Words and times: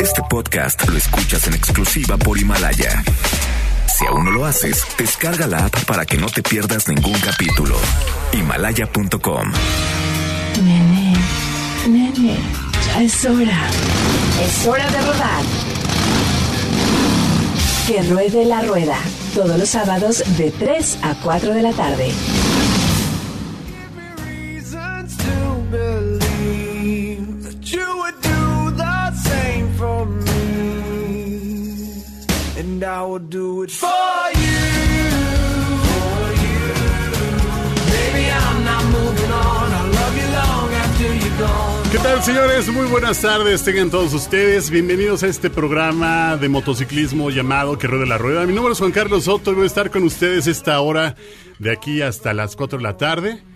Este 0.00 0.22
podcast 0.28 0.88
lo 0.88 0.96
escuchas 0.96 1.46
en 1.46 1.54
exclusiva 1.54 2.16
por 2.16 2.38
Himalaya. 2.38 3.02
Si 3.96 4.06
aún 4.06 4.24
no 4.24 4.30
lo 4.30 4.44
haces, 4.44 4.84
descarga 4.98 5.46
la 5.46 5.66
app 5.66 5.84
para 5.84 6.04
que 6.04 6.16
no 6.16 6.26
te 6.26 6.42
pierdas 6.42 6.88
ningún 6.88 7.18
capítulo. 7.20 7.76
Himalaya.com. 8.32 9.52
Nene, 10.62 11.14
nene, 11.88 12.36
ya 12.86 13.02
es 13.02 13.24
hora. 13.24 13.68
Es 14.42 14.66
hora 14.66 14.90
de 14.90 14.98
rodar. 15.00 15.44
Que 17.86 18.02
ruede 18.02 18.44
la 18.44 18.62
rueda. 18.62 18.98
Todos 19.34 19.58
los 19.58 19.68
sábados 19.68 20.22
de 20.36 20.50
3 20.50 20.98
a 21.02 21.14
4 21.14 21.54
de 21.54 21.62
la 21.62 21.72
tarde. 21.72 22.12
And 32.74 32.82
I 32.82 33.02
will 33.02 33.20
do. 33.20 33.66
¿Qué 41.92 41.98
tal, 41.98 42.22
señores? 42.24 42.68
Muy 42.68 42.86
buenas 42.86 43.20
tardes, 43.20 43.62
tengan 43.62 43.90
todos 43.90 44.12
ustedes. 44.12 44.70
Bienvenidos 44.70 45.22
a 45.22 45.28
este 45.28 45.50
programa 45.50 46.36
de 46.36 46.48
motociclismo 46.48 47.30
llamado 47.30 47.78
Que 47.78 47.86
Ruede 47.86 48.06
la 48.06 48.18
Rueda. 48.18 48.44
Mi 48.44 48.52
nombre 48.52 48.72
es 48.72 48.80
Juan 48.80 48.90
Carlos 48.90 49.24
Soto 49.24 49.52
y 49.52 49.54
voy 49.54 49.64
a 49.64 49.66
estar 49.66 49.92
con 49.92 50.02
ustedes 50.02 50.48
esta 50.48 50.80
hora 50.80 51.14
de 51.60 51.70
aquí 51.70 52.02
hasta 52.02 52.34
las 52.34 52.56
4 52.56 52.78
de 52.78 52.82
la 52.82 52.96
tarde. 52.96 53.53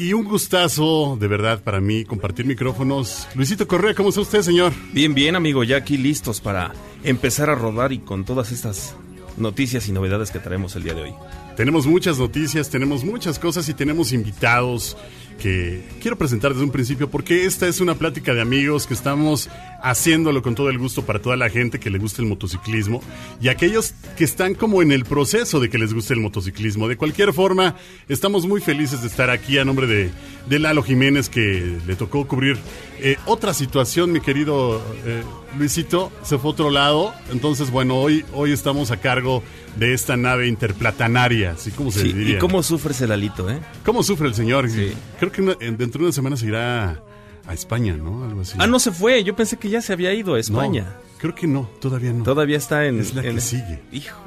Y 0.00 0.14
un 0.14 0.24
gustazo, 0.24 1.18
de 1.20 1.28
verdad, 1.28 1.62
para 1.62 1.78
mí 1.78 2.06
compartir 2.06 2.46
micrófonos. 2.46 3.28
Luisito 3.34 3.68
Correa, 3.68 3.94
¿cómo 3.94 4.08
está 4.08 4.22
usted, 4.22 4.40
señor? 4.40 4.72
Bien, 4.94 5.12
bien, 5.12 5.36
amigo, 5.36 5.62
ya 5.62 5.76
aquí 5.76 5.98
listos 5.98 6.40
para 6.40 6.72
empezar 7.04 7.50
a 7.50 7.54
rodar 7.54 7.92
y 7.92 7.98
con 7.98 8.24
todas 8.24 8.50
estas 8.50 8.94
noticias 9.36 9.88
y 9.88 9.92
novedades 9.92 10.30
que 10.30 10.38
traemos 10.38 10.74
el 10.74 10.84
día 10.84 10.94
de 10.94 11.02
hoy. 11.02 11.14
Tenemos 11.54 11.86
muchas 11.86 12.18
noticias, 12.18 12.70
tenemos 12.70 13.04
muchas 13.04 13.38
cosas 13.38 13.68
y 13.68 13.74
tenemos 13.74 14.14
invitados 14.14 14.96
que 15.40 15.82
quiero 16.00 16.16
presentar 16.16 16.52
desde 16.52 16.64
un 16.64 16.70
principio 16.70 17.10
porque 17.10 17.46
esta 17.46 17.66
es 17.66 17.80
una 17.80 17.96
plática 17.96 18.34
de 18.34 18.40
amigos 18.40 18.86
que 18.86 18.94
estamos 18.94 19.48
haciéndolo 19.82 20.42
con 20.42 20.54
todo 20.54 20.70
el 20.70 20.78
gusto 20.78 21.04
para 21.04 21.20
toda 21.20 21.36
la 21.36 21.48
gente 21.48 21.80
que 21.80 21.90
le 21.90 21.98
gusta 21.98 22.22
el 22.22 22.28
motociclismo 22.28 23.02
y 23.40 23.48
aquellos 23.48 23.94
que 24.16 24.24
están 24.24 24.54
como 24.54 24.82
en 24.82 24.92
el 24.92 25.04
proceso 25.04 25.58
de 25.58 25.70
que 25.70 25.78
les 25.78 25.94
guste 25.94 26.14
el 26.14 26.20
motociclismo. 26.20 26.86
De 26.86 26.96
cualquier 26.96 27.32
forma, 27.32 27.76
estamos 28.08 28.46
muy 28.46 28.60
felices 28.60 29.00
de 29.00 29.08
estar 29.08 29.30
aquí 29.30 29.58
a 29.58 29.64
nombre 29.64 29.86
de, 29.86 30.10
de 30.48 30.58
Lalo 30.58 30.82
Jiménez 30.82 31.28
que 31.28 31.78
le 31.86 31.96
tocó 31.96 32.28
cubrir 32.28 32.58
eh, 33.02 33.16
otra 33.24 33.54
situación, 33.54 34.12
mi 34.12 34.20
querido 34.20 34.82
eh, 35.06 35.22
Luisito, 35.56 36.12
se 36.22 36.36
fue 36.36 36.50
a 36.50 36.52
otro 36.52 36.70
lado. 36.70 37.14
Entonces, 37.32 37.70
bueno, 37.70 37.96
hoy, 37.96 38.26
hoy 38.34 38.52
estamos 38.52 38.90
a 38.90 38.98
cargo 38.98 39.42
de 39.76 39.94
esta 39.94 40.16
nave 40.16 40.46
interplatanaria, 40.48 41.52
así 41.52 41.70
como 41.70 41.90
se 41.90 42.02
Sí, 42.02 42.12
diría. 42.12 42.36
¿Y 42.36 42.38
cómo 42.38 42.62
sufres 42.62 43.00
el 43.02 43.12
alito, 43.12 43.48
eh? 43.50 43.58
¿Cómo 43.84 44.02
sufre 44.02 44.28
el 44.28 44.34
señor? 44.34 44.68
Sí. 44.68 44.92
Creo 45.18 45.30
que 45.32 45.42
una- 45.42 45.54
dentro 45.54 45.98
de 46.00 46.04
una 46.06 46.12
semana 46.12 46.36
se 46.36 46.46
irá 46.46 47.02
a 47.46 47.54
España, 47.54 47.96
¿no? 47.96 48.24
Algo 48.24 48.40
así. 48.42 48.56
Ah, 48.58 48.66
no 48.66 48.78
se 48.78 48.90
fue, 48.92 49.22
yo 49.24 49.34
pensé 49.36 49.56
que 49.56 49.68
ya 49.70 49.80
se 49.80 49.92
había 49.92 50.12
ido 50.12 50.30
a 50.32 50.36
No, 50.36 50.38
España. 50.38 50.86
creo 51.18 51.34
que 51.34 51.46
no, 51.46 51.70
todavía 51.80 52.12
no. 52.12 52.24
Todavía 52.24 52.56
está 52.58 52.86
en... 52.86 53.00
Es 53.00 53.14
la 53.14 53.22
que 53.22 53.30
en- 53.30 53.40
sigue. 53.40 53.80
Hijo. 53.92 54.18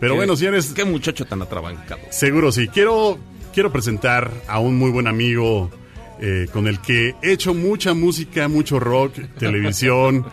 Pero 0.00 0.14
qué- 0.14 0.16
bueno, 0.18 0.36
señores, 0.36 0.72
Qué 0.74 0.84
muchacho 0.84 1.24
tan 1.26 1.42
atrabancado. 1.42 2.00
seguro 2.10 2.50
sí. 2.52 2.68
Quiero, 2.68 3.18
quiero 3.54 3.70
presentar 3.72 4.30
a 4.48 4.58
un 4.58 4.76
muy 4.76 4.90
buen 4.90 5.06
amigo 5.06 5.70
eh, 6.20 6.46
con 6.52 6.66
el 6.68 6.80
que 6.80 7.14
he 7.22 7.32
hecho 7.32 7.52
mucha 7.54 7.94
música, 7.94 8.46
mucho 8.48 8.78
rock, 8.80 9.14
televisión, 9.38 10.24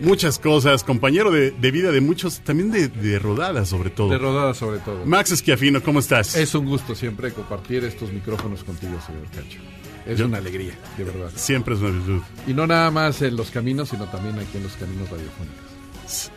muchas 0.00 0.38
cosas, 0.38 0.84
compañero 0.84 1.30
de, 1.30 1.50
de 1.52 1.70
vida 1.70 1.92
de 1.92 2.00
muchos, 2.00 2.40
también 2.40 2.70
de, 2.70 2.88
de 2.88 3.18
rodadas 3.18 3.68
sobre 3.68 3.90
todo. 3.90 4.10
De 4.10 4.18
rodada 4.18 4.54
sobre 4.54 4.78
todo. 4.80 5.04
Max 5.06 5.30
Esquiafino, 5.32 5.82
¿cómo 5.82 6.00
estás? 6.00 6.34
Es 6.36 6.54
un 6.54 6.66
gusto 6.66 6.94
siempre 6.94 7.32
compartir 7.32 7.84
estos 7.84 8.12
micrófonos 8.12 8.64
contigo, 8.64 8.98
señor 9.06 9.22
Cacho. 9.34 9.58
Es 10.06 10.18
Yo- 10.18 10.26
una 10.26 10.38
alegría, 10.38 10.76
de 10.98 11.04
verdad. 11.04 11.30
Siempre 11.34 11.74
es 11.74 11.80
una 11.80 11.90
virtud. 11.90 12.20
Y 12.46 12.52
no 12.52 12.66
nada 12.66 12.90
más 12.90 13.22
en 13.22 13.36
los 13.36 13.50
caminos, 13.50 13.88
sino 13.88 14.04
también 14.06 14.38
aquí 14.38 14.56
en 14.58 14.64
los 14.64 14.72
caminos 14.72 15.08
radiofónicos. 15.08 16.30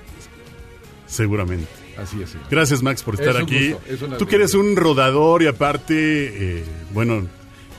Seguramente. 1.06 1.68
Así 1.98 2.22
es. 2.22 2.30
señor. 2.32 2.46
Gracias, 2.52 2.84
Max, 2.84 3.02
por 3.02 3.16
Es 3.16 3.22
estar 3.22 3.42
aquí. 3.42 3.74
es 3.90 4.00
Tú 4.20 4.28
que 4.28 4.36
eres 4.36 4.54
un 4.54 4.76
rodador 4.76 5.42
y 5.42 5.48
aparte, 5.48 6.60
eh, 6.60 6.64
bueno, 6.94 7.28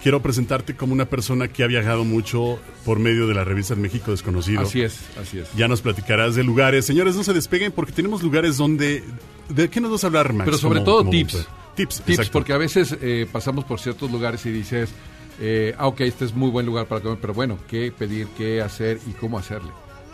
quiero 0.09 0.23
presentarte 0.23 0.75
como 0.75 0.95
una 0.95 1.05
persona 1.05 1.49
que 1.49 1.63
ha 1.63 1.67
viajado 1.67 2.03
mucho 2.03 2.59
por 2.87 2.99
medio 2.99 3.27
de 3.27 3.35
la 3.35 3.45
revista 3.45 3.75
México 3.75 4.11
Desconocido. 4.11 4.63
Así 4.63 4.81
es, 4.81 5.01
así 5.21 5.39
es. 5.39 5.53
Ya 5.53 5.69
nos 5.69 5.83
platicarás 5.83 6.35
de 6.35 6.45
lugares. 6.45 6.87
Señores, 6.87 7.15
no 7.15 7.23
se 7.23 7.35
despeguen 7.35 7.73
porque 7.73 7.93
tenemos 7.93 8.23
lugares 8.23 8.57
donde... 8.57 9.05
¿De 9.51 9.69
qué 9.69 9.83
nos 9.83 9.91
vas 9.91 10.05
a 10.05 10.07
hablar, 10.07 10.33
Max? 10.33 10.47
Pero 10.47 10.57
sobre 10.57 10.81
todo 10.81 11.01
como 11.01 11.11
tips. 11.11 11.47
Tips, 11.75 11.97
Tips, 11.97 12.09
exacto. 12.09 12.33
porque 12.33 12.55
a 12.55 12.57
veces 12.57 12.97
eh, 13.03 13.27
pasamos 13.31 13.67
por 13.67 13.81
ciertos 13.81 14.11
lugares 14.11 14.47
y 14.47 14.51
dices, 14.51 14.89
eh, 15.41 15.75
ah, 15.77 15.89
ok, 15.89 16.01
este 16.01 16.25
es 16.25 16.35
muy 16.35 16.49
buen 16.49 16.65
lugar 16.65 16.87
para 16.87 17.03
comer, 17.03 17.19
pero 17.21 17.35
bueno, 17.35 17.59
¿qué 17.69 17.93
pedir, 17.93 18.29
qué 18.29 18.63
hacer 18.63 18.99
y 19.07 19.11
cómo 19.11 19.39
hacerle? 19.39 19.73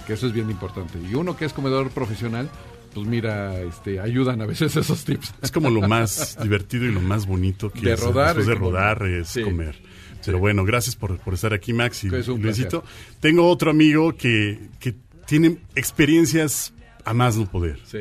Que 0.09 0.15
eso 0.15 0.27
es 0.27 0.33
bien 0.33 0.50
importante. 0.50 0.99
Y 1.09 1.15
uno 1.15 1.37
que 1.37 1.44
es 1.44 1.53
comedor 1.53 1.88
profesional, 1.91 2.50
pues 2.94 3.06
mira, 3.06 3.60
este, 3.60 3.99
ayudan 4.00 4.41
a 4.41 4.47
veces 4.47 4.75
esos 4.77 5.05
tips. 5.05 5.34
Es 5.43 5.50
como 5.50 5.69
lo 5.69 5.87
más 5.88 6.38
divertido 6.43 6.84
y 6.87 6.93
lo 6.93 7.00
más 7.00 7.27
bonito 7.27 7.71
que 7.71 7.81
De 7.81 7.93
es, 7.94 8.00
rodar 8.00 8.28
después 8.37 8.47
de 8.47 8.55
rodar 8.55 9.03
es 9.06 9.28
Sí. 9.28 9.43
comer. 9.43 9.77
Pero 10.25 10.38
bueno, 10.38 10.65
gracias 10.65 10.97
por, 10.97 11.19
por 11.19 11.34
estar 11.34 11.53
aquí, 11.53 11.72
Max 11.75 12.04
y 12.04 12.15
es 12.15 12.28
un 12.28 12.41
Luisito. 12.41 12.83
Tengo 13.21 13.47
otro 13.50 13.71
amigo 13.71 14.16
que, 14.16 14.59
que 14.81 14.94
tiene 15.27 15.59
experiencias 15.75 16.72
a 17.04 17.12
más 17.12 17.37
no 17.37 17.44
poder. 17.50 17.78
Sí. 17.84 17.99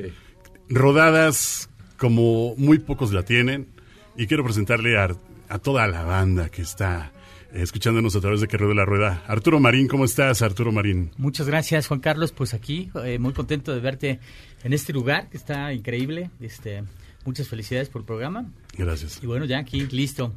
Rodadas 0.70 1.70
como 1.98 2.56
muy 2.58 2.80
pocos 2.80 3.12
la 3.12 3.24
tienen. 3.24 3.68
Y 4.16 4.28
quiero 4.28 4.44
presentarle 4.44 4.98
a, 4.98 5.10
a 5.50 5.60
toda 5.60 5.88
la 5.88 6.04
banda 6.04 6.50
que 6.50 6.62
está 6.62 7.12
escuchándonos 7.54 8.16
a 8.16 8.22
través 8.22 8.42
de 8.42 8.48
Que 8.48 8.58
Rueda 8.58 8.74
la 8.74 8.86
Rueda. 8.86 9.24
Arturo 9.28 9.60
Marín, 9.60 9.88
¿cómo 9.88 10.06
estás, 10.06 10.42
Arturo 10.42 10.72
Marín? 10.72 11.12
Muchas 11.18 11.48
gracias, 11.48 11.88
Juan 11.88 12.00
Carlos. 12.00 12.32
Pues 12.32 12.54
aquí, 12.54 12.90
eh, 13.06 13.20
muy 13.20 13.34
contento 13.34 13.74
de 13.74 13.80
verte 13.80 14.20
en 14.64 14.74
este 14.74 14.94
lugar 14.94 15.30
que 15.30 15.38
está 15.38 15.74
increíble. 15.74 16.32
Este, 16.40 16.84
muchas 17.26 17.48
felicidades 17.48 17.90
por 17.90 18.02
el 18.02 18.06
programa. 18.06 18.46
Gracias. 18.78 19.20
Y 19.22 19.28
bueno, 19.28 19.46
ya 19.46 19.60
aquí, 19.60 19.86
listo. 19.88 20.34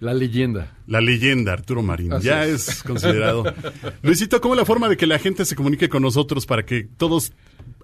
La 0.00 0.14
leyenda. 0.14 0.78
La 0.86 1.00
leyenda, 1.00 1.52
Arturo 1.52 1.82
Marín. 1.82 2.12
Así 2.14 2.26
ya 2.26 2.46
es. 2.46 2.68
es. 2.68 2.82
considerado. 2.82 3.44
Luisito, 4.02 4.40
¿cómo 4.40 4.54
es 4.54 4.58
la 4.58 4.64
forma 4.64 4.88
de 4.88 4.96
que 4.96 5.06
la 5.06 5.18
gente 5.18 5.44
se 5.44 5.54
comunique 5.54 5.88
con 5.88 6.02
nosotros 6.02 6.46
para 6.46 6.64
que 6.64 6.88
todos 6.96 7.32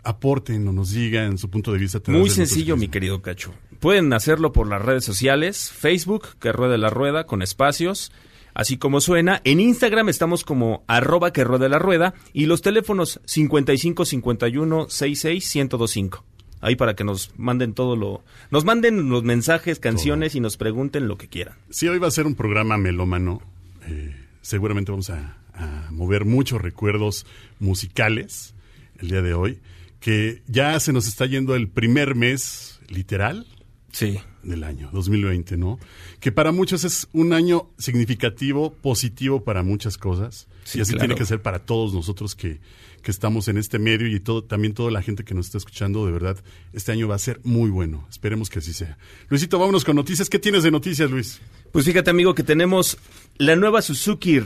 aporten 0.02 0.66
o 0.66 0.72
nos 0.72 0.92
digan 0.92 1.36
su 1.36 1.50
punto 1.50 1.72
de 1.72 1.78
vista? 1.78 2.00
Muy 2.06 2.30
sencillo, 2.30 2.76
mi 2.76 2.88
querido 2.88 3.20
Cacho. 3.20 3.52
Pueden 3.80 4.12
hacerlo 4.14 4.52
por 4.52 4.66
las 4.66 4.80
redes 4.80 5.04
sociales, 5.04 5.70
Facebook, 5.70 6.28
que 6.40 6.52
ruede 6.52 6.78
la 6.78 6.88
rueda, 6.88 7.26
con 7.26 7.42
espacios, 7.42 8.10
así 8.56 8.76
como 8.78 9.00
suena. 9.00 9.40
En 9.44 9.60
Instagram 9.60 10.08
estamos 10.08 10.42
como 10.42 10.82
arroba 10.88 11.32
que 11.32 11.44
ruede 11.44 11.68
la 11.68 11.78
rueda 11.78 12.14
y 12.32 12.46
los 12.46 12.62
teléfonos 12.62 13.20
55 13.26 14.04
51 14.04 14.88
66 14.88 15.54
1025. 15.54 16.24
Ahí 16.62 16.74
para 16.74 16.96
que 16.96 17.04
nos 17.04 17.30
manden 17.38 17.74
todo 17.74 17.94
lo... 17.94 18.24
Nos 18.50 18.64
manden 18.64 19.10
los 19.10 19.22
mensajes, 19.22 19.78
canciones 19.78 20.34
y 20.34 20.40
nos 20.40 20.56
pregunten 20.56 21.06
lo 21.06 21.18
que 21.18 21.28
quieran. 21.28 21.54
Sí, 21.70 21.86
hoy 21.86 21.98
va 21.98 22.08
a 22.08 22.10
ser 22.10 22.26
un 22.26 22.34
programa 22.34 22.76
melómano. 22.78 23.40
eh, 23.86 24.16
seguramente 24.40 24.90
vamos 24.90 25.10
a, 25.10 25.36
a 25.54 25.88
mover 25.90 26.24
muchos 26.24 26.60
recuerdos 26.62 27.26
musicales 27.60 28.54
el 28.98 29.08
día 29.10 29.22
de 29.22 29.34
hoy. 29.34 29.60
Que 30.00 30.42
ya 30.46 30.80
se 30.80 30.92
nos 30.92 31.06
está 31.06 31.26
yendo 31.26 31.54
el 31.54 31.68
primer 31.68 32.14
mes, 32.14 32.80
literal, 32.88 33.46
Sí. 33.92 34.18
Del 34.48 34.64
año 34.64 34.90
2020, 34.92 35.56
¿no? 35.56 35.78
Que 36.20 36.32
para 36.32 36.52
muchos 36.52 36.84
es 36.84 37.08
un 37.12 37.32
año 37.32 37.70
significativo, 37.78 38.72
positivo 38.74 39.44
para 39.44 39.62
muchas 39.62 39.98
cosas. 39.98 40.48
Sí, 40.64 40.78
y 40.78 40.82
así 40.82 40.92
claro. 40.92 41.06
tiene 41.06 41.18
que 41.18 41.26
ser 41.26 41.42
para 41.42 41.60
todos 41.60 41.94
nosotros 41.94 42.34
que, 42.34 42.60
que 43.02 43.10
estamos 43.10 43.48
en 43.48 43.56
este 43.56 43.78
medio 43.78 44.08
y 44.08 44.18
todo, 44.18 44.42
también 44.42 44.74
toda 44.74 44.90
la 44.90 45.02
gente 45.02 45.24
que 45.24 45.34
nos 45.34 45.46
está 45.46 45.58
escuchando, 45.58 46.06
de 46.06 46.12
verdad, 46.12 46.42
este 46.72 46.92
año 46.92 47.06
va 47.06 47.14
a 47.14 47.18
ser 47.18 47.40
muy 47.44 47.70
bueno. 47.70 48.06
Esperemos 48.10 48.50
que 48.50 48.58
así 48.58 48.72
sea. 48.72 48.98
Luisito, 49.28 49.58
vámonos 49.58 49.84
con 49.84 49.96
noticias. 49.96 50.28
¿Qué 50.28 50.38
tienes 50.38 50.62
de 50.62 50.70
noticias, 50.70 51.10
Luis? 51.10 51.40
Pues 51.72 51.84
fíjate, 51.84 52.10
amigo, 52.10 52.34
que 52.34 52.42
tenemos 52.42 52.98
la 53.38 53.54
nueva 53.54 53.82
Suzuki, 53.82 54.40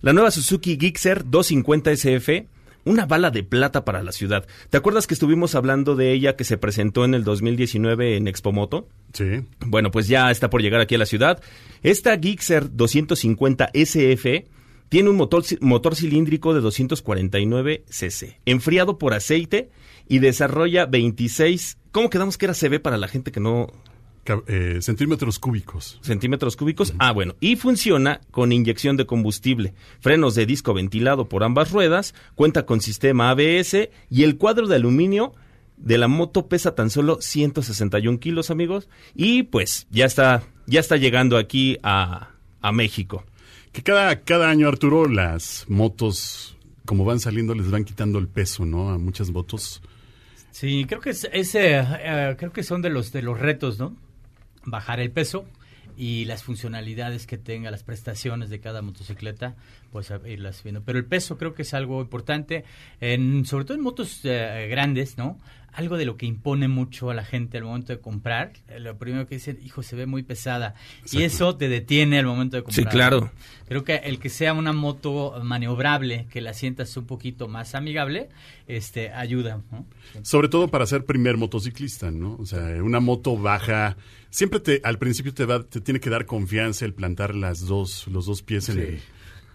la 0.00 0.12
nueva 0.12 0.30
Suzuki 0.30 0.76
Gixxer 0.78 1.24
250 1.24 1.92
SF, 1.92 2.48
una 2.84 3.06
bala 3.06 3.30
de 3.30 3.42
plata 3.42 3.84
para 3.84 4.02
la 4.02 4.12
ciudad. 4.12 4.46
¿Te 4.70 4.76
acuerdas 4.76 5.06
que 5.06 5.14
estuvimos 5.14 5.54
hablando 5.54 5.94
de 5.96 6.12
ella 6.12 6.36
que 6.36 6.44
se 6.44 6.58
presentó 6.58 7.04
en 7.04 7.14
el 7.14 7.24
2019 7.24 8.16
en 8.16 8.28
Expomoto? 8.28 8.88
Sí. 9.12 9.44
Bueno, 9.60 9.90
pues 9.90 10.08
ya 10.08 10.30
está 10.30 10.50
por 10.50 10.62
llegar 10.62 10.80
aquí 10.80 10.94
a 10.94 10.98
la 10.98 11.06
ciudad. 11.06 11.42
Esta 11.82 12.18
Gixxer 12.18 12.74
250 12.74 13.70
SF 13.72 14.46
tiene 14.88 15.08
un 15.08 15.16
motor, 15.16 15.44
motor 15.60 15.96
cilíndrico 15.96 16.54
de 16.54 16.60
249 16.60 17.84
cc, 17.88 18.38
enfriado 18.44 18.98
por 18.98 19.14
aceite 19.14 19.70
y 20.08 20.18
desarrolla 20.18 20.86
26... 20.86 21.78
¿Cómo 21.92 22.10
quedamos 22.10 22.38
que 22.38 22.46
era 22.46 22.54
CB 22.54 22.80
para 22.80 22.96
la 22.96 23.06
gente 23.06 23.32
que 23.32 23.40
no 23.40 23.68
eh, 24.46 24.78
centímetros 24.80 25.38
cúbicos. 25.38 25.98
centímetros 26.02 26.56
cúbicos. 26.56 26.94
Ah, 26.98 27.12
bueno. 27.12 27.34
Y 27.40 27.56
funciona 27.56 28.20
con 28.30 28.52
inyección 28.52 28.96
de 28.96 29.06
combustible, 29.06 29.74
frenos 30.00 30.34
de 30.34 30.46
disco 30.46 30.74
ventilado 30.74 31.28
por 31.28 31.44
ambas 31.44 31.72
ruedas, 31.72 32.14
cuenta 32.34 32.64
con 32.64 32.80
sistema 32.80 33.30
ABS 33.30 33.88
y 34.10 34.22
el 34.22 34.36
cuadro 34.36 34.68
de 34.68 34.76
aluminio 34.76 35.32
de 35.76 35.98
la 35.98 36.08
moto 36.08 36.46
pesa 36.46 36.74
tan 36.74 36.90
solo 36.90 37.20
161 37.20 38.20
kilos, 38.20 38.50
amigos. 38.50 38.88
Y 39.14 39.44
pues 39.44 39.86
ya 39.90 40.04
está, 40.04 40.42
ya 40.66 40.80
está 40.80 40.96
llegando 40.96 41.36
aquí 41.36 41.78
a, 41.82 42.30
a 42.60 42.72
México. 42.72 43.24
Que 43.72 43.82
cada, 43.82 44.20
cada 44.20 44.50
año, 44.50 44.68
Arturo, 44.68 45.08
las 45.08 45.64
motos, 45.68 46.56
como 46.84 47.04
van 47.04 47.20
saliendo, 47.20 47.54
les 47.54 47.70
van 47.70 47.84
quitando 47.84 48.18
el 48.18 48.28
peso, 48.28 48.64
¿no? 48.64 48.90
A 48.90 48.98
muchas 48.98 49.30
motos. 49.30 49.82
Sí, 50.50 50.84
creo 50.86 51.00
que 51.00 51.10
es, 51.10 51.26
ese, 51.32 51.78
eh, 51.80 52.36
creo 52.38 52.52
que 52.52 52.62
son 52.62 52.82
de 52.82 52.90
los 52.90 53.10
de 53.10 53.22
los 53.22 53.40
retos, 53.40 53.78
¿no? 53.78 53.96
Bajar 54.64 55.00
el 55.00 55.10
peso 55.10 55.44
y 55.96 56.24
las 56.24 56.42
funcionalidades 56.42 57.26
que 57.26 57.38
tenga, 57.38 57.70
las 57.70 57.82
prestaciones 57.82 58.50
de 58.50 58.60
cada 58.60 58.82
motocicleta, 58.82 59.56
pues 59.90 60.12
irlas 60.26 60.62
viendo. 60.62 60.82
Pero 60.82 60.98
el 60.98 61.04
peso 61.04 61.36
creo 61.36 61.54
que 61.54 61.62
es 61.62 61.74
algo 61.74 62.00
importante, 62.00 62.64
en, 63.00 63.44
sobre 63.44 63.64
todo 63.64 63.76
en 63.76 63.82
motos 63.82 64.20
eh, 64.24 64.68
grandes, 64.70 65.18
¿no? 65.18 65.38
Algo 65.74 65.96
de 65.96 66.04
lo 66.04 66.18
que 66.18 66.26
impone 66.26 66.68
mucho 66.68 67.08
a 67.08 67.14
la 67.14 67.24
gente 67.24 67.56
al 67.56 67.64
momento 67.64 67.94
de 67.94 67.98
comprar. 68.00 68.52
Eh, 68.68 68.78
Lo 68.78 68.98
primero 68.98 69.26
que 69.26 69.36
dicen, 69.36 69.58
hijo, 69.64 69.82
se 69.82 69.96
ve 69.96 70.04
muy 70.04 70.22
pesada. 70.22 70.74
Y 71.10 71.22
eso 71.22 71.56
te 71.56 71.68
detiene 71.70 72.18
al 72.18 72.26
momento 72.26 72.58
de 72.58 72.62
comprar. 72.62 72.84
Sí, 72.84 72.90
claro. 72.90 73.30
Creo 73.68 73.82
que 73.82 73.96
el 73.96 74.18
que 74.18 74.28
sea 74.28 74.52
una 74.52 74.74
moto 74.74 75.40
maniobrable, 75.42 76.26
que 76.30 76.42
la 76.42 76.52
sientas 76.52 76.94
un 76.98 77.06
poquito 77.06 77.48
más 77.48 77.74
amigable, 77.74 78.28
este, 78.66 79.12
ayuda, 79.12 79.62
¿no? 79.70 79.86
Sobre 80.22 80.48
todo 80.48 80.68
para 80.68 80.84
ser 80.84 81.06
primer 81.06 81.38
motociclista, 81.38 82.10
¿no? 82.10 82.36
O 82.36 82.44
sea, 82.44 82.60
una 82.82 83.00
moto 83.00 83.38
baja. 83.38 83.96
Siempre 84.28 84.60
te, 84.60 84.80
al 84.84 84.98
principio 84.98 85.32
te, 85.32 85.46
va, 85.46 85.62
te 85.64 85.80
tiene 85.80 86.00
que 86.00 86.10
dar 86.10 86.26
confianza 86.26 86.84
el 86.84 86.92
plantar 86.92 87.34
las 87.34 87.60
dos, 87.66 88.06
los 88.08 88.26
dos 88.26 88.42
pies 88.42 88.68
en, 88.68 88.74
Sí. 88.76 88.80
el, 88.82 89.00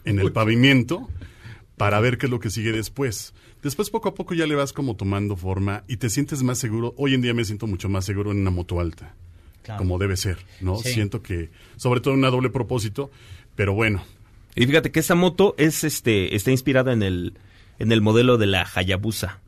en 0.05 0.19
el 0.19 0.31
pavimento 0.31 1.07
para 1.77 1.99
ver 1.99 2.17
qué 2.17 2.25
es 2.25 2.31
lo 2.31 2.39
que 2.39 2.49
sigue 2.49 2.71
después. 2.71 3.35
Después 3.63 3.89
poco 3.89 4.09
a 4.09 4.13
poco 4.13 4.33
ya 4.33 4.45
le 4.47 4.55
vas 4.55 4.71
como 4.73 4.95
tomando 4.95 5.35
forma 5.35 5.83
y 5.87 5.97
te 5.97 6.09
sientes 6.09 6.43
más 6.43 6.57
seguro. 6.59 6.93
Hoy 6.97 7.13
en 7.13 7.21
día 7.21 7.33
me 7.33 7.43
siento 7.43 7.67
mucho 7.67 7.89
más 7.89 8.05
seguro 8.05 8.31
en 8.31 8.39
una 8.39 8.51
moto 8.51 8.79
alta, 8.79 9.13
Claro. 9.63 9.79
como 9.79 9.97
debe 9.97 10.15
ser, 10.15 10.37
¿no? 10.61 10.77
Sí. 10.77 10.93
Siento 10.93 11.21
que, 11.21 11.49
sobre 11.75 11.99
todo 11.99 12.13
en 12.13 12.19
una 12.19 12.29
doble 12.29 12.49
propósito, 12.49 13.11
pero 13.55 13.73
bueno, 13.73 14.03
Y 14.55 14.65
fíjate 14.65 14.91
que 14.91 14.99
esta 14.99 15.13
moto 15.15 15.53
es 15.57 15.83
este 15.83 16.35
está 16.35 16.51
inspirada 16.51 16.91
en 16.93 17.03
el 17.03 17.33
en 17.79 17.91
el 17.91 18.01
modelo 18.01 18.37
de 18.37 18.47
la 18.47 18.67
Hayabusa. 18.73 19.39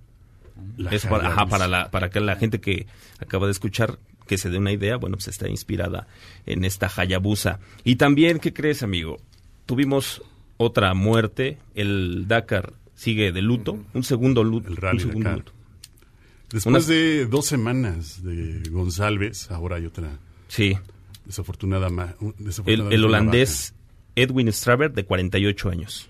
la 0.78 0.92
Es 0.92 1.06
para, 1.06 1.30
ajá, 1.30 1.46
para, 1.48 1.68
la, 1.68 1.90
para 1.90 2.10
que 2.10 2.20
la 2.20 2.36
gente 2.36 2.60
que 2.60 2.86
acaba 3.20 3.46
de 3.48 3.52
escuchar 3.54 3.98
que 4.28 4.38
se 4.38 4.50
dé 4.52 4.58
una 4.60 4.72
idea, 4.72 4.98
bueno, 4.98 5.16
pues 5.18 5.28
está 5.30 5.48
inspirada 5.50 6.06
en 6.46 6.64
esta 6.66 6.92
Hayabusa. 6.96 7.60
Y 7.84 7.96
también, 7.96 8.38
¿qué 8.40 8.54
crees, 8.54 8.84
amigo? 8.84 9.18
Tuvimos 9.66 10.22
otra 10.58 10.94
muerte, 10.94 11.58
el 11.74 12.28
Dakar 12.28 12.74
sigue 13.00 13.32
de 13.32 13.42
luto, 13.42 13.80
un 13.94 14.04
segundo 14.04 14.44
luto. 14.44 14.68
El 14.68 14.76
Rally 14.76 14.98
un 14.98 15.08
segundo 15.10 15.30
Dakar. 15.30 15.38
luto. 15.46 15.52
Después 16.52 16.88
de 16.88 17.26
dos 17.28 17.46
semanas 17.46 18.24
de 18.24 18.64
González, 18.72 19.50
ahora 19.52 19.78
hay 19.78 19.86
otra 19.86 20.20
Sí, 20.48 20.76
desafortunada 21.26 21.90
ma- 21.90 22.16
un- 22.20 22.36
el, 22.66 23.06
holandés 23.06 23.74
Edwin 24.16 24.52
Straver, 24.52 24.92
de 24.92 25.06
48 25.06 25.70
años, 25.70 26.10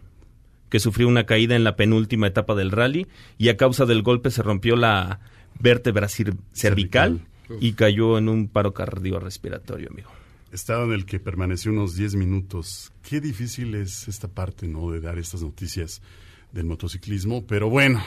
que 0.69 0.79
sufrió 0.79 1.07
una 1.07 1.25
caída 1.25 1.55
en 1.55 1.63
la 1.63 1.75
penúltima 1.75 2.25
etapa 2.27 2.55
del 2.55 2.71
rally 2.71 3.05
y 3.37 3.49
a 3.49 3.57
causa 3.57 3.85
del 3.85 4.01
golpe 4.01 4.31
se 4.31 4.41
rompió 4.41 4.75
la 4.75 5.19
vértebra 5.59 6.07
cervical, 6.07 6.47
Cervical. 6.53 7.21
y 7.59 7.73
cayó 7.73 8.17
en 8.17 8.29
un 8.29 8.47
paro 8.47 8.73
cardiorrespiratorio, 8.73 9.89
amigo. 9.91 10.09
Estado 10.53 10.85
en 10.85 10.93
el 10.93 11.05
que 11.05 11.19
permaneció 11.19 11.71
unos 11.71 11.95
10 11.95 12.15
minutos. 12.15 12.91
Qué 13.07 13.19
difícil 13.21 13.75
es 13.75 14.07
esta 14.07 14.27
parte, 14.29 14.67
¿no? 14.67 14.89
De 14.89 14.99
dar 15.01 15.19
estas 15.19 15.43
noticias 15.43 16.01
del 16.51 16.65
motociclismo, 16.65 17.45
pero 17.45 17.69
bueno, 17.69 18.01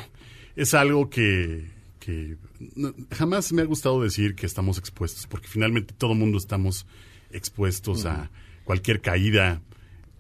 es 0.57 0.75
algo 0.75 1.09
que, 1.11 1.71
que 2.01 2.37
no- 2.77 2.93
jamás 3.11 3.53
me 3.53 3.63
ha 3.63 3.65
gustado 3.65 4.03
decir 4.03 4.35
que 4.35 4.47
estamos 4.47 4.79
expuestos, 4.79 5.27
porque 5.27 5.49
finalmente 5.49 5.95
todo 5.97 6.15
mundo 6.15 6.39
estamos 6.39 6.87
expuestos 7.31 8.05
a 8.07 8.31
cualquier 8.65 9.01
caída, 9.01 9.63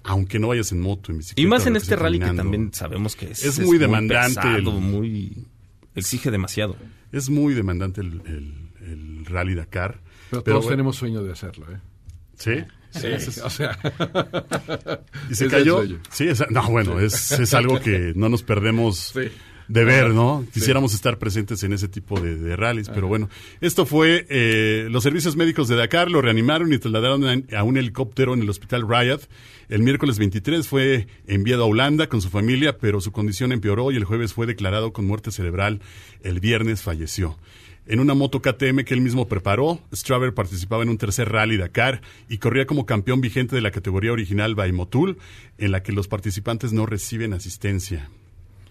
aunque 0.04 0.38
no 0.38 0.48
vayas 0.48 0.72
en 0.72 0.80
moto, 0.80 1.12
en 1.12 1.18
bicicleta. 1.18 1.40
Y 1.40 1.46
más 1.46 1.66
en 1.66 1.76
este 1.76 1.94
rally 1.96 2.18
que 2.18 2.32
también 2.32 2.72
sabemos 2.72 3.14
que 3.16 3.30
es, 3.30 3.44
Es 3.44 3.60
muy 3.60 3.78
demandante 3.78 4.34
pesado, 4.40 4.56
el- 4.56 4.80
muy 4.80 5.46
exige 5.94 6.30
demasiado. 6.30 6.76
Es 7.12 7.28
muy 7.30 7.54
demandante 7.54 8.00
el, 8.00 8.20
el- 8.26 8.54
el 8.90 9.24
rally 9.26 9.54
Dakar. 9.54 10.00
Pero, 10.30 10.42
pero 10.42 10.54
todos 10.56 10.64
bueno, 10.64 10.70
tenemos 10.76 10.96
sueño 10.96 11.22
de 11.22 11.30
hacerlo, 11.32 11.66
¿eh? 11.70 11.78
¿Sí? 12.36 12.64
Sí, 12.92 13.06
o 13.42 13.50
sea, 13.50 13.78
¿Y 15.30 15.34
se 15.34 15.48
cayó? 15.48 15.82
Sí, 16.10 16.28
es- 16.28 16.44
no, 16.50 16.68
bueno, 16.70 17.00
es, 17.00 17.32
es 17.32 17.54
algo 17.54 17.80
que 17.80 18.12
no 18.14 18.28
nos 18.28 18.42
perdemos 18.42 19.12
Sí. 19.14 19.30
de 19.68 19.84
ver, 19.84 20.10
¿no? 20.10 20.44
Quisiéramos 20.52 20.92
estar 20.94 21.18
presentes 21.18 21.62
en 21.62 21.72
ese 21.72 21.88
tipo 21.88 22.20
de, 22.20 22.36
de 22.36 22.56
rallies, 22.56 22.88
pero 22.90 23.06
bueno. 23.08 23.28
Esto 23.60 23.86
fue, 23.86 24.26
eh, 24.28 24.88
los 24.90 25.02
servicios 25.02 25.36
médicos 25.36 25.68
de 25.68 25.76
Dakar 25.76 26.10
lo 26.10 26.20
reanimaron 26.20 26.72
y 26.72 26.78
trasladaron 26.78 27.24
a, 27.24 27.58
a 27.58 27.62
un 27.62 27.76
helicóptero 27.76 28.34
en 28.34 28.42
el 28.42 28.50
hospital 28.50 28.84
Riot. 28.88 29.20
El 29.68 29.82
miércoles 29.82 30.18
23 30.18 30.66
fue 30.68 31.06
enviado 31.26 31.62
a 31.62 31.66
Holanda 31.66 32.08
con 32.08 32.20
su 32.20 32.28
familia, 32.28 32.76
pero 32.76 33.00
su 33.00 33.10
condición 33.12 33.52
empeoró 33.52 33.90
y 33.90 33.96
el 33.96 34.04
jueves 34.04 34.34
fue 34.34 34.46
declarado 34.46 34.92
con 34.92 35.06
muerte 35.06 35.30
cerebral. 35.30 35.80
El 36.22 36.40
viernes 36.40 36.82
falleció. 36.82 37.38
En 37.86 37.98
una 37.98 38.14
moto 38.14 38.40
KTM 38.40 38.84
que 38.84 38.94
él 38.94 39.00
mismo 39.00 39.26
preparó, 39.26 39.80
Straver 39.92 40.32
participaba 40.34 40.82
en 40.84 40.88
un 40.88 40.98
tercer 40.98 41.28
rally 41.30 41.56
Dakar 41.56 42.00
y 42.28 42.38
corría 42.38 42.64
como 42.66 42.86
campeón 42.86 43.20
vigente 43.20 43.56
de 43.56 43.62
la 43.62 43.72
categoría 43.72 44.12
original 44.12 44.54
by 44.54 44.70
Motul, 44.72 45.18
en 45.58 45.72
la 45.72 45.82
que 45.82 45.90
los 45.92 46.06
participantes 46.06 46.72
no 46.72 46.86
reciben 46.86 47.32
asistencia. 47.32 48.08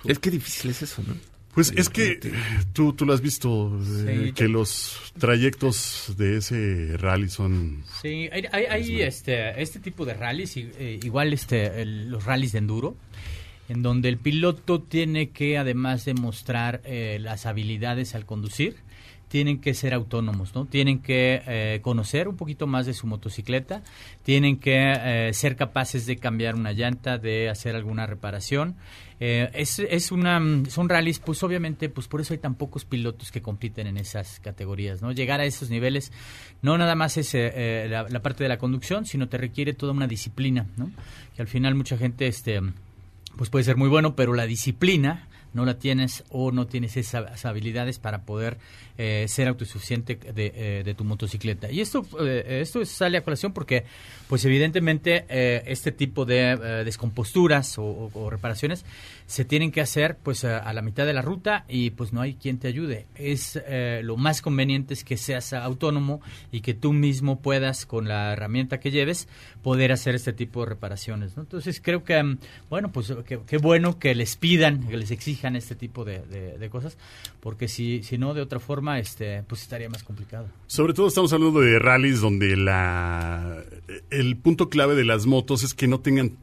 Es 0.06 0.18
que 0.20 0.32
difícil 0.32 0.72
es 0.72 0.82
eso, 0.82 1.04
¿no? 1.06 1.16
Pues 1.54 1.74
es 1.76 1.90
que 1.90 2.18
tú, 2.72 2.94
tú 2.94 3.06
lo 3.06 3.12
has 3.12 3.20
visto, 3.20 3.78
eh, 4.08 4.28
Sí. 4.28 4.32
que 4.32 4.48
los 4.48 5.12
trayectos 5.20 6.14
de 6.18 6.38
ese 6.38 6.96
rally 6.98 7.28
son... 7.28 7.84
Sí, 8.02 8.30
hay, 8.32 8.46
hay- 8.54 8.66
hay, 8.70 9.02
este, 9.02 9.62
este 9.62 9.82
tipo 9.82 10.06
de 10.06 10.14
rallies, 10.14 10.56
y, 10.56 10.72
eh, 10.80 11.00
igual 11.04 11.34
este, 11.34 11.82
el- 11.82 12.10
los 12.10 12.24
rallies 12.24 12.54
de 12.54 12.60
enduro, 12.60 12.96
en 13.68 13.84
donde 13.84 14.08
el 14.08 14.18
piloto 14.18 14.82
tiene 14.82 15.32
que, 15.32 15.58
además 15.58 16.06
de 16.06 16.14
mostrar 16.14 16.82
eh, 16.86 17.18
las 17.20 17.46
habilidades 17.46 18.16
al 18.16 18.26
conducir, 18.26 18.78
tienen 19.32 19.62
que 19.62 19.74
ser 19.74 19.94
autónomos, 19.94 20.54
¿no? 20.54 20.66
Tienen 20.66 21.00
que 21.00 21.42
eh, 21.48 21.80
conocer 21.82 22.28
un 22.28 22.36
poquito 22.36 22.68
más 22.68 22.86
de 22.86 22.94
su 22.94 23.08
motocicleta, 23.08 23.82
tienen 24.24 24.60
que 24.60 24.92
eh, 24.94 25.34
ser 25.34 25.56
capaces 25.56 26.06
de 26.06 26.18
cambiar 26.18 26.56
una 26.56 26.74
llanta, 26.74 27.18
de 27.18 27.48
hacer 27.48 27.78
alguna 27.78 28.06
reparación. 28.06 28.76
Eh, 29.22 29.50
es, 29.54 29.80
es 29.80 30.12
una, 30.12 30.42
son 30.68 30.90
rallies, 30.90 31.20
pues 31.20 31.42
obviamente, 31.44 31.88
pues 31.88 32.10
por 32.10 32.20
eso 32.20 32.34
hay 32.34 32.40
tan 32.40 32.56
pocos 32.56 32.84
pilotos 32.84 33.32
que 33.32 33.42
compiten 33.42 33.88
en 33.88 33.96
esas 33.96 34.42
categorías, 34.42 35.02
¿no? 35.02 35.14
Llegar 35.14 35.40
a 35.40 35.46
esos 35.46 35.70
niveles 35.70 36.12
no 36.62 36.78
nada 36.78 36.96
más 36.96 37.16
es 37.16 37.34
la, 37.34 38.10
la 38.10 38.22
parte 38.22 38.44
de 38.44 38.50
la 38.50 38.58
conducción, 38.58 39.06
sino 39.06 39.30
te 39.30 39.38
requiere 39.38 39.72
toda 39.72 39.94
una 39.94 40.08
disciplina, 40.08 40.68
¿no? 40.76 40.92
Que 41.38 41.42
al 41.42 41.48
final 41.48 41.74
mucha 41.76 41.98
gente, 41.98 42.28
este, 42.28 42.60
pues 43.38 43.50
puede 43.50 43.64
ser 43.64 43.78
muy 43.78 43.88
bueno, 43.88 44.14
pero 44.14 44.34
la 44.34 44.46
disciplina 44.46 45.30
no 45.54 45.66
la 45.66 45.80
tienes 45.80 46.24
o 46.30 46.52
no 46.52 46.68
tienes 46.68 46.98
esas 46.98 47.46
habilidades 47.46 48.00
para 48.00 48.24
poder 48.24 48.58
eh, 48.98 49.26
ser 49.28 49.48
autosuficiente 49.48 50.16
de, 50.16 50.52
eh, 50.56 50.94
tu 50.96 51.04
motocicleta. 51.04 51.72
Y 51.72 51.82
esto, 51.82 52.06
eh, 52.20 52.60
esto 52.62 52.84
sale 52.86 53.18
a 53.18 53.24
colación 53.24 53.54
porque, 53.54 53.86
pues 54.28 54.46
evidentemente, 54.46 55.26
eh, 55.30 55.64
este 55.66 55.92
tipo 55.92 56.26
de 56.26 56.52
eh, 56.52 56.84
descomposturas 56.86 57.78
o 57.78 58.30
reparaciones 58.30 58.86
se 59.32 59.46
tienen 59.46 59.72
que 59.72 59.80
hacer 59.80 60.18
pues 60.22 60.44
a, 60.44 60.74
la 60.74 60.82
mitad 60.82 61.06
de 61.06 61.14
la 61.14 61.22
ruta 61.22 61.64
y 61.70 61.92
pues 61.92 62.12
no 62.12 62.20
hay 62.20 62.34
quien 62.34 62.58
te 62.60 62.68
ayude. 62.68 63.06
Es 63.16 63.58
eh, 63.66 64.02
lo 64.04 64.18
más 64.18 64.42
conveniente 64.42 64.94
es 64.94 65.06
que 65.06 65.16
seas 65.16 65.54
autónomo 65.54 66.20
y 66.52 66.60
que 66.60 66.74
tú 66.74 66.92
mismo 66.92 67.40
puedas 67.40 67.86
con 67.86 68.10
la 68.10 68.34
herramienta 68.34 68.82
que 68.82 68.92
lleves 68.92 69.30
poder 69.64 69.94
hacer 69.94 70.16
este 70.16 70.34
tipo 70.34 70.60
de 70.66 70.66
reparaciones. 70.72 71.38
¿no? 71.38 71.44
Entonces 71.44 71.80
creo 71.82 72.04
que 72.04 72.22
mm, 72.22 72.40
bueno 72.70 72.92
pues 72.92 73.14
qué 73.48 73.58
bueno 73.58 74.00
que 74.00 74.16
les 74.16 74.36
pidan, 74.36 74.86
que 74.90 74.98
les 74.98 75.12
exijan 75.12 75.56
este 75.56 75.76
tipo 75.76 76.04
de, 76.04 76.20
de- 76.26 76.58
de 76.58 76.70
cosas, 76.70 76.98
porque 77.40 77.70
si 77.70 78.04
si 78.04 78.18
no 78.18 78.34
de 78.34 78.42
otra 78.42 78.60
forma 78.60 79.00
este 79.00 79.44
pues 79.44 79.62
estaría 79.62 79.88
más 79.88 80.04
complicado. 80.04 80.48
Sobre 80.68 80.94
todo 80.94 81.08
estamos 81.08 81.32
hablando 81.32 81.62
de 81.62 81.80
rallies 81.80 82.20
donde 82.20 82.58
la 82.58 83.64
el 84.10 84.36
punto 84.36 84.70
clave 84.70 84.96
de 84.96 85.06
las 85.06 85.26
motos 85.26 85.64
es 85.64 85.74
que 85.74 85.88
no 85.88 86.02
tengan 86.02 86.36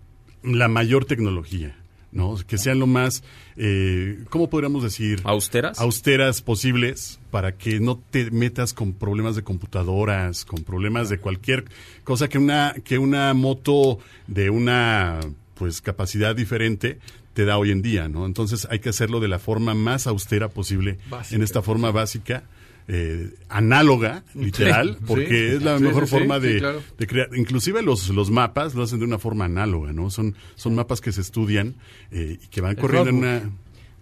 la 0.43 0.69
mayor 0.69 1.05
tecnología, 1.05 1.77
¿no? 2.19 2.37
Que 2.47 2.59
sean 2.59 2.81
lo 2.81 2.87
más, 2.89 3.23
eh, 3.57 4.25
¿cómo 4.29 4.51
podríamos 4.51 4.83
decir? 4.83 5.21
¿Austeras? 5.25 5.79
austeras 5.79 6.43
posibles 6.43 7.21
para 7.31 7.57
que 7.57 7.79
no 7.79 7.97
te 7.97 8.31
metas 8.33 8.75
con 8.75 8.93
problemas 8.93 9.37
de 9.37 9.45
computadoras, 9.45 10.45
con 10.45 10.65
problemas 10.65 11.09
de 11.09 11.19
cualquier 11.19 11.65
cosa 12.03 12.29
que 12.29 12.39
una 12.39 12.75
que 12.85 12.99
una 12.99 13.33
moto 13.35 14.01
de 14.27 14.51
una 14.51 15.21
pues 15.55 15.81
capacidad 15.81 16.35
diferente 16.35 16.99
te 17.35 17.45
da 17.45 17.57
hoy 17.57 17.71
en 17.71 17.83
día, 17.83 18.09
¿no? 18.09 18.27
Entonces 18.27 18.67
hay 18.69 18.81
que 18.81 18.89
hacerlo 18.89 19.21
de 19.21 19.29
la 19.29 19.39
forma 19.39 19.75
más 19.75 20.09
austera 20.09 20.49
posible, 20.49 20.99
Básica. 21.09 21.37
en 21.37 21.43
esta 21.43 21.63
forma 21.63 21.93
básica, 21.93 22.43
eh, 22.89 23.31
análoga, 23.51 24.25
literal, 24.35 24.97
Sí, 24.99 25.05
porque 25.07 25.27
sí. 25.51 25.57
es 25.57 25.63
la 25.63 25.79
Sí, 25.79 25.85
mejor 25.85 26.07
forma 26.09 26.41
de, 26.41 26.59
claro. 26.59 26.83
de 26.99 27.07
crear. 27.07 27.29
Inclusive 27.37 27.83
los, 27.83 28.09
los 28.09 28.31
mapas 28.31 28.75
lo 28.75 28.83
hacen 28.83 28.99
de 28.99 29.05
una 29.05 29.19
forma 29.19 29.45
análoga, 29.45 29.93
¿no? 29.93 30.11
Son, 30.11 30.35
son 30.57 30.75
mapas 30.75 31.01
que 31.01 31.13
se 31.13 31.21
estudian 31.21 31.75
eh, 32.11 32.39
y 32.43 32.47
que 32.49 32.61
van 32.63 32.73
El 32.73 32.79
corriendo 32.79 33.11
en 33.11 33.17
una... 33.17 33.51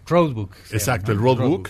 Roadbook. 0.07 0.51
Exacto, 0.71 1.11
el 1.11 1.17
llama, 1.17 1.31
¿no? 1.33 1.37
roadbook. 1.41 1.69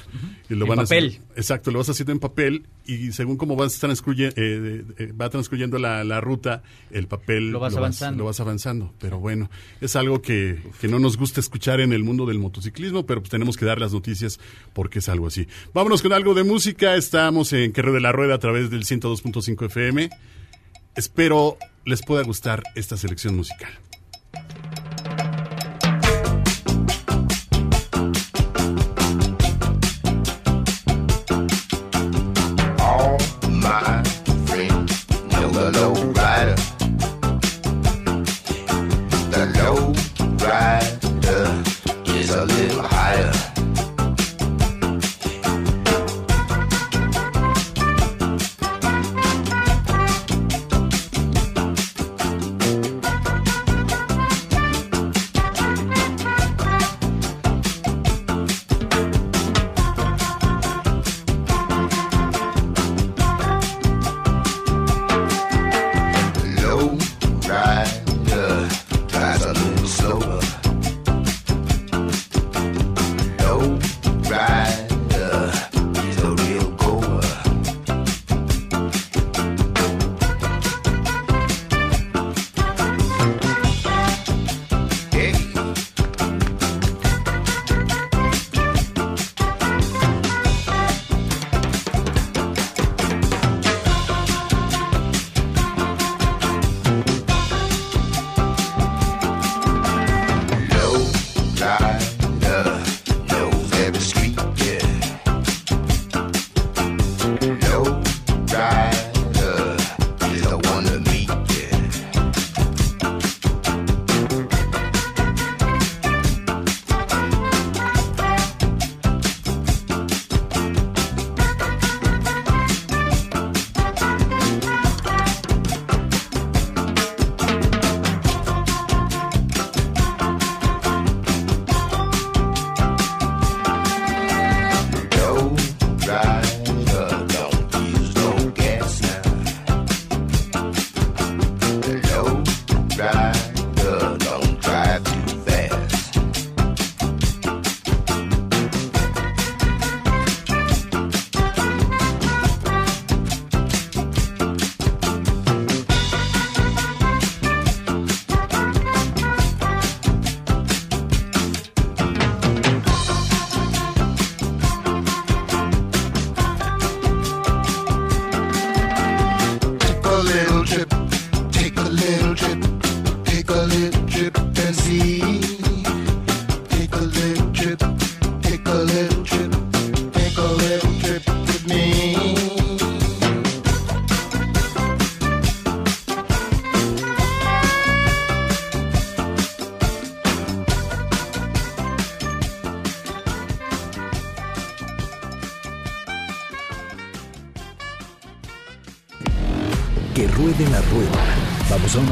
y 0.50 0.53
lo 0.56 0.65
En 0.65 0.70
van 0.70 0.79
a 0.79 0.82
hacer- 0.84 1.03
papel. 1.12 1.22
exacto, 1.36 1.72
lo 1.72 1.79
vas 1.79 1.89
haciendo 1.89 2.12
en 2.12 2.20
papel 2.20 2.65
y 2.86 3.12
según 3.12 3.36
cómo 3.38 3.56
vas 3.56 3.82
eh, 3.84 4.84
eh, 4.98 5.12
va 5.20 5.29
transcurriendo 5.29 5.77
la, 5.77 6.03
la 6.03 6.22
ruta, 6.22 6.63
el 6.91 7.08
papel 7.08 7.51
Lo 7.51 7.60
vas 7.60 7.75
avanzando. 7.75 8.20
lo 8.20 8.25
vas 8.25 8.39
avanzando. 8.39 8.94
Pero 9.00 9.20
bueno, 9.20 9.50
es 9.82 9.96
algo 9.96 10.22
que, 10.22 10.62
que 10.79 10.88
no 10.88 11.00
nos 11.00 11.17
gusta 11.17 11.39
escuchar 11.39 11.82
en 11.82 11.91
el 11.94 12.03
mundo 12.03 12.25
del 12.25 12.39
motociclismo, 12.39 13.06
pero 13.06 13.22
pues 13.22 13.29
tenemos 13.29 13.58
que 13.58 13.65
dar 13.65 13.79
las 13.79 13.91
noticias 13.94 14.39
porque 14.74 15.00
es 15.00 15.10
algo 15.10 15.27
así. 15.27 15.48
Vámonos 15.74 16.01
con 16.01 16.13
algo 16.13 16.34
de 16.34 16.44
música. 16.44 16.96
Estamos 16.96 17.51
en 17.53 17.74
Querreo 17.74 17.94
de 17.94 18.01
la 18.01 18.12
Rueda 18.12 18.36
a 18.36 18.39
través 18.39 18.70
del 18.70 18.84
102.5 18.86 19.65
FM. 19.65 20.10
Espero 20.96 21.58
les 21.86 22.01
pueda 22.01 22.24
gustar 22.24 22.63
esta 22.75 22.98
selección 22.98 23.36
musical. 23.36 23.72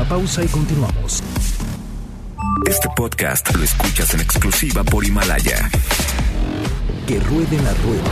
Pausa 0.09 0.43
y 0.43 0.47
continuamos. 0.47 1.23
Este 2.67 2.87
podcast 2.95 3.53
lo 3.55 3.63
escuchas 3.63 4.13
en 4.13 4.21
exclusiva 4.21 4.83
por 4.83 5.05
Himalaya. 5.05 5.69
Que 7.07 7.19
ruede 7.19 7.57
la 7.61 7.73
rueda. 7.73 8.11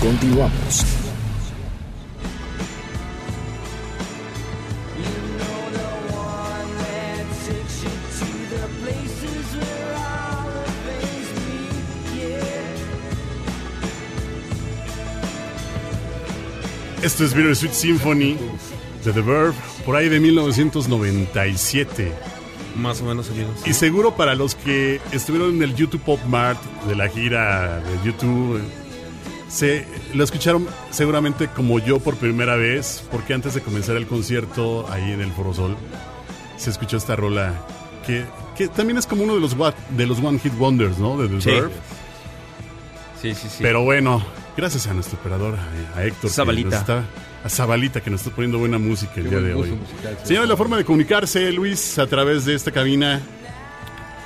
Continuamos. 0.00 0.84
Esto 17.02 17.24
es 17.24 17.32
Bittersweet 17.32 17.72
Symphony 17.72 18.36
de 19.04 19.12
The 19.12 19.20
Verve, 19.22 19.54
por 19.88 19.96
ahí 19.96 20.10
de 20.10 20.20
1997. 20.20 22.12
Más 22.76 23.00
o 23.00 23.06
menos, 23.06 23.30
amigos. 23.30 23.66
Y 23.66 23.72
seguro 23.72 24.14
para 24.16 24.34
los 24.34 24.54
que 24.54 25.00
estuvieron 25.12 25.54
en 25.54 25.62
el 25.62 25.74
YouTube 25.74 26.02
Pop 26.02 26.20
Mart 26.28 26.62
de 26.86 26.94
la 26.94 27.08
gira 27.08 27.80
de 27.80 28.04
YouTube, 28.04 28.60
se 29.48 29.86
lo 30.12 30.24
escucharon 30.24 30.68
seguramente 30.90 31.48
como 31.48 31.78
yo 31.78 32.00
por 32.00 32.16
primera 32.16 32.56
vez, 32.56 33.02
porque 33.10 33.32
antes 33.32 33.54
de 33.54 33.62
comenzar 33.62 33.96
el 33.96 34.06
concierto 34.06 34.86
ahí 34.92 35.10
en 35.10 35.22
el 35.22 35.32
Foro 35.32 35.54
Sol, 35.54 35.74
se 36.58 36.68
escuchó 36.68 36.98
esta 36.98 37.16
rola 37.16 37.54
que, 38.06 38.26
que 38.58 38.68
también 38.68 38.98
es 38.98 39.06
como 39.06 39.22
uno 39.22 39.36
de 39.36 39.40
los, 39.40 39.56
de 39.56 40.06
los 40.06 40.18
One 40.18 40.38
Hit 40.38 40.52
Wonders, 40.58 40.98
¿no? 40.98 41.16
De 41.16 41.28
The 41.28 41.40
Sí. 41.40 41.50
Sí, 43.22 43.34
sí, 43.34 43.48
sí. 43.48 43.62
Pero 43.62 43.84
bueno, 43.84 44.22
gracias 44.54 44.86
a 44.86 44.92
nuestro 44.92 45.18
operador, 45.18 45.56
a, 45.96 46.04
Héctor. 46.04 46.28
Zabalita. 46.28 47.06
A 47.44 47.48
Zabalita, 47.48 48.00
que 48.00 48.10
nos 48.10 48.20
está 48.22 48.34
poniendo 48.34 48.58
buena 48.58 48.78
música 48.78 49.12
el 49.16 49.24
Qué 49.24 49.30
día 49.30 49.40
de 49.40 49.54
hoy. 49.54 49.70
musical, 49.70 50.16
sí. 50.22 50.28
Señores, 50.28 50.48
la 50.48 50.56
forma 50.56 50.76
de 50.76 50.84
comunicarse, 50.84 51.50
Luis, 51.52 51.98
a 51.98 52.06
través 52.06 52.44
de 52.44 52.54
esta 52.54 52.70
cabina. 52.70 53.20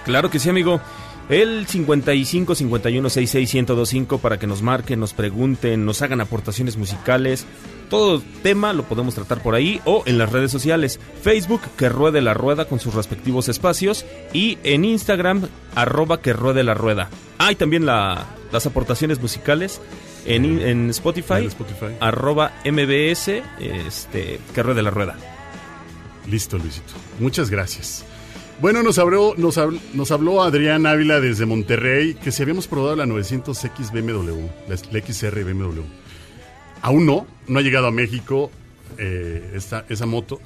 Claro 0.04 0.30
que 0.30 0.38
sí, 0.38 0.48
amigo. 0.48 0.80
El 1.28 1.66
55 1.66 2.54
51 2.56 3.08
66 3.08 3.54
1025 3.54 4.18
para 4.18 4.38
que 4.38 4.46
nos 4.46 4.60
marquen, 4.60 4.98
nos 5.00 5.12
pregunten, 5.14 5.84
nos 5.84 6.02
hagan 6.02 6.20
aportaciones 6.20 6.76
musicales. 6.76 7.46
Todo 7.88 8.20
tema 8.42 8.72
lo 8.72 8.82
podemos 8.84 9.14
tratar 9.14 9.40
por 9.42 9.54
ahí 9.54 9.80
o 9.84 10.02
en 10.06 10.18
las 10.18 10.32
redes 10.32 10.50
sociales. 10.50 10.98
Facebook, 11.22 11.60
que 11.76 11.88
ruede 11.88 12.20
la 12.22 12.34
rueda 12.34 12.64
con 12.64 12.80
sus 12.80 12.94
respectivos 12.94 13.48
espacios. 13.48 14.04
Y 14.32 14.58
en 14.64 14.84
Instagram, 14.84 15.46
arroba 15.74 16.20
que 16.20 16.32
ruede 16.32 16.64
la 16.64 16.74
rueda. 16.74 17.08
Ah, 17.38 17.52
y 17.52 17.54
también 17.54 17.86
la- 17.86 18.26
las 18.50 18.66
aportaciones 18.66 19.20
musicales 19.20 19.80
en, 20.26 20.60
en 20.60 20.90
Spotify, 20.90 21.34
En 21.38 21.46
Spotify. 21.46 21.86
arroba 22.00 22.52
MBS, 22.64 23.42
este, 23.58 24.38
que 24.54 24.62
ruede 24.62 24.82
la 24.82 24.90
rueda. 24.90 25.16
Listo, 26.28 26.58
Luisito. 26.58 26.92
Muchas 27.18 27.50
gracias. 27.50 28.04
Bueno, 28.60 28.82
nos 28.84 28.98
habló, 28.98 29.34
nos, 29.36 29.58
habl- 29.58 29.80
nos 29.92 30.12
habló 30.12 30.42
Adrián 30.42 30.86
Ávila 30.86 31.20
desde 31.20 31.46
Monterrey 31.46 32.14
que 32.14 32.30
si 32.30 32.42
habíamos 32.42 32.68
probado 32.68 32.94
la 32.94 33.06
900X 33.06 33.90
BMW, 33.90 34.46
la, 34.68 34.76
la 34.92 35.06
XR 35.06 35.42
BMW. 35.44 35.80
Aún 36.82 37.06
no, 37.06 37.26
no 37.48 37.58
ha 37.58 37.62
llegado 37.62 37.88
a 37.88 37.90
México 37.90 38.50
eh, 38.98 39.52
esta, 39.54 39.84
esa 39.88 40.06
moto, 40.06 40.40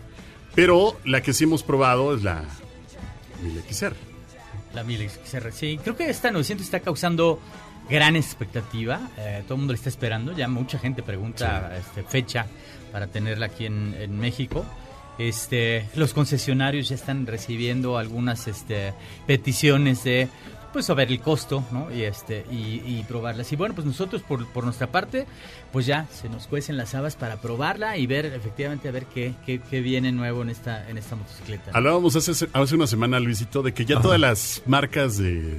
pero 0.54 0.98
la 1.04 1.22
que 1.22 1.34
sí 1.34 1.44
hemos 1.44 1.62
probado 1.62 2.14
es 2.14 2.22
la 2.22 2.44
1000XR. 3.44 3.92
La 4.74 4.84
1000XR, 4.84 5.50
sí. 5.52 5.78
Creo 5.82 5.96
que 5.96 6.08
esta 6.08 6.30
900 6.30 6.64
está 6.64 6.80
causando 6.80 7.38
gran 7.88 8.16
expectativa. 8.16 9.00
eh, 9.16 9.42
todo 9.44 9.54
el 9.54 9.58
mundo 9.58 9.72
la 9.72 9.76
está 9.78 9.88
esperando. 9.88 10.32
Ya 10.32 10.48
mucha 10.48 10.78
gente 10.78 11.02
pregunta 11.02 11.76
este, 11.78 12.02
fecha 12.02 12.46
para 12.92 13.06
tenerla 13.06 13.46
aquí 13.46 13.66
en, 13.66 13.94
en 13.98 14.18
México. 14.18 14.64
Este, 15.18 15.88
los 15.94 16.12
concesionarios 16.12 16.90
ya 16.90 16.94
están 16.94 17.26
recibiendo 17.26 17.96
algunas 17.96 18.48
este, 18.48 18.92
peticiones 19.26 20.04
de 20.04 20.28
pues 20.74 20.84
saber 20.84 21.10
el 21.10 21.20
costo, 21.20 21.64
¿no? 21.72 21.90
Y 21.90 22.02
este 22.02 22.44
y, 22.50 22.82
y 22.84 23.02
probarlas. 23.08 23.50
Y 23.50 23.56
bueno, 23.56 23.74
pues 23.74 23.86
nosotros 23.86 24.20
por, 24.20 24.46
por 24.52 24.64
nuestra 24.64 24.88
parte, 24.92 25.24
pues 25.72 25.86
ya 25.86 26.06
se 26.12 26.28
nos 26.28 26.46
cuecen 26.46 26.76
las 26.76 26.94
habas 26.94 27.16
para 27.16 27.40
probarla 27.40 27.96
y 27.96 28.06
ver 28.06 28.26
efectivamente 28.26 28.88
a 28.88 28.92
ver 28.92 29.06
qué, 29.06 29.32
qué, 29.46 29.58
qué 29.58 29.80
viene 29.80 30.12
nuevo 30.12 30.42
en 30.42 30.50
esta 30.50 30.86
en 30.90 30.98
esta 30.98 31.16
motocicleta. 31.16 31.70
Hablábamos 31.72 32.14
hace, 32.16 32.48
hace 32.52 32.74
una 32.74 32.86
semana, 32.86 33.18
Luisito, 33.18 33.62
de 33.62 33.72
que 33.72 33.86
ya 33.86 34.02
todas 34.02 34.20
las 34.20 34.62
marcas 34.66 35.16
de, 35.16 35.56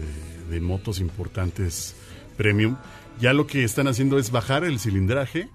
de 0.52 0.62
motos 0.62 1.00
importantes 1.00 1.96
premium, 2.38 2.78
ya 3.20 3.34
lo 3.34 3.48
que 3.48 3.64
están 3.64 3.88
haciendo 3.88 4.18
es 4.20 4.32
bajar 4.32 4.64
el 4.64 4.80
cilindraje, 4.80 5.50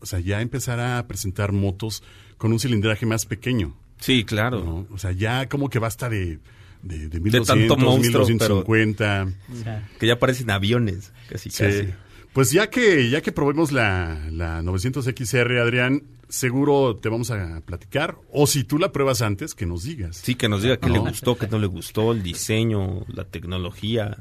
o 0.00 0.06
sea, 0.06 0.20
ya 0.20 0.40
empezar 0.40 0.78
a 0.80 1.06
presentar 1.08 1.52
motos 1.52 2.02
con 2.38 2.52
un 2.52 2.58
cilindraje 2.60 3.06
más 3.06 3.26
pequeño, 3.26 3.74
Sí, 3.98 4.24
claro. 4.24 4.64
¿no? 4.64 4.86
O 4.92 4.98
sea, 4.98 5.12
ya 5.12 5.48
como 5.48 5.70
que 5.70 5.78
basta 5.78 6.08
de, 6.08 6.40
de, 6.82 7.08
de 7.08 7.20
De 7.20 7.30
tanto 7.42 7.76
1200, 7.76 7.78
monstruo, 7.78 8.26
1250. 8.26 9.28
O 9.52 9.56
sea, 9.62 9.88
Que 10.00 10.06
ya 10.08 10.18
parecen 10.18 10.50
aviones, 10.50 11.12
casi, 11.28 11.50
Sí. 11.50 11.62
casi. 11.62 11.88
Pues 12.32 12.50
ya 12.50 12.68
que, 12.68 13.10
ya 13.10 13.20
que 13.20 13.30
probemos 13.30 13.70
la, 13.70 14.26
la 14.32 14.60
900XR, 14.62 15.60
Adrián, 15.60 16.02
seguro 16.28 16.96
te 16.96 17.10
vamos 17.10 17.30
a 17.30 17.60
platicar, 17.60 18.16
o 18.32 18.46
si 18.48 18.64
tú 18.64 18.78
la 18.78 18.90
pruebas 18.90 19.22
antes, 19.22 19.54
que 19.54 19.66
nos 19.66 19.84
digas. 19.84 20.16
Sí, 20.16 20.34
que 20.34 20.48
nos 20.48 20.62
diga 20.62 20.78
qué 20.78 20.88
le 20.88 20.98
gustó, 20.98 21.36
qué 21.36 21.46
no 21.46 21.58
le 21.60 21.66
gustó, 21.68 22.10
el 22.10 22.22
diseño, 22.24 23.04
la 23.08 23.24
tecnología. 23.24 24.16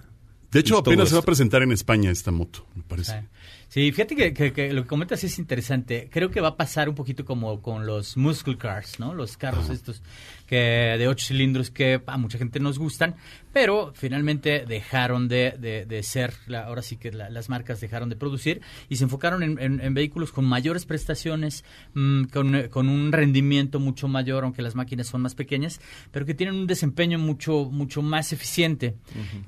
De 0.51 0.60
hecho, 0.60 0.77
apenas 0.77 1.10
se 1.10 1.15
va 1.15 1.22
a 1.22 1.24
presentar 1.24 1.62
en 1.63 1.72
España 1.72 2.12
esta 2.12 2.31
moto, 2.31 2.65
me 2.75 2.84
parece. 2.84 3.12
Sí. 3.20 3.27
Sí, 3.74 3.90
fíjate 3.94 4.18
que, 4.18 4.34
que- 4.34 4.51
que 4.51 4.74
lo 4.74 4.82
que 4.82 4.88
comentas 4.90 5.24
es 5.24 5.40
interesante. 5.40 6.10
Creo 6.12 6.30
que 6.30 6.42
va 6.42 6.50
a 6.50 6.58
pasar 6.58 6.90
un 6.90 6.96
poquito 6.96 7.24
como 7.24 7.62
con 7.62 7.86
los 7.86 8.18
muscle 8.18 8.58
cars, 8.58 9.00
¿no? 9.00 9.13
Los 9.13 9.38
carros 9.38 9.70
estos 9.70 10.04
que 10.46 10.58
de 11.00 11.08
ocho 11.08 11.25
cilindros 11.28 11.72
que 11.72 12.01
a 12.06 12.18
mucha 12.18 12.38
gente 12.38 12.60
nos 12.60 12.78
gustan, 12.78 13.16
pero 13.54 13.94
finalmente 13.96 14.66
dejaron 14.66 15.30
de, 15.30 15.56
de- 15.58 15.86
de 15.86 16.04
ser, 16.04 16.34
la- 16.48 16.66
ahora 16.66 16.82
sí 16.82 16.98
que 16.98 17.13
la- 17.13 17.30
las 17.30 17.48
marcas 17.48 17.80
dejaron 17.80 18.10
de 18.10 18.18
producir 18.18 18.60
y 18.90 18.98
se 18.98 19.06
enfocaron 19.06 19.42
en, 19.42 19.58
en- 19.58 19.80
en 19.80 19.94
vehículos 19.94 20.34
con 20.34 20.44
mayores 20.44 20.86
prestaciones, 20.86 21.63
mm, 21.94 22.24
con, 22.25 22.68
con 22.68 22.90
un 22.90 23.13
rendimiento 23.13 23.80
mucho 23.80 24.10
mayor, 24.10 24.44
aunque 24.44 24.62
las 24.62 24.75
máquinas 24.75 25.08
son 25.08 25.22
más 25.22 25.34
pequeñas, 25.36 25.80
pero 26.12 26.25
que 26.25 26.34
tienen 26.34 26.56
un 26.56 26.68
desempeño 26.68 27.18
mucho, 27.20 27.70
mucho 27.72 28.01
más 28.01 28.34
eficiente. 28.34 28.96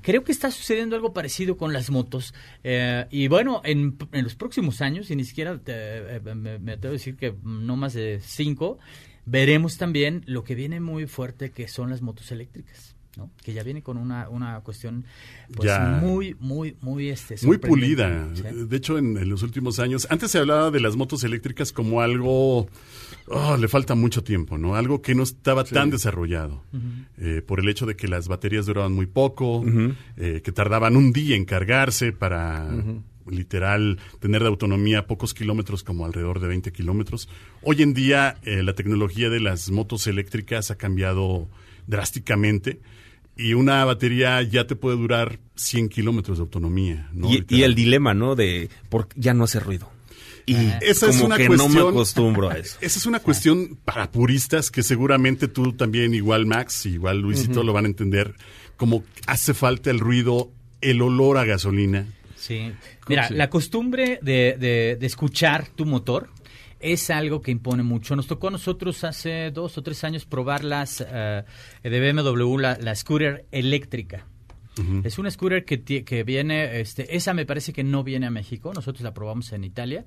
Creo 0.00 0.24
que 0.24 0.32
está 0.32 0.50
sucediendo 0.50 0.96
algo 0.96 1.12
parecido 1.12 1.58
con 1.58 1.74
las 1.74 1.90
motos. 1.90 2.32
eh, 2.62 3.04
y 3.10 3.28
bueno, 3.28 3.60
en, 3.64 3.98
en 4.14 4.24
los 4.24 4.34
próximos 4.34 4.80
años, 4.80 5.10
y 5.10 5.16
ni 5.16 5.24
siquiera 5.24 5.58
te- 5.58 6.16
eh, 6.16 6.20
me, 6.34 6.58
me 6.58 6.72
atrevo 6.72 6.92
a 6.92 6.98
decir 6.98 7.16
que 7.16 7.34
no 7.44 7.76
más 7.76 7.92
de 7.94 8.20
cinco, 8.22 8.78
veremos 9.26 9.76
también 9.78 10.22
lo 10.26 10.44
que 10.44 10.54
viene 10.54 10.80
muy 10.80 11.06
fuerte, 11.06 11.50
que 11.50 11.68
son 11.68 11.90
las 11.90 12.00
motos 12.02 12.30
eléctricas. 12.32 12.92
¿no? 13.16 13.30
que 13.44 13.52
ya 13.52 13.62
viene 13.62 13.80
con 13.80 13.96
una, 13.96 14.28
una 14.28 14.58
cuestión 14.62 15.04
pues 15.54 15.68
Ya. 15.68 16.00
muy 16.02 16.34
muy 16.40 16.76
muy 16.80 17.10
este 17.10 17.36
Muy 17.46 17.58
pulida. 17.58 18.28
¿sí? 18.34 18.42
De 18.42 18.76
hecho, 18.76 18.98
en, 18.98 19.16
en 19.16 19.28
los 19.28 19.44
últimos 19.44 19.78
años, 19.78 20.08
antes 20.10 20.32
se 20.32 20.38
hablaba 20.40 20.72
de 20.72 20.80
las 20.80 20.96
motos 20.96 21.22
eléctricas 21.22 21.70
como 21.70 22.00
algo, 22.00 22.66
oh, 23.28 23.56
le 23.56 23.68
falta 23.68 23.94
mucho 23.94 24.24
tiempo, 24.24 24.58
¿no? 24.58 24.74
Algo 24.74 25.00
que 25.00 25.14
no 25.14 25.22
estaba 25.22 25.62
tan 25.62 25.90
desarrollado. 25.90 26.64
Eh, 27.18 27.40
por 27.46 27.60
el 27.60 27.68
hecho 27.68 27.86
de 27.86 27.94
que 27.94 28.08
las 28.08 28.26
baterías 28.26 28.66
duraban 28.66 28.92
muy 28.92 29.06
poco, 29.06 29.64
eh, 30.16 30.40
que 30.42 30.50
tardaban 30.50 30.96
un 30.96 31.12
día 31.12 31.36
en 31.36 31.44
cargarse 31.44 32.10
para... 32.10 32.68
literal 33.28 33.98
tener 34.20 34.42
de 34.42 34.48
autonomía 34.48 35.06
pocos 35.06 35.34
kilómetros 35.34 35.82
como 35.82 36.04
alrededor 36.06 36.40
de 36.40 36.48
20 36.48 36.72
kilómetros. 36.72 37.28
Hoy 37.62 37.82
en 37.82 37.94
día 37.94 38.36
eh, 38.42 38.62
la 38.62 38.74
tecnología 38.74 39.30
de 39.30 39.40
las 39.40 39.70
motos 39.70 40.06
eléctricas 40.06 40.70
ha 40.70 40.76
cambiado 40.76 41.48
drásticamente 41.86 42.80
y 43.36 43.54
una 43.54 43.84
batería 43.84 44.40
ya 44.42 44.66
te 44.66 44.76
puede 44.76 44.96
durar 44.96 45.38
100 45.56 45.88
kilómetros 45.88 46.38
de 46.38 46.42
autonomía. 46.42 47.08
¿no? 47.12 47.28
y, 47.30 47.62
el 47.62 47.74
dilema, 47.74 48.14
¿no? 48.14 48.34
De 48.36 48.68
por 48.88 49.08
ya 49.16 49.34
no 49.34 49.44
hace 49.44 49.60
ruido. 49.60 49.90
Y 50.46 50.54
Esa 50.82 51.08
es 51.08 51.22
una 51.22 51.36
que 51.38 51.44
no 51.44 51.50
me 51.52 51.56
cuestión- 51.56 51.88
acostumbro 51.88 52.50
a 52.50 52.54
eso. 52.58 52.76
Esa 52.80 52.98
es 52.98 53.06
una 53.06 53.18
cuestión 53.20 53.78
para 53.84 54.10
puristas 54.10 54.70
que 54.70 54.82
seguramente 54.82 55.48
tú 55.48 55.72
también, 55.72 56.12
igual 56.14 56.44
Max, 56.46 56.84
igual 56.86 57.20
Luisito, 57.20 57.62
lo 57.62 57.72
van 57.72 57.86
a 57.86 57.88
entender. 57.88 58.34
Como 58.76 59.04
hace 59.26 59.54
falta 59.54 59.90
el 59.90 60.00
ruido, 60.00 60.50
el 60.82 61.00
olor 61.00 61.38
a 61.38 61.44
gasolina. 61.44 62.06
Sí. 62.46 62.72
Mira, 63.08 63.28
Sí. 63.28 63.34
la 63.34 63.48
costumbre 63.48 64.18
de, 64.22 64.56
de- 64.58 64.96
de 65.00 65.06
escuchar 65.06 65.66
tu 65.68 65.86
motor 65.86 66.28
es 66.80 67.08
algo 67.08 67.40
que 67.40 67.50
impone 67.50 67.82
mucho. 67.82 68.14
Nos 68.16 68.26
tocó 68.26 68.48
a 68.48 68.50
nosotros 68.50 69.02
hace 69.04 69.50
dos 69.50 69.78
o 69.78 69.82
tres 69.82 70.04
años 70.04 70.26
probar 70.26 70.62
las 70.64 71.02
eh, 71.06 71.42
de 71.82 72.12
BMW, 72.12 72.58
la, 72.58 72.76
la 72.78 72.94
scooter 72.94 73.46
eléctrica. 73.50 74.26
Es 75.04 75.18
una 75.18 75.30
scooter 75.30 75.64
que, 75.64 75.84
que 76.04 76.24
viene, 76.24 76.80
este, 76.80 77.16
esa 77.16 77.32
me 77.32 77.46
parece 77.46 77.72
que 77.72 77.84
no 77.84 78.02
viene 78.02 78.26
a 78.26 78.30
México, 78.30 78.72
nosotros 78.74 79.02
la 79.02 79.14
probamos 79.14 79.52
en 79.52 79.62
Italia. 79.62 80.04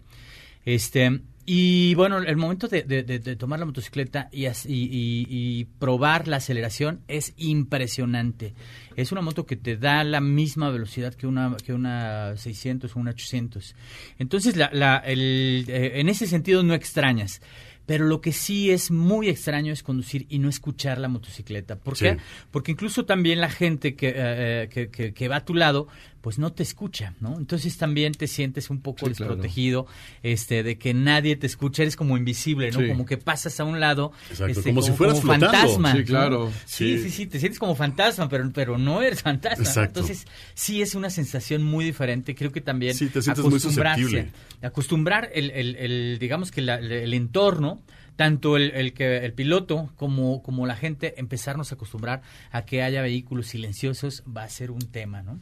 Este, 0.66 1.22
y 1.50 1.96
bueno, 1.96 2.18
el 2.18 2.36
momento 2.36 2.68
de, 2.68 2.84
de- 2.84 3.04
de- 3.04 3.20
de 3.20 3.36
tomar 3.38 3.58
la 3.60 3.66
motocicleta 3.66 4.28
y, 4.34 4.46
y- 4.48 4.52
y- 4.68 5.66
probar 5.80 6.28
la 6.28 6.38
aceleración 6.38 7.00
es 7.08 7.34
impresionante. 7.38 8.54
Es 8.98 9.12
una 9.14 9.22
moto 9.22 9.46
que 9.46 9.56
te 9.56 9.78
da 9.78 10.04
la 10.04 10.20
misma 10.20 10.70
velocidad 10.70 11.14
que 11.14 11.26
una, 11.26 11.56
que 11.66 11.72
una 11.74 12.36
600 12.36 12.96
o 12.96 13.00
una 13.00 13.12
800. 13.12 13.76
Entonces, 14.20 14.58
la, 14.58 14.70
la- 14.74 14.98
el- 14.98 15.66
eh, 15.70 16.00
en 16.02 16.10
ese 16.10 16.28
sentido 16.28 16.64
no 16.64 16.74
extrañas. 16.74 17.42
Pero 17.86 18.04
lo 18.04 18.20
que 18.20 18.34
sí 18.34 18.70
es 18.70 18.92
muy 18.92 19.30
extraño 19.30 19.72
es 19.72 19.82
conducir 19.82 20.26
y 20.28 20.40
no 20.40 20.50
escuchar 20.50 20.98
la 20.98 21.08
motocicleta. 21.08 21.78
¿Por 21.78 21.96
Sí. 21.96 22.04
qué? 22.04 22.18
Porque 22.52 22.74
incluso 22.74 23.06
también 23.06 23.40
la 23.40 23.50
gente 23.50 23.96
que, 23.96 24.10
eh, 24.10 24.14
eh, 24.18 24.70
que, 24.70 24.90
que- 24.90 25.14
que 25.14 25.28
va 25.30 25.38
a 25.38 25.46
tu 25.46 25.54
lado, 25.54 25.88
pues 26.22 26.40
no 26.40 26.52
te 26.54 26.64
escucha, 26.64 27.14
¿no? 27.20 27.38
Entonces 27.38 27.78
también 27.78 28.14
te 28.14 28.28
sientes 28.28 28.70
un 28.70 28.82
poco 28.82 29.06
Sí, 29.08 29.14
claro. 29.14 29.34
desprotegido, 29.36 29.88
este, 30.24 30.64
de 30.64 30.78
que 30.78 30.94
nadie 30.94 31.36
te 31.36 31.48
escucha, 31.48 31.84
eres 31.84 31.96
como 31.96 32.18
invisible, 32.18 32.72
¿no? 32.72 32.80
Sí. 32.80 32.88
Como 32.88 33.06
que 33.06 33.18
pasas 33.18 33.60
a 33.60 33.64
un 33.64 33.80
lado, 33.80 34.12
Exacto, 34.30 34.52
este, 34.60 34.70
como 34.70 34.82
si 34.82 34.92
fueras 34.92 35.22
fantasma. 35.22 35.94
Sí, 35.94 36.04
claro. 36.04 36.52
Sí, 36.66 36.98
Sí. 36.98 37.04
sí, 37.04 37.10
sí, 37.12 37.26
te 37.28 37.40
sientes 37.40 37.60
como 37.60 37.76
fantasma, 37.76 38.28
pero, 38.30 38.52
pero 38.54 38.78
no 38.78 39.02
eres 39.02 39.22
fantasma. 39.22 39.64
Exacto. 39.64 40.00
Entonces, 40.02 40.28
sí 40.54 40.82
es 40.82 40.96
una 40.96 41.10
sensación 41.10 41.64
muy 41.64 41.86
diferente. 41.86 42.36
Creo 42.36 42.52
que 42.52 42.62
también 42.62 42.94
Sí, 42.96 43.08
te 43.08 43.22
sientes 43.22 43.44
muy 43.44 43.54
acostumbrarse- 43.54 44.02
susceptible. 44.02 44.32
acostumbrar 44.62 45.30
el, 45.34 45.52
el- 45.52 45.76
el, 45.78 46.18
digamos 46.20 46.52
que 46.52 46.62
la- 46.62 46.80
el 46.80 47.14
entorno 47.14 47.82
tanto 48.16 48.58
el, 48.58 48.72
el 48.72 48.94
que 48.94 49.18
el 49.18 49.34
piloto 49.34 49.92
como, 49.96 50.42
como 50.42 50.66
la 50.66 50.76
gente 50.76 51.14
empezarnos 51.20 51.72
a 51.72 51.76
acostumbrar 51.76 52.24
a 52.50 52.66
que 52.66 52.82
haya 52.82 53.04
vehículos 53.04 53.46
silenciosos 53.46 54.24
va 54.36 54.42
a 54.44 54.50
ser 54.50 54.72
un 54.72 54.80
tema, 54.82 55.22
¿no? 55.22 55.40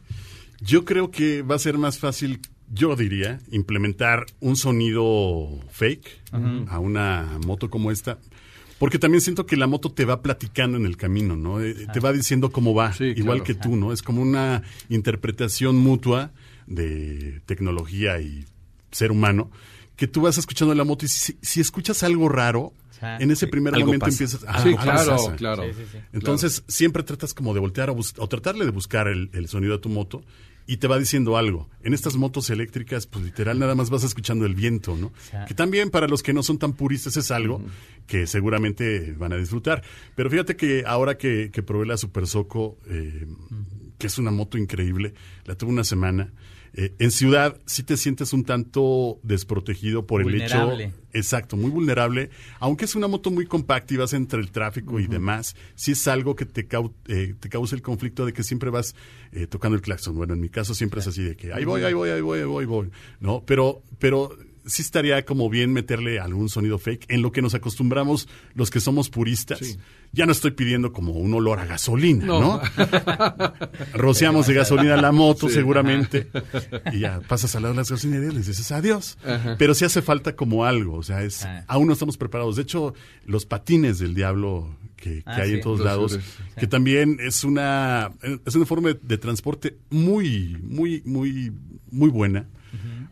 Yo 0.61 0.85
creo 0.85 1.11
que 1.11 1.41
va 1.41 1.55
a 1.55 1.59
ser 1.59 1.77
más 1.77 1.99
fácil, 1.99 2.39
yo 2.73 2.95
diría, 2.95 3.39
implementar 3.51 4.25
un 4.39 4.55
sonido 4.55 5.59
fake 5.69 6.21
a 6.67 6.79
una 6.79 7.39
moto 7.45 7.69
como 7.69 7.91
esta. 7.91 8.17
Porque 8.77 8.99
también 8.99 9.21
siento 9.21 9.45
que 9.45 9.55
la 9.55 9.67
moto 9.67 9.91
te 9.91 10.03
va 10.03 10.21
platicando 10.21 10.77
en 10.77 10.85
el 10.85 10.97
camino, 10.97 11.37
¿no? 11.37 11.61
Eh, 11.61 11.87
Te 11.93 12.01
va 12.01 12.11
diciendo 12.11 12.51
cómo 12.51 12.73
va, 12.73 12.91
Sí, 12.91 13.05
igual 13.15 13.41
claro. 13.41 13.43
que 13.45 13.53
tú, 13.55 13.75
¿no? 13.77 13.93
Es 13.93 14.01
como 14.01 14.21
una 14.21 14.63
interpretación 14.89 15.77
mutua 15.77 16.31
de 16.67 17.41
tecnología 17.45 18.19
y 18.19 18.43
ser 18.91 19.11
humano, 19.11 19.49
que 19.95 20.07
tú 20.07 20.21
vas 20.21 20.37
escuchando 20.37 20.75
la 20.75 20.83
moto 20.83 21.05
y 21.05 21.07
si, 21.07 21.37
si 21.41 21.61
escuchas 21.61 22.03
algo 22.03 22.27
raro, 22.27 22.73
en 23.01 23.31
ese 23.31 23.47
primer 23.47 23.73
algo 23.75 23.87
momento 23.87 24.05
pasa. 24.05 24.23
empiezas 24.23 24.43
a 24.47 24.61
Sí, 24.63 24.75
claro, 24.75 25.17
claro. 25.37 25.63
Sí, 25.63 25.69
sí, 25.77 25.83
sí. 25.91 25.97
Entonces, 26.13 26.63
siempre 26.67 27.03
tratas 27.03 27.33
como 27.33 27.53
de 27.53 27.59
voltear 27.59 27.89
o, 27.89 27.95
bus- 27.95 28.13
o 28.17 28.27
tratarle 28.27 28.65
de 28.65 28.71
buscar 28.71 29.07
el, 29.07 29.29
el 29.33 29.47
sonido 29.47 29.73
de 29.73 29.79
tu 29.79 29.89
moto 29.89 30.23
y 30.67 30.77
te 30.77 30.87
va 30.87 30.97
diciendo 30.97 31.37
algo. 31.37 31.69
En 31.83 31.93
estas 31.93 32.15
motos 32.15 32.49
eléctricas, 32.49 33.05
pues 33.05 33.23
literal 33.23 33.59
nada 33.59 33.75
más 33.75 33.89
vas 33.91 34.03
escuchando 34.03 34.45
el 34.47 34.55
viento, 34.55 34.97
¿no? 34.97 35.11
sea- 35.29 35.45
Que 35.45 35.53
también 35.53 35.91
para 35.91 36.07
los 36.07 36.23
que 36.23 36.33
no 36.33 36.41
son 36.41 36.57
tan 36.57 36.73
puristas 36.73 37.17
es 37.17 37.29
algo 37.31 37.61
que 38.07 38.25
seguramente 38.27 39.13
van 39.17 39.33
a 39.33 39.37
disfrutar. 39.37 39.83
Pero 40.15 40.29
fíjate 40.29 40.55
que 40.55 40.83
ahora 40.87 41.17
que, 41.17 41.51
que 41.51 41.61
probé 41.63 41.85
la 41.85 41.97
Super 41.97 42.25
Soco, 42.27 42.77
eh, 42.87 43.27
que 43.97 44.07
es 44.07 44.17
una 44.17 44.31
moto 44.31 44.57
increíble, 44.57 45.13
la 45.45 45.55
tuve 45.55 45.69
una 45.71 45.83
semana. 45.83 46.31
Eh, 46.75 46.93
en 46.99 47.09
ciudad 47.11 47.57
sí 47.65 47.83
te 47.83 47.97
sientes 47.97 48.33
un 48.33 48.43
tanto 48.43 49.19
desprotegido 49.23 50.05
por 50.05 50.21
el 50.21 50.27
hecho 50.35 50.41
Exacto, 51.13 51.55
muy 51.55 51.71
vulnerable. 51.71 52.29
Aunque 52.59 52.83
es 52.83 52.93
una 52.95 53.07
moto 53.07 53.31
muy 53.31 53.45
compacta 53.45 53.93
y 53.93 53.97
vas 53.97 54.11
entre 54.13 54.39
el 54.41 54.51
tráfico 54.51 54.99
y 54.99 55.07
demás, 55.07 55.55
sí 55.75 55.93
es 55.93 56.07
algo 56.09 56.35
que 56.35 56.45
te, 56.45 56.67
cau- 56.67 56.91
eh, 57.07 57.33
te 57.39 57.47
causa 57.47 57.75
el 57.75 57.81
conflicto 57.81 58.25
de 58.25 58.33
que 58.33 58.43
siempre 58.43 58.69
vas 58.69 58.95
eh, 59.31 59.47
tocando 59.47 59.75
el 59.77 59.81
claxon. 59.81 60.15
Bueno, 60.15 60.33
en 60.33 60.41
mi 60.41 60.49
caso 60.49 60.75
siempre 60.75 60.99
es 60.99 61.07
así 61.07 61.23
de 61.23 61.37
que 61.37 61.53
ahí 61.53 61.63
voy, 61.63 61.83
ahí 61.83 61.93
voy, 61.93 62.09
ahí 62.09 62.19
voy, 62.21 62.39
ahí 62.39 62.45
voy, 62.45 62.61
ahí 62.63 62.65
voy. 62.67 62.89
¿No? 63.21 63.41
Pero, 63.45 63.81
pero 63.97 64.37
sí 64.65 64.81
estaría 64.81 65.23
como 65.25 65.49
bien 65.49 65.71
meterle 65.73 66.19
algún 66.19 66.49
sonido 66.49 66.77
fake 66.79 67.05
en 67.09 67.21
lo 67.21 67.31
que 67.31 67.41
nos 67.41 67.53
acostumbramos 67.53 68.27
los 68.53 68.69
que 68.69 68.79
somos 68.79 69.09
puristas. 69.09 69.77
Ya 70.11 70.25
no 70.25 70.31
estoy 70.31 70.51
pidiendo 70.51 70.93
como 70.93 71.11
un 71.13 71.33
olor 71.33 71.59
a 71.59 71.65
gasolina, 71.65 72.25
¿no? 72.25 72.39
No. 72.39 72.61
Rociamos 73.93 74.47
de 74.47 74.53
gasolina 74.53 74.95
la 74.97 75.11
moto 75.11 75.49
seguramente 75.49 76.27
y 76.93 76.99
ya 76.99 77.19
pasas 77.21 77.55
al 77.55 77.63
lado 77.63 77.73
de 77.73 77.79
las 77.79 77.91
gasolinerías 77.91 78.33
y 78.33 78.35
les 78.37 78.47
dices 78.47 78.71
adiós. 78.71 79.17
Pero 79.57 79.73
sí 79.75 79.85
hace 79.85 80.01
falta 80.01 80.35
como 80.35 80.65
algo, 80.65 80.95
o 80.97 81.03
sea, 81.03 81.23
es 81.23 81.43
Ah. 81.45 81.63
aún 81.67 81.87
no 81.87 81.93
estamos 81.93 82.17
preparados. 82.17 82.55
De 82.55 82.61
hecho, 82.63 82.93
los 83.25 83.45
patines 83.45 83.99
del 83.99 84.15
diablo 84.15 84.75
que, 84.95 85.17
que 85.17 85.23
Ah, 85.25 85.41
hay 85.41 85.49
sí. 85.49 85.55
en 85.55 85.61
todos 85.61 85.79
Los 85.79 85.85
lados, 85.85 86.11
sures. 86.13 86.25
que 86.57 86.65
también 86.67 87.17
es 87.19 87.43
una 87.43 88.11
es 88.45 88.55
una 88.55 88.65
forma 88.65 88.89
de, 88.89 88.99
de 89.01 89.17
transporte 89.17 89.75
muy 89.89 90.57
muy 90.63 91.01
muy 91.05 91.51
muy 91.91 92.09
buena, 92.09 92.47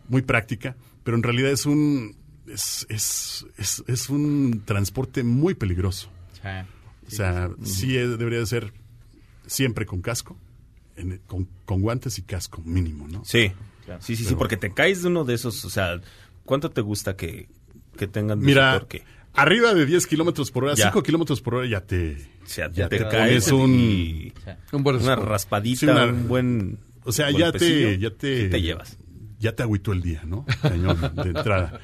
muy 0.09 0.21
práctica, 0.21 0.75
pero 1.03 1.17
en 1.17 1.23
realidad 1.23 1.51
es 1.51 1.65
un 1.65 2.15
es, 2.47 2.85
es, 2.89 3.45
es, 3.57 3.83
es 3.87 4.09
un 4.09 4.63
transporte 4.65 5.23
muy 5.23 5.53
peligroso. 5.55 6.09
O 6.33 6.41
sea, 6.41 6.67
O 7.07 7.09
sea, 7.09 7.49
sí 7.63 7.97
es- 7.97 8.17
debería 8.17 8.39
de 8.39 8.45
ser 8.45 8.73
siempre 9.47 9.85
con 9.85 10.01
casco, 10.01 10.37
en- 10.97 11.19
con, 11.25 11.47
con 11.65 11.81
guantes 11.81 12.17
y 12.19 12.21
casco 12.23 12.61
mínimo, 12.65 13.07
¿no? 13.07 13.23
Sí, 13.25 13.51
sí, 13.99 14.15
sí, 14.17 14.25
sí, 14.25 14.35
porque 14.35 14.57
te 14.57 14.73
caes 14.73 15.01
de 15.03 15.07
uno 15.09 15.23
de 15.23 15.33
esos, 15.35 15.63
o 15.65 15.69
sea, 15.69 15.99
¿cuánto 16.45 16.69
te 16.69 16.81
gusta 16.81 17.15
que, 17.15 17.47
que 17.97 18.07
tengan 18.07 18.39
de 18.41 18.45
Mira, 18.45 18.73
su 18.73 18.79
torque? 18.79 19.03
arriba 19.33 19.73
de 19.73 19.85
10 19.85 20.05
kilómetros 20.07 20.51
por 20.51 20.65
hora, 20.65 20.73
Ya. 20.75 20.85
5 20.85 21.01
kilómetros 21.03 21.41
por 21.41 21.55
hora 21.55 21.67
ya 21.67 21.81
te... 21.81 22.17
O 22.43 22.47
sea, 22.47 22.69
ya 22.71 22.89
te, 22.89 22.97
te 22.99 23.07
caes 23.07 23.49
un- 23.53 23.73
y 23.73 24.33
Un 24.73 24.83
buen 24.83 24.97
una 24.97 25.15
raspadita, 25.15 25.79
Sí, 25.79 25.85
una- 25.87 26.05
un 26.07 26.27
buen 26.27 26.77
O 27.05 27.11
sea, 27.13 27.31
ya 27.31 27.51
te, 27.53 27.97
ya 27.99 28.09
te... 28.11 28.49
te 28.49 28.61
llevas. 28.61 28.97
Ya 29.43 29.55
te 29.55 29.61
agüitó 29.63 29.91
el 29.91 30.01
día, 30.01 30.21
¿no? 30.25 30.45
Cañón, 30.61 30.97
de 31.15 31.21
entrada. 31.29 31.79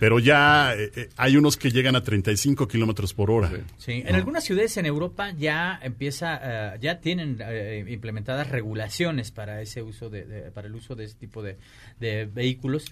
Pero 0.00 0.18
ya 0.18 0.74
eh, 0.74 0.90
eh, 0.96 1.08
hay 1.16 1.36
unos 1.36 1.56
que 1.56 1.70
llegan 1.70 1.94
a 1.94 2.02
35 2.02 2.66
kilómetros 2.66 3.14
por 3.14 3.30
hora. 3.30 3.50
Sí, 3.78 4.02
en 4.04 4.16
algunas 4.16 4.42
ciudades 4.42 4.76
en 4.76 4.86
Europa 4.86 5.30
ya 5.38 5.78
empieza, 5.80 6.40
eh, 6.74 6.78
ya 6.80 6.98
tienen 7.00 7.38
eh, 7.40 7.84
implementadas 7.88 8.50
regulaciones 8.50 9.30
para 9.30 9.62
ese 9.62 9.82
uso 9.82 10.10
de, 10.10 10.24
de- 10.24 10.50
para 10.50 10.66
el 10.66 10.74
uso 10.74 10.96
de 10.96 11.04
ese 11.04 11.14
tipo 11.14 11.42
de, 11.44 11.58
de 12.00 12.24
vehículos. 12.26 12.86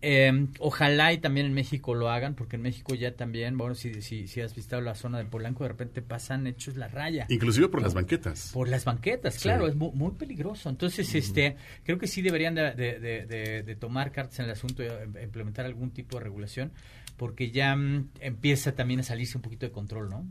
Eh, 0.00 0.46
ojalá 0.60 1.12
y 1.12 1.18
también 1.18 1.46
en 1.46 1.54
México 1.54 1.92
lo 1.94 2.08
hagan, 2.08 2.34
porque 2.34 2.54
en 2.54 2.62
México 2.62 2.94
ya 2.94 3.16
también, 3.16 3.58
bueno, 3.58 3.74
si, 3.74 4.00
si, 4.00 4.28
si 4.28 4.40
has 4.40 4.54
visitado 4.54 4.80
la 4.80 4.94
zona 4.94 5.18
de 5.18 5.24
Polanco, 5.24 5.64
de 5.64 5.70
repente 5.70 6.02
pasan 6.02 6.46
hechos 6.46 6.76
la 6.76 6.86
raya. 6.86 7.26
Inclusive 7.28 7.68
por 7.68 7.82
las 7.82 7.94
banquetas. 7.94 8.50
Por 8.54 8.68
las 8.68 8.84
banquetas, 8.84 9.38
claro, 9.40 9.66
es 9.66 9.74
mu- 9.74 9.90
muy, 9.92 10.12
peligroso. 10.12 10.68
Entonces, 10.70 11.12
este, 11.16 11.56
creo 11.84 11.98
que 11.98 12.06
sí 12.06 12.22
deberían 12.22 12.54
de, 12.54 12.72
de- 12.74 13.00
de- 13.00 13.26
de- 13.26 13.62
de 13.64 13.76
tomar 13.76 14.12
cartas 14.12 14.38
en 14.38 14.44
el 14.44 14.52
asunto 14.52 14.84
eh, 14.84 15.08
implementar 15.24 15.66
algún 15.66 15.90
tipo 15.90 16.18
de 16.18 16.24
regulación, 16.24 16.70
porque 17.16 17.50
ya 17.50 17.74
mm, 17.74 18.10
empieza 18.20 18.76
también 18.76 19.00
a 19.00 19.02
salirse 19.02 19.36
un 19.36 19.42
poquito 19.42 19.66
de 19.66 19.72
control, 19.72 20.08
¿no? 20.10 20.24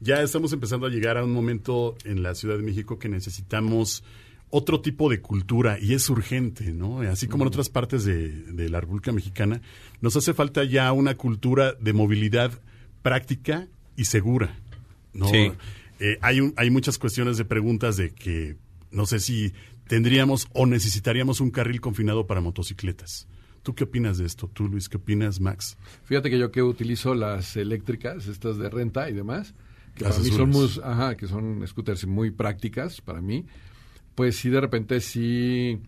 Ya 0.00 0.22
estamos 0.22 0.52
empezando 0.52 0.86
a 0.86 0.90
llegar 0.90 1.18
a 1.18 1.24
un 1.24 1.32
momento 1.32 1.96
en 2.04 2.22
la 2.22 2.34
Ciudad 2.34 2.56
de 2.56 2.62
México 2.62 2.98
que 2.98 3.08
necesitamos 3.08 4.02
otro 4.50 4.80
tipo 4.80 5.10
de 5.10 5.20
cultura 5.20 5.78
y 5.80 5.94
es 5.94 6.08
urgente, 6.08 6.72
¿no? 6.72 7.00
Así 7.02 7.26
como 7.28 7.44
en 7.44 7.48
otras 7.48 7.68
partes 7.68 8.04
de, 8.04 8.28
de 8.30 8.68
la 8.68 8.80
República 8.80 9.12
Mexicana, 9.12 9.60
nos 10.00 10.16
hace 10.16 10.32
falta 10.34 10.64
ya 10.64 10.90
una 10.92 11.16
cultura 11.16 11.74
de 11.74 11.92
movilidad 11.92 12.52
práctica 13.02 13.68
y 13.96 14.04
segura, 14.06 14.58
¿no? 15.12 15.28
Sí. 15.28 15.52
Eh, 16.00 16.18
hay, 16.22 16.40
un- 16.40 16.54
hay 16.56 16.70
muchas 16.70 16.98
cuestiones 16.98 17.36
de 17.38 17.44
preguntas 17.44 17.96
de 17.96 18.10
que 18.10 18.56
no 18.90 19.04
sé 19.06 19.18
si 19.20 19.52
tendríamos 19.86 20.48
o 20.52 20.66
necesitaríamos 20.66 21.40
un 21.40 21.50
carril 21.50 21.80
confinado 21.80 22.26
para 22.26 22.40
motocicletas. 22.40 23.26
¿Tú 23.62 23.74
qué 23.74 23.84
opinas 23.84 24.16
de 24.18 24.24
esto? 24.24 24.48
¿Tú, 24.52 24.68
Luis, 24.68 24.88
qué 24.88 24.96
opinas, 24.96 25.40
Max? 25.40 25.76
Fíjate 26.04 26.30
que 26.30 26.38
yo 26.38 26.50
que 26.52 26.62
utilizo 26.62 27.14
las 27.14 27.56
eléctricas, 27.56 28.26
estas 28.28 28.56
de 28.56 28.70
renta 28.70 29.10
y 29.10 29.12
demás, 29.14 29.54
que 29.94 30.04
Las 30.04 30.14
para 30.14 30.24
mí 30.24 30.30
son 30.30 30.50
muy, 30.50 30.70
ajá, 30.84 31.16
que 31.16 31.26
son 31.26 31.66
scooters 31.66 32.06
muy 32.06 32.30
prácticas 32.30 33.00
para 33.00 33.20
mí, 33.20 33.44
pues 34.18 34.34
sí 34.34 34.50
de 34.50 34.60
repente 34.60 35.00
sí 35.00 35.78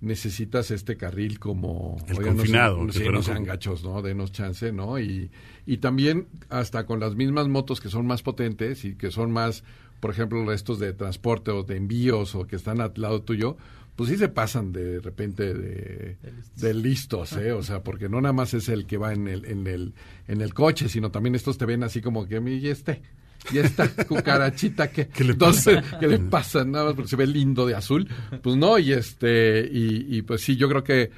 necesitas 0.00 0.70
este 0.70 0.96
carril 0.96 1.40
como 1.40 1.96
El 2.06 2.18
oigan, 2.18 2.36
no 2.36 2.42
confinado, 2.42 2.76
sean- 2.76 2.86
que 2.86 2.92
sí, 2.92 2.98
fuera 3.00 3.18
no 3.18 3.22
sean 3.24 3.44
gachos, 3.44 3.82
¿no? 3.82 4.02
Denos 4.02 4.30
chance, 4.30 4.70
¿no? 4.72 5.00
Y, 5.00 5.32
y 5.66 5.78
también 5.78 6.28
hasta 6.48 6.86
con 6.86 7.00
las 7.00 7.16
mismas 7.16 7.48
motos 7.48 7.80
que 7.80 7.88
son 7.88 8.06
más 8.06 8.22
potentes 8.22 8.84
y 8.84 8.94
que 8.94 9.10
son 9.10 9.32
más, 9.32 9.64
por 9.98 10.12
ejemplo, 10.12 10.44
restos 10.46 10.78
de 10.78 10.92
transporte 10.92 11.50
o 11.50 11.64
de 11.64 11.76
envíos 11.76 12.36
o 12.36 12.46
que 12.46 12.54
están 12.54 12.80
al 12.80 12.92
lado 12.94 13.22
tuyo, 13.22 13.56
pues 13.96 14.10
sí 14.10 14.16
se 14.16 14.28
pasan 14.28 14.70
de 14.72 15.00
repente 15.00 15.52
de, 15.52 16.16
de 16.56 16.74
listos, 16.74 17.32
¿eh? 17.34 17.50
O 17.50 17.64
sea, 17.64 17.82
porque 17.82 18.08
no 18.08 18.20
nada 18.20 18.32
más 18.32 18.54
es 18.54 18.68
el 18.68 18.86
que 18.86 18.96
va 18.96 19.12
en 19.12 19.26
el, 19.26 19.44
en 19.44 19.66
el, 19.66 19.94
en 20.28 20.40
el 20.40 20.54
coche, 20.54 20.88
sino 20.88 21.10
también 21.10 21.34
estos 21.34 21.58
te 21.58 21.66
ven 21.66 21.82
así 21.82 22.00
como 22.00 22.26
que, 22.28 22.40
y 22.40 22.68
este, 22.68 23.02
y 23.50 23.58
esta 23.58 23.88
cucarachita 24.06 24.90
que, 24.90 25.08
¿Qué 25.08 25.24
le 25.24 25.32
entonces, 25.32 25.82
¿qué 25.98 26.06
le 26.06 26.18
pasa? 26.18 26.64
Nada 26.64 26.86
más 26.86 26.94
porque 26.94 27.08
se 27.08 27.16
ve 27.16 27.26
lindo 27.26 27.66
de 27.66 27.74
azul. 27.74 28.08
Pues 28.42 28.56
no, 28.56 28.78
y 28.78 28.92
este, 28.92 29.68
y, 29.70 30.16
y 30.16 30.22
pues 30.22 30.42
sí, 30.42 30.56
yo 30.56 30.68
creo 30.68 30.84
que 30.84 31.10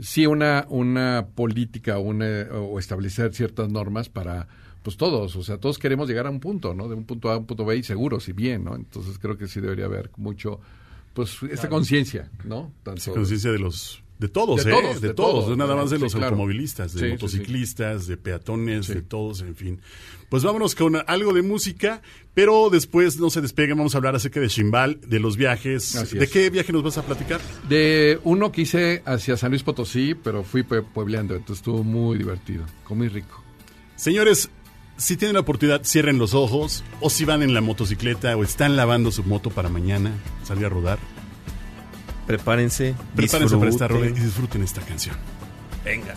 sí 0.00 0.26
una, 0.26 0.66
una 0.68 1.26
política 1.34 1.98
una, 1.98 2.46
o 2.52 2.78
establecer 2.78 3.34
ciertas 3.34 3.68
normas 3.68 4.08
para 4.08 4.46
pues 4.82 4.98
todos, 4.98 5.34
o 5.34 5.42
sea, 5.42 5.56
todos 5.56 5.78
queremos 5.78 6.06
llegar 6.08 6.26
a 6.26 6.30
un 6.30 6.40
punto, 6.40 6.74
¿no? 6.74 6.88
De 6.88 6.94
un 6.94 7.04
punto 7.04 7.30
A 7.30 7.34
a 7.34 7.38
un 7.38 7.46
punto 7.46 7.64
B 7.64 7.74
y 7.74 7.82
seguros 7.82 8.28
y 8.28 8.34
bien, 8.34 8.64
¿no? 8.64 8.76
Entonces 8.76 9.18
creo 9.18 9.38
que 9.38 9.48
sí 9.48 9.58
debería 9.58 9.86
haber 9.86 10.10
mucho, 10.18 10.60
pues, 11.14 11.38
esta 11.50 11.70
conciencia, 11.70 12.30
¿no? 12.44 12.70
Tanto, 12.82 13.14
conciencia 13.14 13.50
de 13.50 13.60
los 13.60 14.03
de 14.18 14.28
todos, 14.28 14.64
De 14.64 14.70
¿eh? 14.70 14.74
todos, 14.74 15.00
de, 15.00 15.08
de 15.08 15.14
todos, 15.14 15.56
nada 15.56 15.74
más 15.76 15.90
de 15.90 15.98
los 15.98 16.14
automovilistas, 16.14 16.92
de 16.94 17.00
Sí, 17.00 17.06
sí, 17.06 17.12
motociclistas, 17.12 18.06
de 18.06 18.16
peatones, 18.16 18.86
de 18.88 19.02
todos, 19.02 19.40
en 19.42 19.56
fin. 19.56 19.80
Pues 20.28 20.42
vámonos 20.42 20.74
con 20.74 20.96
algo 21.06 21.32
de 21.32 21.42
música, 21.42 22.00
pero 22.32 22.70
después 22.70 23.18
no 23.18 23.28
se 23.30 23.40
despeguen, 23.40 23.76
vamos 23.76 23.94
a 23.94 23.98
hablar 23.98 24.14
acerca 24.16 24.40
de 24.40 24.48
Chimbal, 24.48 25.00
de 25.06 25.20
los 25.20 25.36
viajes. 25.36 25.94
Así 25.96 26.16
¿De 26.18 26.24
es. 26.24 26.30
qué 26.30 26.50
viaje 26.50 26.72
nos 26.72 26.82
vas 26.82 26.96
a 26.98 27.02
platicar? 27.02 27.40
De 27.68 28.18
uno 28.24 28.50
que 28.50 28.62
hice 28.62 29.02
hacia 29.04 29.36
San 29.36 29.50
Luis 29.50 29.62
Potosí, 29.62 30.14
pero 30.14 30.42
fui 30.44 30.62
pue- 30.62 30.84
puebleando, 30.84 31.34
entonces 31.34 31.58
estuvo 31.58 31.82
muy 31.84 32.16
divertido, 32.18 32.64
comí 32.84 33.08
rico. 33.08 33.42
Señores, 33.96 34.48
si 34.96 35.16
tienen 35.16 35.34
la 35.34 35.40
oportunidad, 35.40 35.82
cierren 35.84 36.18
los 36.18 36.34
ojos, 36.34 36.82
o 37.00 37.10
si 37.10 37.24
van 37.24 37.42
en 37.42 37.52
la 37.54 37.60
motocicleta 37.60 38.36
o 38.36 38.42
están 38.44 38.76
lavando 38.76 39.10
su 39.12 39.22
moto 39.24 39.50
para 39.50 39.68
mañana 39.68 40.12
salir 40.44 40.66
a 40.66 40.68
rodar, 40.68 40.98
Prepárense, 42.26 42.94
prepárense 43.14 43.56
para 43.56 43.70
esta 43.70 43.88
rola 43.88 44.06
y 44.06 44.08
disfruten. 44.08 44.24
disfruten 44.24 44.62
esta 44.62 44.80
canción. 44.82 45.16
Venga. 45.84 46.14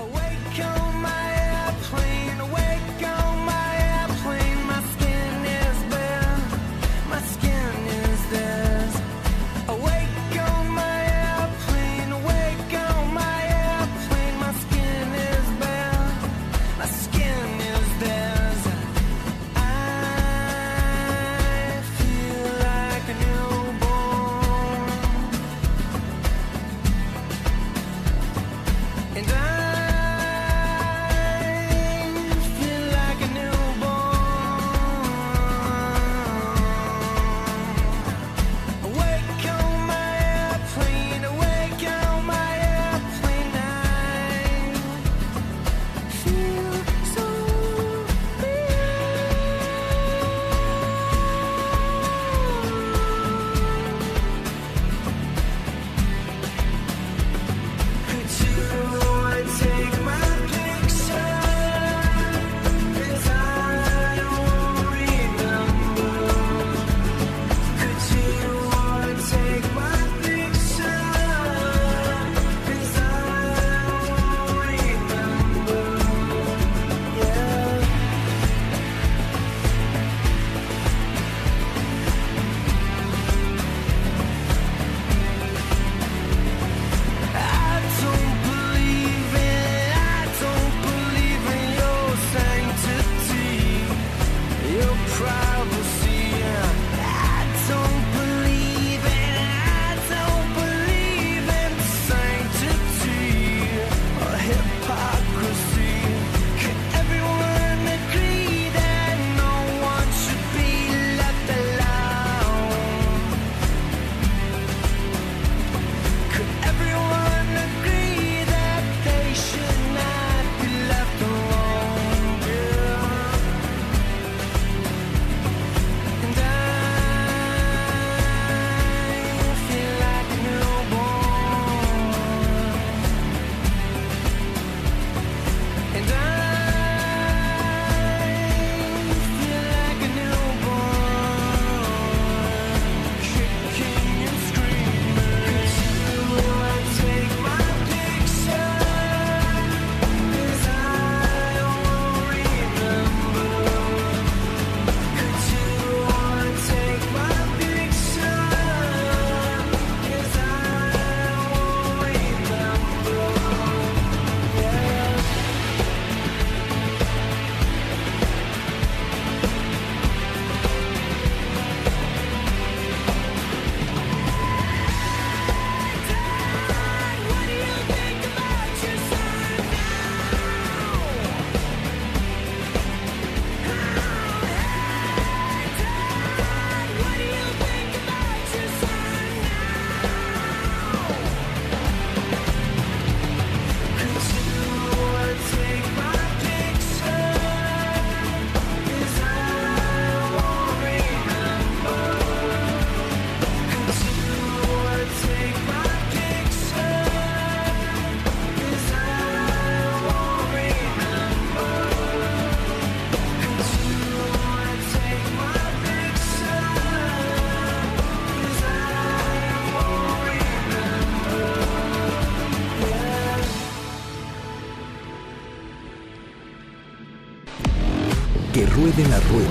Ruede 228.97 229.09
la 229.11 229.19
rueda. 229.19 229.49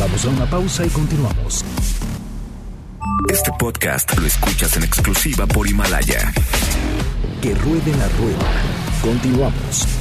Vamos 0.00 0.24
a 0.24 0.28
una 0.28 0.46
pausa 0.48 0.86
y 0.86 0.88
continuamos. 0.88 1.62
Este 3.28 3.50
podcast 3.58 4.18
lo 4.18 4.26
escuchas 4.26 4.78
en 4.78 4.84
exclusiva 4.84 5.46
por 5.46 5.68
Himalaya. 5.68 6.32
Que 7.42 7.54
ruede 7.54 7.94
la 7.98 8.08
rueda. 8.08 8.50
Continuamos. 9.02 9.97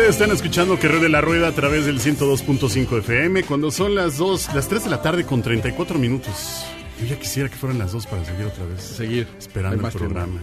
Ustedes 0.00 0.16
están 0.16 0.30
escuchando 0.30 0.78
que 0.78 0.88
ruede 0.88 1.10
la 1.10 1.20
rueda 1.20 1.48
a 1.48 1.52
través 1.52 1.84
del 1.84 2.00
102.5 2.00 3.00
FM 3.00 3.42
cuando 3.42 3.70
son 3.70 3.94
las 3.94 4.16
2, 4.16 4.54
las 4.54 4.66
3 4.66 4.84
de 4.84 4.90
la 4.90 5.02
tarde 5.02 5.26
con 5.26 5.42
34 5.42 5.98
minutos. 5.98 6.64
Yo 6.98 7.06
ya 7.06 7.18
quisiera 7.18 7.50
que 7.50 7.56
fueran 7.56 7.78
las 7.78 7.92
2 7.92 8.06
para 8.06 8.24
seguir 8.24 8.46
otra 8.46 8.64
vez. 8.64 8.80
Seguir. 8.80 9.28
Esperando 9.38 9.86
el 9.86 9.92
programa. 9.92 10.40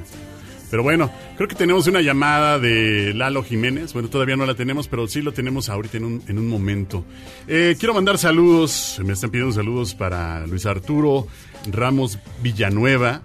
Pero 0.69 0.83
bueno, 0.83 1.11
creo 1.37 1.47
que 1.47 1.55
tenemos 1.55 1.87
una 1.87 2.01
llamada 2.01 2.59
de 2.59 3.15
Lalo 3.15 3.43
Jiménez. 3.43 3.93
Bueno, 3.93 4.09
todavía 4.09 4.35
no 4.35 4.45
la 4.45 4.53
tenemos, 4.53 4.87
pero 4.87 5.07
sí 5.07 5.23
lo 5.23 5.31
tenemos 5.31 5.69
ahorita 5.69 5.97
en 5.97 6.03
un, 6.05 6.23
en 6.27 6.37
un 6.37 6.47
momento. 6.47 7.03
Eh, 7.47 7.75
quiero 7.79 7.95
mandar 7.95 8.19
saludos. 8.19 9.01
Me 9.03 9.13
están 9.13 9.31
pidiendo 9.31 9.55
saludos 9.55 9.95
para 9.95 10.45
Luis 10.45 10.67
Arturo 10.67 11.25
Ramos 11.71 12.19
Villanueva, 12.43 13.23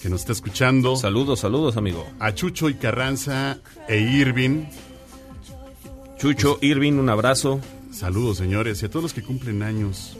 que 0.00 0.10
nos 0.10 0.20
está 0.20 0.30
escuchando. 0.30 0.94
Saludos, 0.94 1.40
saludos, 1.40 1.76
amigo. 1.76 2.08
A 2.20 2.32
Chucho 2.32 2.68
y 2.68 2.74
Carranza 2.74 3.58
e 3.88 3.98
Irving. 3.98 4.66
Chucho, 6.18 6.58
Irving, 6.60 6.94
un 6.94 7.08
abrazo. 7.08 7.60
Saludos, 7.92 8.38
señores. 8.38 8.82
Y 8.82 8.86
a 8.86 8.90
todos 8.90 9.02
los 9.02 9.12
que 9.14 9.22
cumplen 9.22 9.62
años. 9.62 10.16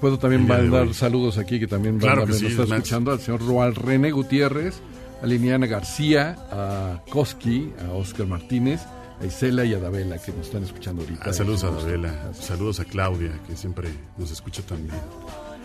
Puedo 0.00 0.18
también 0.18 0.46
mandar 0.46 0.92
saludos 0.92 1.38
aquí 1.38 1.58
que 1.58 1.66
también 1.66 1.98
Claro 1.98 2.22
banda 2.22 2.34
que 2.34 2.38
sí, 2.38 2.46
está 2.46 2.64
escuchando 2.64 3.12
al 3.12 3.20
señor 3.20 3.46
Roal 3.46 3.74
René 3.74 4.10
Gutiérrez, 4.10 4.80
a 5.22 5.26
Liliana 5.26 5.66
García, 5.66 6.36
a 6.50 7.02
Koski, 7.08 7.72
a 7.86 7.92
Oscar 7.92 8.26
Martínez, 8.26 8.82
a 9.20 9.24
Isela 9.24 9.64
y 9.64 9.72
a 9.72 9.78
Davela 9.78 10.18
que 10.18 10.32
nos 10.32 10.46
están 10.46 10.64
escuchando 10.64 11.02
ahorita. 11.02 11.22
Ah, 11.24 11.32
saludos 11.32 11.64
a. 11.64 11.68
Adela. 11.68 12.12
Gracias. 12.24 12.44
Saludos 12.44 12.80
a 12.80 12.84
Claudia, 12.84 13.40
que 13.46 13.56
siempre 13.56 13.88
nos 14.18 14.30
escucha 14.30 14.62
también. 14.62 14.94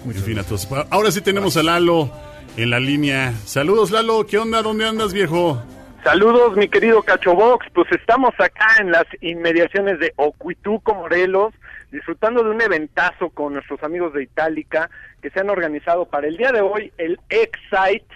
en 0.05 0.13
fin, 0.13 0.39
a 0.39 0.43
todos. 0.43 0.67
Ahora 0.89 1.11
sí 1.11 1.19
tenemos 1.21 1.57
a 1.57 1.63
Lalo 1.63 2.09
en 2.55 2.69
la 2.69 2.79
línea. 2.79 3.33
Saludos, 3.45 3.91
Lalo. 3.91 4.25
¿Qué 4.25 4.37
onda? 4.37 4.61
¿Dónde 4.61 4.87
andas, 4.87 5.11
viejo? 5.11 5.61
Saludos, 6.03 6.57
mi 6.57 6.67
querido 6.67 7.03
Cachobox. 7.03 7.67
Pues 7.73 7.91
estamos 7.91 8.31
acá 8.39 8.65
en 8.79 8.91
las 8.91 9.05
inmediaciones 9.21 9.99
de 9.99 10.11
Ocuituco, 10.15 10.95
Morelos, 10.95 11.53
disfrutando 11.91 12.43
de 12.43 12.49
un 12.49 12.61
eventazo 12.61 13.29
con 13.29 13.53
nuestros 13.53 13.83
amigos 13.83 14.11
de 14.13 14.23
Itálica 14.23 14.89
que 15.21 15.29
se 15.29 15.39
han 15.39 15.51
organizado 15.51 16.05
para 16.05 16.27
el 16.27 16.37
día 16.37 16.51
de 16.51 16.61
hoy, 16.61 16.91
el 16.97 17.19
Excite. 17.29 18.07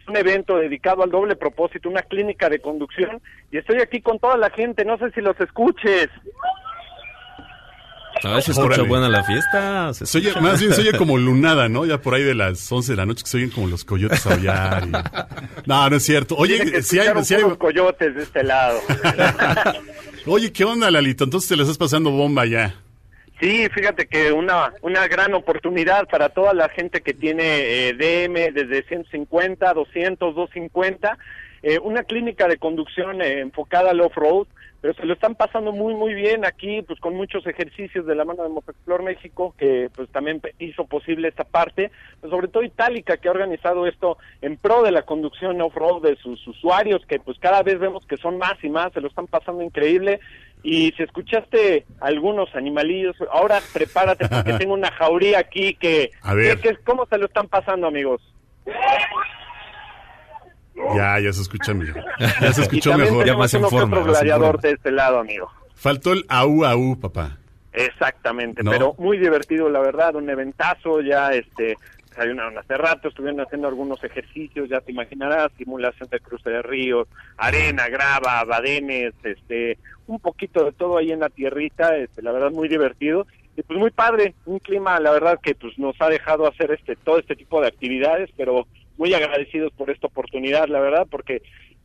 Es 0.00 0.08
un 0.08 0.16
evento 0.16 0.56
dedicado 0.56 1.04
al 1.04 1.10
doble 1.10 1.36
propósito, 1.36 1.88
una 1.88 2.02
clínica 2.02 2.48
de 2.48 2.60
conducción. 2.60 3.22
Y 3.52 3.58
estoy 3.58 3.80
aquí 3.80 4.00
con 4.00 4.18
toda 4.18 4.36
la 4.36 4.50
gente, 4.50 4.84
no 4.84 4.98
sé 4.98 5.12
si 5.12 5.20
los 5.20 5.38
escuches. 5.40 6.08
A 8.22 8.34
ver 8.34 8.42
si 8.42 8.50
escucha 8.50 8.66
Órale. 8.74 8.88
buena 8.88 9.08
la 9.08 9.24
fiesta. 9.24 9.94
Se 9.94 10.06
Se 10.06 10.18
oye- 10.18 10.40
más 10.40 10.60
bien 10.60 10.72
se 10.74 10.80
oye 10.82 10.92
como 10.96 11.16
lunada, 11.18 11.68
¿no? 11.68 11.86
Ya 11.86 11.98
por 12.02 12.14
ahí 12.14 12.22
de 12.22 12.34
las 12.34 12.70
11 12.70 12.92
de 12.92 12.96
la 12.96 13.06
noche 13.06 13.22
que 13.24 13.30
se 13.30 13.36
oyen 13.38 13.50
como 13.50 13.66
los 13.68 13.84
coyotes 13.84 14.26
aullar. 14.26 14.84
y- 14.86 14.92
No, 15.66 15.88
no 15.90 15.96
es 15.96 16.02
cierto. 16.02 16.34
Oye, 16.36 16.82
si 16.82 16.98
hay, 16.98 17.24
si 17.24 17.34
hay- 17.34 17.42
coyotes 17.58 18.14
de 18.14 18.22
este 18.22 18.42
lado. 18.44 18.80
Oye, 20.26 20.52
¿qué 20.52 20.64
onda, 20.64 20.90
Lalito? 20.90 21.24
Entonces 21.24 21.48
te 21.48 21.56
la 21.56 21.62
estás 21.62 21.78
pasando 21.78 22.10
bomba 22.10 22.44
ya. 22.46 22.74
Sí, 23.40 23.66
fíjate 23.74 24.06
que 24.06 24.32
una, 24.32 24.74
una 24.82 25.08
gran 25.08 25.32
oportunidad 25.32 26.06
para 26.08 26.28
toda 26.28 26.52
la 26.52 26.68
gente 26.68 27.00
que 27.00 27.14
tiene 27.14 27.88
eh, 27.88 27.94
DM 27.94 28.52
desde 28.52 28.82
150, 28.86 29.72
200, 29.72 30.34
250, 30.34 31.16
eh, 31.62 31.78
una 31.82 32.02
clínica 32.02 32.46
de 32.48 32.58
conducción 32.58 33.22
eh, 33.22 33.40
enfocada 33.40 33.92
al 33.92 34.00
off-road, 34.02 34.46
pero 34.80 34.94
se 34.94 35.04
lo 35.04 35.12
están 35.14 35.34
pasando 35.34 35.72
muy, 35.72 35.94
muy 35.94 36.14
bien 36.14 36.44
aquí, 36.44 36.82
pues 36.82 36.98
con 37.00 37.14
muchos 37.14 37.46
ejercicios 37.46 38.06
de 38.06 38.14
la 38.14 38.24
mano 38.24 38.42
de 38.42 38.48
Motociclor 38.48 39.02
México, 39.02 39.54
que 39.58 39.90
pues 39.94 40.08
también 40.10 40.40
hizo 40.58 40.84
posible 40.86 41.28
esta 41.28 41.44
parte, 41.44 41.90
pero 42.20 42.30
sobre 42.32 42.48
todo 42.48 42.62
Itálica, 42.62 43.18
que 43.18 43.28
ha 43.28 43.32
organizado 43.32 43.86
esto 43.86 44.16
en 44.40 44.56
pro 44.56 44.82
de 44.82 44.90
la 44.92 45.02
conducción 45.02 45.60
off-road 45.60 46.02
de 46.02 46.16
sus 46.16 46.46
usuarios, 46.48 47.04
que 47.06 47.20
pues 47.20 47.38
cada 47.38 47.62
vez 47.62 47.78
vemos 47.78 48.06
que 48.06 48.16
son 48.16 48.38
más 48.38 48.54
y 48.62 48.68
más, 48.70 48.92
se 48.92 49.00
lo 49.00 49.08
están 49.08 49.26
pasando 49.26 49.62
increíble, 49.62 50.20
y 50.62 50.92
si 50.96 51.02
escuchaste 51.02 51.84
algunos 52.00 52.54
animalillos, 52.54 53.16
ahora 53.32 53.60
prepárate 53.72 54.28
porque 54.28 54.52
tengo 54.58 54.74
una 54.74 54.90
jauría 54.92 55.38
aquí 55.40 55.74
que... 55.74 56.10
A 56.22 56.34
ver. 56.34 56.58
que- 56.60 56.70
que- 56.70 56.76
¿Cómo 56.84 57.06
se 57.06 57.18
lo 57.18 57.26
están 57.26 57.48
pasando, 57.48 57.86
amigos? 57.86 58.22
Ya, 60.94 61.18
ya 61.20 61.32
se 61.32 61.42
escucha 61.42 61.74
mejor. 61.74 62.04
Ya 62.40 62.52
se 62.52 62.62
escuchó 62.62 62.96
mejor. 62.96 63.26
Ya 63.26 63.36
más 63.36 63.52
en 63.54 63.62
forma, 63.62 63.98
otro 63.98 64.12
gladiador 64.12 64.60
de 64.60 64.72
este 64.72 64.90
lado, 64.90 65.18
amigo. 65.18 65.50
Faltó 65.74 66.12
el 66.12 66.24
AU 66.28 66.64
AU, 66.64 67.00
papá. 67.00 67.38
Exactamente, 67.72 68.62
¿No? 68.64 68.70
pero 68.72 68.94
muy 68.98 69.18
divertido, 69.18 69.68
la 69.68 69.78
verdad, 69.78 70.16
un 70.16 70.28
eventazo, 70.28 71.00
ya 71.02 71.32
este 71.32 71.76
desayunaron 72.10 72.58
hace 72.58 72.76
rato, 72.76 73.08
estuvieron 73.08 73.40
haciendo 73.40 73.68
algunos 73.68 74.02
ejercicios, 74.02 74.68
ya 74.68 74.80
te 74.80 74.90
imaginarás, 74.90 75.52
simulación 75.56 76.08
de 76.10 76.18
cruce 76.18 76.50
de 76.50 76.62
ríos, 76.62 77.06
arena, 77.36 77.88
grava, 77.88 78.42
badenes, 78.44 79.14
este, 79.22 79.78
un 80.08 80.18
poquito 80.18 80.64
de 80.64 80.72
todo 80.72 80.98
ahí 80.98 81.12
en 81.12 81.20
la 81.20 81.28
tierrita, 81.28 81.96
este, 81.96 82.22
la 82.22 82.32
verdad 82.32 82.50
muy 82.50 82.68
divertido 82.68 83.26
y 83.56 83.62
pues 83.62 83.78
muy 83.78 83.90
padre, 83.90 84.34
un 84.46 84.58
clima, 84.58 84.98
la 85.00 85.12
verdad 85.12 85.38
que 85.42 85.54
pues 85.54 85.78
nos 85.78 85.94
ha 86.00 86.08
dejado 86.08 86.46
hacer 86.46 86.72
este 86.72 86.96
todo 86.96 87.18
este 87.18 87.36
tipo 87.36 87.60
de 87.60 87.68
actividades, 87.68 88.30
pero 88.36 88.66
muy 89.00 89.14
agradecidos 89.14 89.72
por 89.72 89.88
esta 89.90 90.08
oportunidad, 90.08 90.68
la 90.68 90.78
verdad, 90.78 91.06
porque 91.10 91.40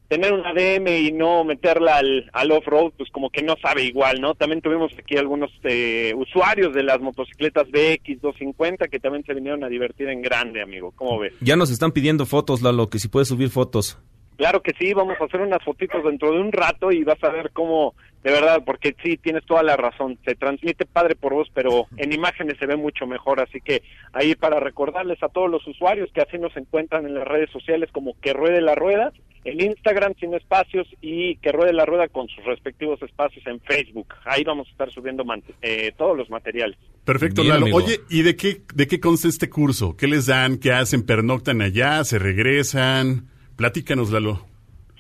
tener 0.09 0.33
una 0.33 0.53
DM 0.53 0.85
y 0.99 1.11
no 1.13 1.45
meterla 1.45 1.95
al, 1.95 2.29
al 2.33 2.51
off-road, 2.51 2.91
pues 2.97 3.09
como 3.09 3.29
que 3.29 3.41
no 3.41 3.55
sabe 3.61 3.83
igual, 3.83 4.19
¿no? 4.19 4.35
También 4.35 4.61
tuvimos 4.61 4.91
aquí 4.99 5.15
algunos 5.15 5.49
eh, 5.63 6.13
usuarios 6.17 6.73
de 6.73 6.83
las 6.83 6.99
motocicletas 6.99 7.71
BX 7.71 8.21
250 8.21 8.89
que 8.89 8.99
también 8.99 9.23
se 9.23 9.33
vinieron 9.33 9.63
a 9.63 9.69
divertir 9.69 10.09
en 10.09 10.21
grande, 10.21 10.61
amigo. 10.61 10.91
¿Cómo 10.93 11.17
ves? 11.17 11.33
Ya 11.39 11.55
nos 11.55 11.71
están 11.71 11.93
pidiendo 11.93 12.25
fotos, 12.25 12.61
Lalo, 12.61 12.89
que 12.89 12.99
si 12.99 13.07
puedes 13.07 13.29
subir 13.29 13.49
fotos. 13.49 13.97
Claro 14.35 14.61
que 14.61 14.73
sí, 14.77 14.93
vamos 14.93 15.15
a 15.21 15.23
hacer 15.23 15.39
unas 15.39 15.63
fotitos 15.63 16.03
dentro 16.03 16.33
de 16.33 16.41
un 16.41 16.51
rato 16.51 16.91
y 16.91 17.05
vas 17.05 17.23
a 17.23 17.29
ver 17.29 17.51
cómo, 17.53 17.95
de 18.25 18.31
verdad, 18.31 18.63
porque 18.65 18.95
sí, 19.03 19.17
tienes 19.17 19.45
toda 19.45 19.61
la 19.61 19.77
razón, 19.77 20.17
se 20.25 20.33
transmite 20.33 20.87
padre 20.87 21.15
por 21.15 21.35
voz, 21.35 21.47
pero 21.53 21.85
en 21.95 22.11
imágenes 22.11 22.57
se 22.57 22.65
ve 22.65 22.75
mucho 22.75 23.05
mejor, 23.05 23.39
así 23.39 23.61
que 23.61 23.83
ahí 24.13 24.33
para 24.33 24.59
recordarles 24.59 25.21
a 25.21 25.29
todos 25.29 25.47
los 25.47 25.65
usuarios 25.67 26.09
que 26.11 26.21
así 26.21 26.39
nos 26.39 26.57
encuentran 26.57 27.05
en 27.05 27.13
las 27.13 27.27
redes 27.27 27.51
sociales 27.51 27.87
como 27.91 28.19
que 28.19 28.33
ruede 28.33 28.61
la 28.61 28.73
rueda, 28.73 29.13
en 29.43 29.61
Instagram 29.61 30.15
sin 30.19 30.33
espacios 30.33 30.87
y 31.01 31.35
que 31.35 31.51
ruede 31.51 31.71
la 31.71 31.85
rueda 31.85 32.07
con 32.07 32.27
sus 32.27 32.43
respectivos 32.45 32.99
espacios 33.03 33.45
en 33.45 33.59
Facebook, 33.59 34.07
ahí 34.25 34.43
vamos 34.43 34.67
a 34.69 34.71
estar 34.71 34.91
subiendo 34.91 35.23
eh, 35.61 35.93
todos 35.95 36.17
los 36.17 36.27
materiales. 36.31 36.79
Perfecto, 37.03 37.43
Bien, 37.43 37.53
Lalo. 37.53 37.65
amigo. 37.65 37.77
Oye, 37.77 37.99
¿y 38.09 38.23
de 38.23 38.35
qué, 38.35 38.63
de 38.73 38.87
qué 38.87 38.99
consta 38.99 39.27
este 39.27 39.51
curso? 39.51 39.95
¿Qué 39.95 40.07
les 40.07 40.25
dan? 40.25 40.57
¿Qué 40.57 40.71
hacen? 40.71 41.05
¿Pernoctan 41.05 41.61
allá? 41.61 42.03
¿Se 42.03 42.17
regresan? 42.17 43.27
Platícanos, 43.55 44.09
Lalo. 44.09 44.54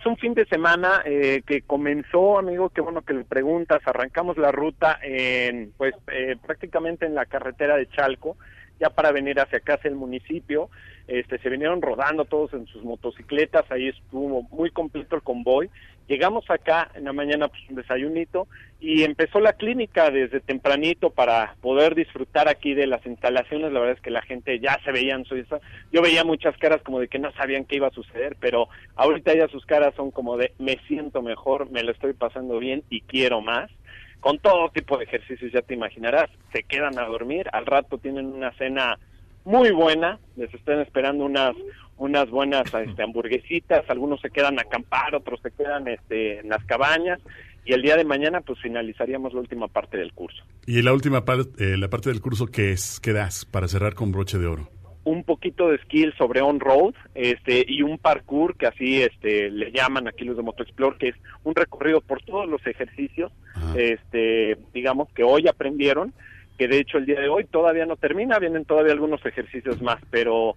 Un 0.05 0.17
fin 0.17 0.35
de 0.35 0.45
semana 0.45 1.01
eh, 1.03 1.41
que 1.47 1.63
comenzó, 1.63 2.37
amigo, 2.37 2.69
qué 2.69 2.79
bueno 2.79 3.01
que 3.01 3.15
le 3.15 3.23
preguntas. 3.23 3.81
Arrancamos 3.85 4.37
la 4.37 4.51
ruta 4.51 4.99
en, 5.01 5.73
pues, 5.77 5.95
eh, 6.11 6.35
prácticamente 6.45 7.07
en 7.07 7.15
la 7.15 7.25
carretera 7.25 7.75
de 7.75 7.87
Chalco, 7.89 8.37
ya 8.79 8.91
para 8.91 9.11
venir 9.11 9.39
hacia 9.39 9.57
acá, 9.57 9.73
hacia 9.73 9.89
el 9.89 9.95
municipio. 9.95 10.69
Este, 11.07 11.39
se 11.39 11.49
vinieron 11.49 11.81
rodando 11.81 12.25
todos 12.25 12.53
en 12.53 12.67
sus 12.67 12.83
motocicletas, 12.83 13.65
ahí 13.71 13.87
estuvo 13.87 14.43
muy 14.43 14.69
completo 14.69 15.15
el 15.15 15.23
convoy. 15.23 15.71
Llegamos 16.07 16.47
acá 16.49 16.91
en 16.93 17.05
la 17.05 17.13
mañana, 17.13 17.47
pues 17.47 17.61
un 17.67 17.75
desayunito, 17.75 18.47
y 18.79 19.03
empezó 19.03 19.39
la 19.39 19.53
clínica 19.53 20.11
desde 20.11 20.39
tempranito 20.39 21.09
para 21.09 21.55
poder 21.61 21.95
disfrutar 21.95 22.47
aquí 22.47 22.75
de 22.75 22.85
las 22.85 23.03
instalaciones. 23.05 23.71
La 23.71 23.79
verdad 23.79 23.95
es 23.95 24.01
que 24.01 24.11
la 24.11 24.21
gente 24.21 24.59
ya 24.59 24.79
se 24.85 24.91
veía 24.91 25.15
en 25.15 25.25
Suiza. 25.25 25.59
Yo 25.91 26.03
veía 26.03 26.23
muchas 26.23 26.55
caras 26.57 26.81
como 26.83 26.99
de 26.99 27.07
que 27.07 27.17
no 27.17 27.31
sabían 27.33 27.65
qué 27.65 27.77
iba 27.77 27.87
a 27.87 27.91
suceder, 27.91 28.37
pero 28.39 28.67
ahorita 28.95 29.33
ya 29.35 29.47
sus 29.47 29.65
caras 29.65 29.95
son 29.95 30.11
como 30.11 30.37
de 30.37 30.53
me 30.59 30.77
siento 30.87 31.23
mejor, 31.23 31.71
me 31.71 31.81
lo 31.81 31.91
estoy 31.91 32.13
pasando 32.13 32.59
bien 32.59 32.83
y 32.89 33.01
quiero 33.01 33.41
más. 33.41 33.71
Con 34.19 34.39
todo 34.39 34.69
tipo 34.69 34.97
de 34.97 35.05
ejercicios, 35.05 35.51
ya 35.51 35.61
te 35.61 35.73
imaginarás, 35.73 36.29
se 36.51 36.63
quedan 36.63 36.97
a 36.99 37.05
dormir, 37.05 37.47
al 37.51 37.65
rato 37.65 37.97
tienen 37.97 38.27
una 38.27 38.51
cena 38.53 38.97
muy 39.45 39.71
buena, 39.71 40.19
les 40.35 40.53
están 40.53 40.81
esperando 40.81 41.25
unas 41.25 41.55
unas 41.97 42.29
buenas 42.29 42.65
este, 42.73 43.03
hamburguesitas, 43.03 43.89
algunos 43.89 44.19
se 44.19 44.29
quedan 44.29 44.59
a 44.59 44.63
acampar, 44.63 45.15
otros 45.15 45.39
se 45.41 45.51
quedan 45.51 45.87
este, 45.87 46.39
en 46.39 46.49
las 46.49 46.61
cabañas 46.65 47.21
y 47.63 47.71
el 47.71 47.81
día 47.81 47.95
de 47.95 48.03
mañana 48.03 48.41
pues 48.41 48.59
finalizaríamos 48.59 49.33
la 49.33 49.39
última 49.39 49.69
parte 49.69 49.97
del 49.97 50.11
curso. 50.11 50.43
Y 50.67 50.81
la 50.81 50.91
última 50.91 51.23
parte, 51.23 51.77
la 51.77 51.89
parte 51.89 52.09
del 52.09 52.19
curso, 52.19 52.47
¿qué 52.47 52.73
es? 52.73 52.99
¿Qué 52.99 53.13
das 53.13 53.45
para 53.45 53.69
cerrar 53.69 53.93
con 53.93 54.11
broche 54.11 54.37
de 54.37 54.47
oro? 54.47 54.69
un 55.05 55.23
poquito 55.23 55.69
de 55.69 55.77
skill 55.83 56.13
sobre 56.17 56.41
on-road 56.41 56.95
este, 57.13 57.63
y 57.67 57.83
un 57.83 57.99
parkour, 57.99 58.57
que 58.57 58.65
así 58.65 59.03
este, 59.03 59.51
le 59.51 59.71
llaman 59.71 60.07
aquí 60.07 60.25
los 60.25 60.35
de 60.35 60.41
MotoExplore, 60.41 60.97
que 60.97 61.09
es 61.09 61.15
un 61.43 61.53
recorrido 61.53 62.01
por 62.01 62.23
todos 62.23 62.49
los 62.49 62.65
ejercicios, 62.65 63.31
Ajá. 63.53 63.79
este, 63.79 64.57
digamos, 64.73 65.07
que 65.13 65.23
hoy 65.23 65.47
aprendieron, 65.47 66.11
que 66.57 66.67
de 66.67 66.79
hecho 66.79 66.97
el 66.97 67.05
día 67.05 67.19
de 67.19 67.29
hoy 67.29 67.45
todavía 67.45 67.85
no 67.85 67.95
termina, 67.95 68.39
vienen 68.39 68.65
todavía 68.65 68.93
algunos 68.93 69.25
ejercicios 69.25 69.81
más, 69.81 69.97
pero 70.09 70.55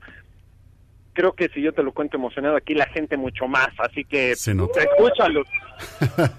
creo 1.13 1.33
que 1.33 1.49
si 1.49 1.61
yo 1.63 1.73
te 1.73 1.83
lo 1.83 1.93
cuento 1.93 2.17
emocionado 2.17 2.57
aquí 2.57 2.75
la 2.75 2.87
gente 2.87 3.17
mucho 3.17 3.49
más, 3.49 3.69
así 3.79 4.05
que 4.05 4.37
Se 4.37 4.55
nota. 4.55 4.81
escúchalo. 4.83 5.43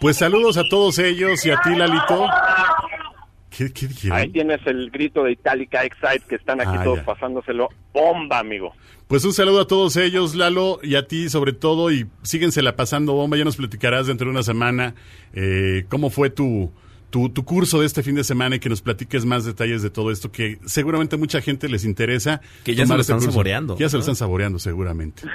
Pues 0.00 0.18
saludos 0.18 0.58
a 0.58 0.62
todos 0.68 0.98
ellos 0.98 1.44
y 1.46 1.50
a 1.50 1.56
ti, 1.62 1.74
Lalito. 1.74 2.26
¿Qué, 3.48 3.72
qué? 3.72 3.88
Ahí 4.12 4.28
tienes 4.30 4.60
el 4.66 4.90
grito 4.90 5.24
de 5.24 5.32
Itálica 5.32 5.84
Excite 5.84 6.22
que 6.28 6.34
están 6.34 6.60
aquí 6.60 6.76
Ah, 6.76 6.84
todos 6.84 6.98
ya. 6.98 7.04
pasándoselo 7.06 7.70
bomba, 7.94 8.38
amigo. 8.40 8.74
Pues 9.08 9.24
un 9.24 9.32
saludo 9.32 9.62
a 9.62 9.66
todos 9.66 9.96
ellos, 9.96 10.34
Lalo, 10.34 10.80
y 10.82 10.96
a 10.96 11.06
ti 11.08 11.30
sobre 11.30 11.54
todo, 11.54 11.90
y 11.90 12.06
síguensela 12.22 12.76
pasando 12.76 13.14
bomba, 13.14 13.38
ya 13.38 13.44
nos 13.44 13.56
platicarás 13.56 14.06
dentro 14.06 14.26
de 14.26 14.32
una 14.32 14.42
semana 14.42 14.94
eh, 15.32 15.86
cómo 15.88 16.10
fue 16.10 16.28
tu, 16.28 16.70
tu, 17.10 17.28
tu 17.28 17.44
curso 17.44 17.80
de 17.80 17.86
este 17.86 18.02
fin 18.02 18.14
de 18.14 18.24
semana 18.24 18.56
y 18.56 18.58
que 18.58 18.68
nos 18.68 18.82
platiques 18.82 19.24
más 19.24 19.44
detalles 19.44 19.82
de 19.82 19.90
todo 19.90 20.10
esto, 20.10 20.30
que 20.32 20.58
seguramente 20.66 21.16
a 21.16 21.18
mucha 21.18 21.40
gente 21.40 21.68
les 21.68 21.84
interesa. 21.84 22.40
Que 22.64 22.74
ya 22.74 22.86
se 22.86 22.94
lo 22.94 23.00
este 23.00 23.12
están 23.12 23.16
curso. 23.18 23.30
saboreando, 23.32 23.76
Ya 23.78 23.88
se 23.88 23.96
lo 23.96 24.00
están 24.00 24.16
saboreando 24.16 24.58
seguramente. 24.58 25.22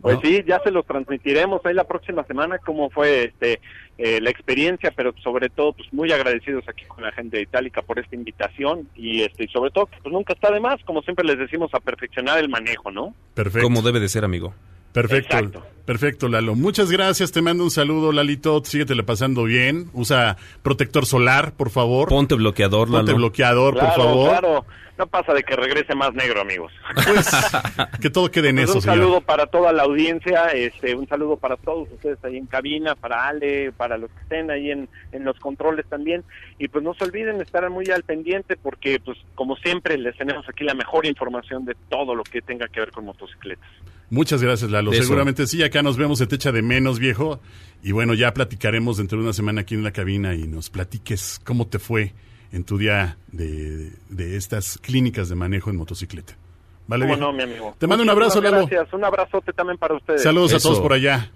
Pues 0.00 0.14
¿No? 0.14 0.20
sí, 0.22 0.44
ya 0.46 0.60
se 0.62 0.70
los 0.70 0.86
transmitiremos 0.86 1.60
ahí 1.64 1.74
la 1.74 1.82
próxima 1.82 2.22
semana 2.24 2.58
cómo 2.58 2.88
fue 2.88 3.24
este 3.24 3.60
eh, 3.98 4.20
la 4.20 4.30
experiencia, 4.30 4.92
pero 4.94 5.12
sobre 5.24 5.48
todo 5.48 5.72
pues 5.72 5.92
muy 5.92 6.12
agradecidos 6.12 6.62
aquí 6.68 6.84
con 6.84 7.02
la 7.02 7.10
gente 7.10 7.36
de 7.36 7.42
Itálica 7.42 7.82
por 7.82 7.98
esta 7.98 8.14
invitación 8.14 8.88
y 8.94 9.22
este 9.22 9.44
y 9.44 9.48
sobre 9.48 9.72
todo 9.72 9.86
que, 9.86 9.96
pues 10.00 10.12
nunca 10.12 10.34
está 10.34 10.52
de 10.52 10.60
más, 10.60 10.80
como 10.84 11.02
siempre 11.02 11.24
les 11.26 11.36
decimos 11.36 11.74
a 11.74 11.80
perfeccionar 11.80 12.38
el 12.38 12.48
manejo, 12.48 12.92
¿no? 12.92 13.12
Perfecto. 13.34 13.66
Como 13.66 13.82
debe 13.82 13.98
de 13.98 14.08
ser, 14.08 14.24
amigo. 14.24 14.54
Perfecto, 14.92 15.36
Exacto. 15.36 15.62
perfecto, 15.84 16.28
Lalo. 16.28 16.54
Muchas 16.54 16.90
gracias, 16.90 17.30
te 17.32 17.42
mando 17.42 17.64
un 17.64 17.70
saludo, 17.70 18.12
Lalito. 18.12 18.62
Síguetele 18.64 19.02
pasando 19.02 19.44
bien. 19.44 19.90
Usa 19.92 20.36
protector 20.62 21.06
solar, 21.06 21.52
por 21.52 21.70
favor. 21.70 22.08
Ponte 22.08 22.34
bloqueador, 22.34 22.88
Ponte 22.88 23.06
Lalo. 23.12 23.16
bloqueador, 23.18 23.74
claro, 23.74 23.88
por 23.94 24.02
favor. 24.04 24.28
claro. 24.30 24.66
No 24.98 25.06
pasa 25.06 25.32
de 25.32 25.44
que 25.44 25.54
regrese 25.54 25.94
más 25.94 26.12
negro, 26.12 26.40
amigos. 26.40 26.72
Pues, 26.92 27.30
que 28.00 28.10
todo 28.10 28.30
quede 28.30 28.48
en 28.48 28.56
Pues 28.56 28.70
eso, 28.70 28.78
un 28.78 28.82
señor. 28.82 28.96
saludo 28.96 29.20
para 29.20 29.46
toda 29.46 29.72
la 29.72 29.84
audiencia, 29.84 30.48
este, 30.48 30.96
un 30.96 31.06
saludo 31.06 31.36
para 31.36 31.56
todos 31.56 31.88
ustedes 31.92 32.18
ahí 32.24 32.36
en 32.36 32.46
cabina, 32.46 32.96
para 32.96 33.28
Ale, 33.28 33.70
para 33.72 33.96
los 33.96 34.10
que 34.10 34.20
estén 34.22 34.50
ahí 34.50 34.72
en, 34.72 34.88
en 35.12 35.24
los 35.24 35.38
controles 35.38 35.86
también. 35.88 36.24
Y 36.58 36.66
pues 36.66 36.82
no 36.82 36.94
se 36.94 37.04
olviden 37.04 37.40
estar 37.40 37.70
muy 37.70 37.86
al 37.90 38.02
pendiente 38.02 38.56
porque, 38.56 38.98
pues 38.98 39.16
como 39.36 39.54
siempre, 39.56 39.96
les 39.98 40.16
tenemos 40.16 40.48
aquí 40.48 40.64
la 40.64 40.74
mejor 40.74 41.06
información 41.06 41.64
de 41.64 41.76
todo 41.88 42.16
lo 42.16 42.24
que 42.24 42.42
tenga 42.42 42.66
que 42.66 42.80
ver 42.80 42.90
con 42.90 43.04
motocicletas. 43.04 43.68
Muchas 44.10 44.42
gracias, 44.42 44.70
Lalo. 44.70 44.90
Eso. 44.92 45.02
Seguramente 45.04 45.46
sí, 45.46 45.62
acá 45.62 45.82
nos 45.82 45.96
vemos, 45.96 46.18
se 46.18 46.26
te 46.26 46.34
echa 46.34 46.50
de 46.50 46.62
menos, 46.62 46.98
viejo. 46.98 47.40
Y 47.84 47.92
bueno, 47.92 48.14
ya 48.14 48.34
platicaremos 48.34 48.96
dentro 48.96 49.18
de 49.18 49.24
una 49.24 49.32
semana 49.32 49.60
aquí 49.60 49.74
en 49.76 49.84
la 49.84 49.92
cabina 49.92 50.34
y 50.34 50.48
nos 50.48 50.70
platiques 50.70 51.40
cómo 51.44 51.68
te 51.68 51.78
fue 51.78 52.14
en 52.52 52.64
tu 52.64 52.78
día 52.78 53.16
de, 53.32 53.92
de 54.08 54.36
estas 54.36 54.78
clínicas 54.78 55.28
de 55.28 55.34
manejo 55.34 55.70
en 55.70 55.76
motocicleta. 55.76 56.36
¿Vale, 56.86 57.04
¿Cómo 57.04 57.16
viejo? 57.16 57.32
no, 57.32 57.36
mi 57.36 57.42
amigo? 57.42 57.74
Te 57.78 57.86
mando 57.86 58.02
un 58.02 58.10
abrazo, 58.10 58.40
Lalo. 58.40 58.66
Gracias, 58.66 58.92
un 58.94 59.04
abrazote 59.04 59.52
también 59.52 59.78
para 59.78 59.94
ustedes. 59.94 60.22
Saludos 60.22 60.54
a 60.54 60.58
todos 60.58 60.80
por 60.80 60.92
allá. 60.92 61.30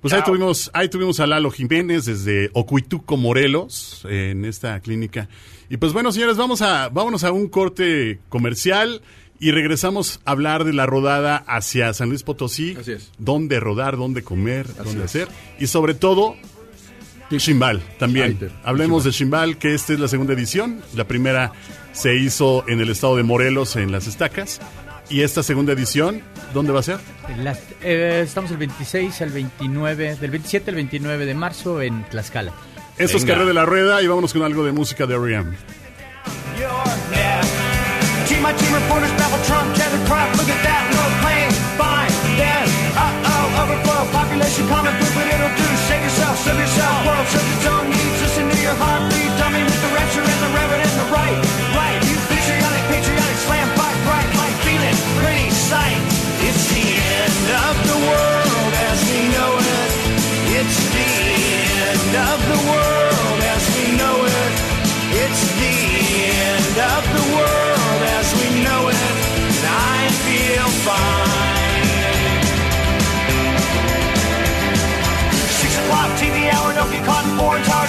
Pues 0.00 0.12
ahí 0.12 0.22
tuvimos, 0.24 0.70
ahí 0.74 0.88
tuvimos 0.88 1.20
a 1.20 1.26
Lalo 1.26 1.50
Jiménez 1.50 2.04
desde 2.04 2.50
Ocuituco, 2.52 3.16
Morelos, 3.16 4.06
en 4.08 4.44
esta 4.44 4.78
clínica. 4.80 5.28
Y 5.68 5.78
pues 5.78 5.92
bueno, 5.92 6.12
señores, 6.12 6.36
vamos 6.36 6.62
a, 6.62 6.88
vámonos 6.90 7.24
a 7.24 7.32
un 7.32 7.48
corte 7.48 8.20
comercial 8.28 9.00
y 9.40 9.50
regresamos 9.50 10.20
a 10.24 10.32
hablar 10.32 10.64
de 10.64 10.72
la 10.72 10.86
rodada 10.86 11.36
hacia 11.46 11.92
San 11.92 12.08
Luis 12.08 12.22
Potosí. 12.22 12.76
Así 12.78 12.92
es. 12.92 13.10
Dónde 13.18 13.58
rodar, 13.58 13.96
dónde 13.96 14.22
comer, 14.22 14.66
dónde 14.76 15.04
es. 15.04 15.04
hacer. 15.06 15.28
Y 15.58 15.66
sobre 15.66 15.94
todo, 15.94 16.36
Chimbal 17.38 17.80
también. 17.98 18.26
Ahí 18.26 18.34
te- 18.34 18.50
Hablemos 18.64 19.04
de 19.04 19.10
Chimbal, 19.10 19.56
que 19.58 19.74
esta 19.74 19.92
es 19.92 20.00
la 20.00 20.08
segunda 20.08 20.32
edición. 20.34 20.80
La 20.94 21.04
primera 21.04 21.52
se 21.92 22.14
hizo 22.16 22.64
en 22.68 22.80
el 22.80 22.90
estado 22.90 23.16
de 23.16 23.22
Morelos, 23.22 23.76
en 23.76 23.90
Las 23.92 24.06
Estacas. 24.06 24.60
Y 25.08 25.22
esta 25.22 25.42
segunda 25.44 25.72
edición, 25.72 26.20
¿dónde 26.52 26.72
va 26.72 26.80
a 26.80 26.82
ser? 26.82 26.98
Eh, 27.82 28.22
estamos 28.24 28.50
el 28.50 28.56
26 28.56 29.22
al 29.22 29.30
29, 29.30 30.16
del 30.16 30.30
27 30.32 30.70
al 30.70 30.74
29 30.76 31.26
de 31.26 31.34
marzo 31.34 31.80
en 31.80 32.02
Tlaxcala. 32.04 32.52
Eso 32.98 33.16
es. 33.16 33.24
Carrera 33.24 33.46
de 33.46 33.54
la 33.54 33.64
Rueda 33.64 34.02
y 34.02 34.06
vámonos 34.08 34.32
con 34.32 34.42
algo 34.42 34.64
de 34.64 34.72
música 34.72 35.06
de 35.06 35.14
R.E.M. 35.14 35.52
Save 46.46 46.62
yourself, 46.62 47.02
world 47.02 47.26
serves 47.26 47.50
its 47.58 47.66
own 47.66 47.90
needs, 47.90 48.22
listen 48.22 48.46
to 48.46 48.58
your 48.62 48.78
heartbeat, 48.78 49.34
dummy 49.34 49.66
with 49.66 49.82
the 49.82 49.90
rapture 49.90 50.22
and 50.22 50.40
the 50.46 50.52
reverend 50.54 50.78
and 50.78 50.94
the 50.94 51.08
right, 51.10 51.34
right, 51.74 51.98
you 52.06 52.14
patriotic, 52.30 52.86
patriotic, 52.86 53.38
slam, 53.42 53.66
fight, 53.74 53.98
right, 54.06 54.30
like 54.38 54.54
feeling, 54.62 54.94
pretty 55.18 55.50
sight, 55.50 55.98
it's 56.46 56.70
the 56.70 56.86
end 56.86 57.46
of 57.66 57.74
the 57.90 57.98
world 57.98 58.72
as 58.78 58.98
we 59.10 59.26
know 59.34 59.58
it, 59.58 59.90
it's 60.62 60.78
the 60.94 61.10
end 61.34 62.14
of 62.14 62.38
the 62.38 62.60
world 62.62 63.40
as 63.42 63.62
we 63.74 63.98
know 63.98 64.16
it, 64.22 64.52
it's 65.26 65.42
the 65.50 65.78
end 66.30 66.76
of 66.78 67.02
the 67.10 67.26
world 67.34 68.00
as 68.22 68.26
we 68.38 68.62
know 68.62 68.86
it, 68.94 69.14
and 69.50 69.66
I 69.66 69.98
feel 70.22 70.68
fine. 70.86 71.15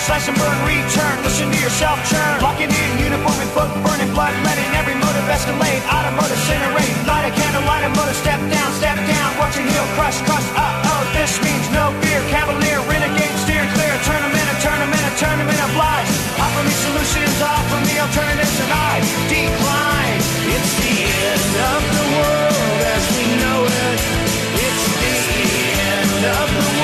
Slash 0.08 0.32
and 0.32 0.40
burn, 0.40 0.56
return, 0.64 1.16
listen 1.28 1.52
to 1.52 1.60
yourself 1.60 2.00
churn. 2.08 2.40
Locking 2.40 2.72
in 2.72 2.90
uniform 3.04 3.36
and 3.44 3.52
book, 3.52 3.68
burning 3.84 4.08
blood, 4.16 4.32
letting 4.48 4.72
every 4.80 4.96
motive 4.96 5.28
escalate. 5.28 5.84
Automotive 5.84 6.40
incinerate, 6.48 6.96
light 7.04 7.28
a 7.28 7.32
candle, 7.36 7.64
light 7.68 7.84
a 7.84 7.92
motor, 7.92 8.16
step 8.16 8.40
down, 8.48 8.72
step 8.80 8.96
down, 8.96 9.30
watch 9.36 9.60
your 9.60 9.68
heel 9.68 9.84
crush, 10.00 10.16
crush. 10.24 10.48
Uh 10.56 10.64
oh, 10.96 11.04
this 11.12 11.36
means 11.44 11.68
no 11.76 11.92
fear, 12.00 12.24
cavalier, 12.32 12.80
renegade, 12.88 13.36
steer 13.44 13.68
clear, 13.76 13.92
in, 14.00 14.24
a 14.24 14.30
in, 14.32 14.48
a 14.48 14.56
turn 14.64 14.80
'em 14.80 15.50
in, 15.52 15.60
oblige. 15.76 16.12
Offer 16.40 16.64
me 16.64 16.74
solutions, 16.88 17.36
offer 17.44 17.80
me 17.84 18.00
alternatives, 18.00 18.56
and 18.64 18.72
I 18.72 19.04
decline. 19.28 20.20
It's 20.56 20.72
the 20.80 20.96
end 21.04 21.54
of 21.76 21.82
the 22.00 22.06
world 22.16 22.80
as 22.96 23.04
we 23.12 23.26
know 23.44 23.60
it. 23.84 24.00
It's 24.56 24.84
the 25.04 25.16
end 25.92 26.24
of 26.32 26.48
the 26.56 26.64
world 26.64 26.77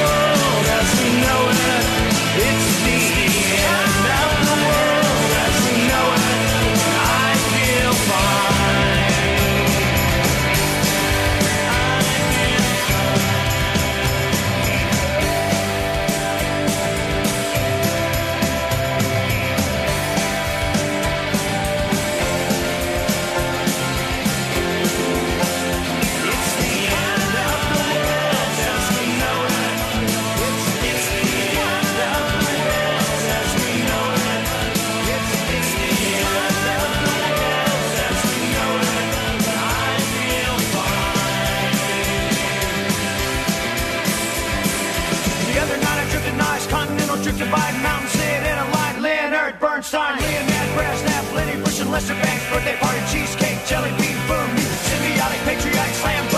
Bernstein, 49.93 50.17
Leonard 50.17 50.73
Brezhnev, 50.75 51.35
Lenny 51.35 51.61
Bush 51.61 51.79
and 51.79 51.91
Lester 51.91 52.15
Banks, 52.15 52.49
birthday 52.49 52.75
party, 52.77 52.99
cheesecake, 53.11 53.63
jelly 53.67 53.91
bean, 54.01 54.17
boom, 54.25 54.49
symbiotic, 54.89 55.37
patriotic, 55.45 55.93
slam 55.93 56.32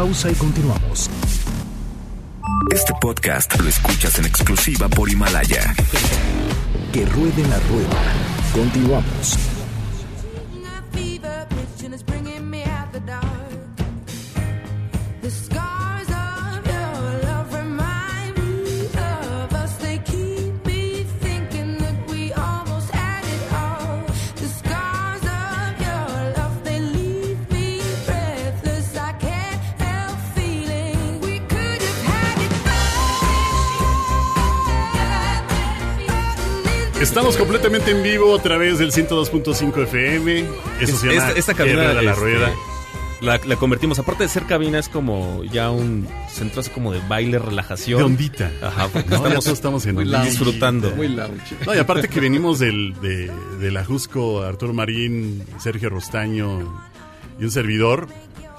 pausa 0.00 0.30
y 0.30 0.34
continuamos. 0.34 1.10
Este 2.74 2.94
podcast 3.02 3.60
lo 3.60 3.68
escuchas 3.68 4.18
en 4.18 4.24
exclusiva 4.24 4.88
por 4.88 5.10
Himalaya. 5.10 5.74
Que 6.90 7.04
ruede 7.04 7.46
la 7.46 7.58
rueda. 7.68 8.00
Continuamos. 8.54 9.49
Completamente 37.40 37.90
en 37.92 38.02
vivo 38.02 38.36
a 38.36 38.42
través 38.42 38.78
del 38.78 38.92
102.5 38.92 39.84
FM. 39.84 40.44
Eso 40.78 40.96
se 40.98 41.06
llama 41.08 41.30
esta, 41.30 41.54
cabina 41.54 41.84
Rueda 41.84 42.02
la 42.02 42.10
este, 42.10 42.22
rueda. 42.22 42.52
La, 43.22 43.40
la 43.46 43.56
convertimos, 43.56 43.98
aparte 43.98 44.24
de 44.24 44.28
ser 44.28 44.44
cabina, 44.44 44.78
es 44.78 44.90
como 44.90 45.42
ya 45.44 45.70
un 45.70 46.06
centro 46.30 46.60
así 46.60 46.68
como 46.68 46.92
de 46.92 47.00
baile, 47.08 47.38
relajación. 47.38 47.98
De 47.98 48.04
ondita. 48.04 48.52
Ajá, 48.62 48.88
porque 48.88 49.08
No, 49.08 49.26
estamos, 49.38 49.86
en 49.86 49.94
Muy 49.94 50.04
ondita. 50.04 50.22
disfrutando. 50.22 50.90
Muy 50.90 51.08
lounge. 51.08 51.56
No, 51.64 51.74
y 51.74 51.78
aparte 51.78 52.08
que 52.08 52.20
venimos 52.20 52.58
del, 52.58 52.94
de, 53.00 53.32
de 53.58 53.70
la 53.70 53.86
Jusco, 53.86 54.42
Arturo 54.42 54.74
Marín, 54.74 55.42
Sergio 55.58 55.88
Rostaño 55.88 56.60
y 57.40 57.44
un 57.44 57.50
servidor. 57.50 58.06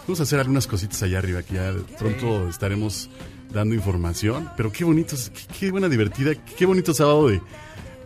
Vamos 0.08 0.20
a 0.22 0.24
hacer 0.24 0.40
algunas 0.40 0.66
cositas 0.66 1.04
allá 1.04 1.20
arriba, 1.20 1.44
que 1.44 1.54
ya 1.54 1.72
pronto 2.00 2.50
estaremos 2.50 3.12
dando 3.54 3.76
información. 3.76 4.50
Pero 4.58 4.72
qué 4.72 4.84
bonito, 4.86 5.16
qué, 5.34 5.60
qué 5.60 5.72
buena 5.72 5.88
divertida, 5.88 6.34
qué 6.34 6.66
bonito 6.66 6.96
sábado 6.96 7.28
de, 7.28 7.42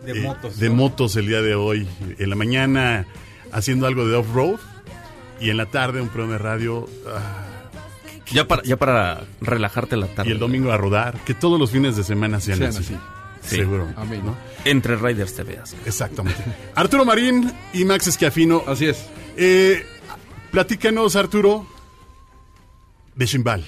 De 0.06 0.18
eh, 0.20 0.22
motos, 0.22 0.58
de 0.58 0.68
¿no? 0.68 0.74
motos 0.76 1.16
el 1.16 1.26
día 1.26 1.42
de 1.42 1.54
hoy. 1.54 1.86
En 2.18 2.30
la 2.30 2.36
mañana 2.36 3.06
haciendo 3.52 3.86
algo 3.86 4.06
de 4.06 4.16
off-road 4.16 4.58
y 5.40 5.50
en 5.50 5.56
la 5.56 5.66
tarde 5.66 6.00
un 6.00 6.08
programa 6.08 6.34
de 6.34 6.38
radio 6.38 6.88
ah, 7.08 7.44
Ya 8.32 8.46
para, 8.48 8.62
ya 8.62 8.76
para 8.76 9.22
relajarte 9.40 9.96
la 9.96 10.06
tarde. 10.06 10.30
y 10.30 10.32
el 10.32 10.38
domingo 10.38 10.72
a 10.72 10.76
rodar. 10.76 11.18
Que 11.24 11.34
todos 11.34 11.58
los 11.60 11.70
fines 11.70 11.96
de 11.96 12.04
semana 12.04 12.40
sean, 12.40 12.58
Sean 12.58 12.70
así. 12.70 12.78
así. 12.84 12.96
Sí. 13.42 13.56
Seguro. 13.56 13.88
Amén. 13.96 14.22
¿no? 14.24 14.36
Entre 14.64 14.96
Riders 14.96 15.34
te 15.34 15.42
veas. 15.44 15.76
Exactamente. 15.84 16.42
Arturo 16.74 17.04
Marín 17.04 17.52
y 17.72 17.84
Max 17.84 18.06
Esquiafino. 18.08 18.62
Así 18.66 18.86
es. 18.86 19.06
Eh, 19.36 19.84
platícanos, 20.50 21.14
Arturo, 21.16 21.66
de 23.14 23.26
Shimbal. 23.26 23.64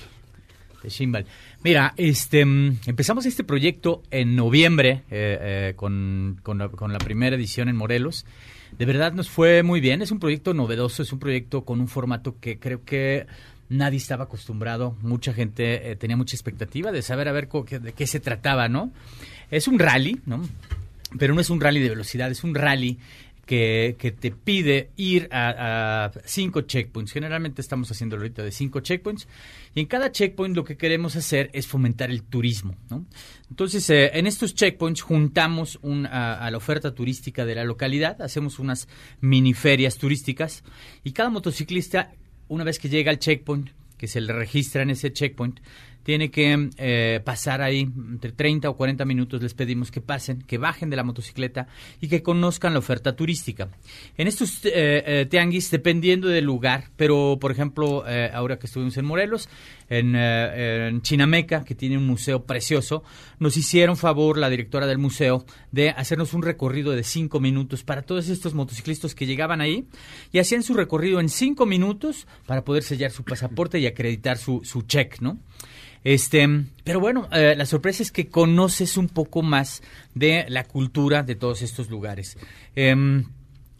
de 0.82 0.88
Shimbal. 0.88 1.26
Mira, 1.68 1.92
este, 1.98 2.46
mm, 2.46 2.78
empezamos 2.86 3.26
este 3.26 3.44
proyecto 3.44 4.02
en 4.10 4.34
noviembre 4.34 5.02
eh, 5.10 5.38
eh, 5.70 5.72
con, 5.76 6.40
con 6.42 6.56
la, 6.58 6.98
primera 6.98 7.36
edición 7.36 7.68
en 7.68 7.76
Morelos. 7.76 8.24
De 8.78 8.86
verdad 8.86 9.12
nos 9.12 9.28
fue 9.28 9.62
muy 9.62 9.82
bien. 9.82 10.00
Es 10.00 10.10
un 10.10 10.18
proyecto 10.18 10.54
novedoso, 10.54 11.02
es 11.02 11.12
un 11.12 11.18
proyecto 11.18 11.66
con 11.66 11.82
un 11.82 11.88
formato 11.88 12.36
que 12.40 12.58
creo 12.58 12.86
que 12.86 13.26
nadie 13.68 13.98
estaba 13.98 14.24
acostumbrado. 14.24 14.96
Mucha 15.02 15.34
gente 15.34 15.90
eh, 15.90 15.96
tenía 15.96 16.16
mucha 16.16 16.34
expectativa 16.34 16.90
de 16.90 17.02
saber 17.02 17.28
a 17.28 17.32
ver 17.32 17.50
de 17.50 17.92
qué 17.92 18.06
se 18.06 18.18
trataba, 18.18 18.70
¿no? 18.70 18.90
Es 19.50 19.68
un 19.68 19.78
rally, 19.78 20.22
¿no? 20.24 20.40
Pero 21.18 21.34
no 21.34 21.42
es 21.42 21.50
un 21.50 21.60
rally 21.60 21.80
de 21.80 21.90
velocidad, 21.90 22.30
es 22.30 22.44
un 22.44 22.54
rally 22.54 22.96
que, 23.48 23.96
que 23.98 24.12
te 24.12 24.30
pide 24.30 24.90
ir 24.96 25.26
a, 25.32 26.04
a 26.04 26.12
cinco 26.26 26.60
checkpoints. 26.60 27.12
Generalmente 27.12 27.62
estamos 27.62 27.90
haciendo 27.90 28.16
ahorita 28.16 28.42
de 28.42 28.52
cinco 28.52 28.80
checkpoints. 28.80 29.26
Y 29.74 29.80
en 29.80 29.86
cada 29.86 30.12
checkpoint 30.12 30.54
lo 30.54 30.64
que 30.64 30.76
queremos 30.76 31.16
hacer 31.16 31.48
es 31.54 31.66
fomentar 31.66 32.10
el 32.10 32.22
turismo. 32.24 32.76
¿no? 32.90 33.06
Entonces, 33.48 33.88
eh, 33.88 34.10
en 34.12 34.26
estos 34.26 34.54
checkpoints 34.54 35.00
juntamos 35.00 35.78
un- 35.80 36.04
a, 36.04 36.34
a 36.34 36.50
la 36.50 36.58
oferta 36.58 36.94
turística 36.94 37.46
de 37.46 37.54
la 37.54 37.64
localidad, 37.64 38.20
hacemos 38.20 38.58
unas 38.58 38.86
mini 39.22 39.54
ferias 39.54 39.96
turísticas 39.96 40.62
y 41.02 41.12
cada 41.12 41.30
motociclista, 41.30 42.12
una 42.48 42.64
vez 42.64 42.78
que 42.78 42.90
llega 42.90 43.10
al 43.10 43.18
checkpoint, 43.18 43.70
que 43.96 44.08
se 44.08 44.20
le 44.20 44.34
registra 44.34 44.82
en 44.82 44.90
ese 44.90 45.10
checkpoint, 45.10 45.60
tiene 46.08 46.30
que 46.30 46.70
eh, 46.78 47.20
pasar 47.22 47.60
ahí 47.60 47.80
entre 47.80 48.32
30 48.32 48.70
o 48.70 48.76
40 48.78 49.04
minutos, 49.04 49.42
les 49.42 49.52
pedimos 49.52 49.90
que 49.90 50.00
pasen, 50.00 50.40
que 50.40 50.56
bajen 50.56 50.88
de 50.88 50.96
la 50.96 51.04
motocicleta 51.04 51.68
y 52.00 52.08
que 52.08 52.22
conozcan 52.22 52.72
la 52.72 52.78
oferta 52.78 53.14
turística. 53.14 53.68
En 54.16 54.26
estos 54.26 54.64
eh, 54.64 54.70
eh, 54.74 55.26
tianguis, 55.28 55.70
dependiendo 55.70 56.28
del 56.28 56.46
lugar, 56.46 56.84
pero 56.96 57.36
por 57.38 57.52
ejemplo, 57.52 58.04
eh, 58.08 58.30
ahora 58.32 58.58
que 58.58 58.68
estuvimos 58.68 58.96
en 58.96 59.04
Morelos, 59.04 59.50
en, 59.90 61.02
Chinameca, 61.02 61.62
que 61.62 61.74
tiene 61.74 61.98
un 61.98 62.06
museo 62.06 62.44
precioso, 62.44 63.04
nos 63.38 63.58
hicieron 63.58 63.98
favor 63.98 64.38
la 64.38 64.48
directora 64.48 64.86
del 64.86 64.96
museo 64.96 65.44
de 65.72 65.90
hacernos 65.90 66.32
un 66.32 66.42
recorrido 66.42 66.92
de 66.92 67.04
cinco 67.04 67.38
minutos 67.38 67.84
para 67.84 68.00
todos 68.00 68.30
estos 68.30 68.54
motociclistas 68.54 69.14
que 69.14 69.26
llegaban 69.26 69.60
ahí 69.60 69.86
y 70.32 70.38
hacían 70.38 70.62
su 70.62 70.72
recorrido 70.72 71.20
en 71.20 71.28
cinco 71.28 71.66
minutos 71.66 72.26
para 72.46 72.64
poder 72.64 72.82
sellar 72.82 73.10
su 73.10 73.24
pasaporte 73.24 73.78
y 73.78 73.86
acreditar 73.86 74.38
su, 74.38 74.62
su 74.64 74.80
check, 74.82 75.20
¿no? 75.20 75.38
Este, 76.04 76.48
pero 76.84 77.00
bueno, 77.00 77.28
eh, 77.32 77.54
la 77.56 77.66
sorpresa 77.66 78.02
es 78.02 78.12
que 78.12 78.28
conoces 78.28 78.96
un 78.96 79.08
poco 79.08 79.42
más 79.42 79.82
de 80.14 80.46
la 80.48 80.64
cultura 80.64 81.22
de 81.22 81.34
todos 81.34 81.62
estos 81.62 81.90
lugares. 81.90 82.38
Em, 82.76 83.24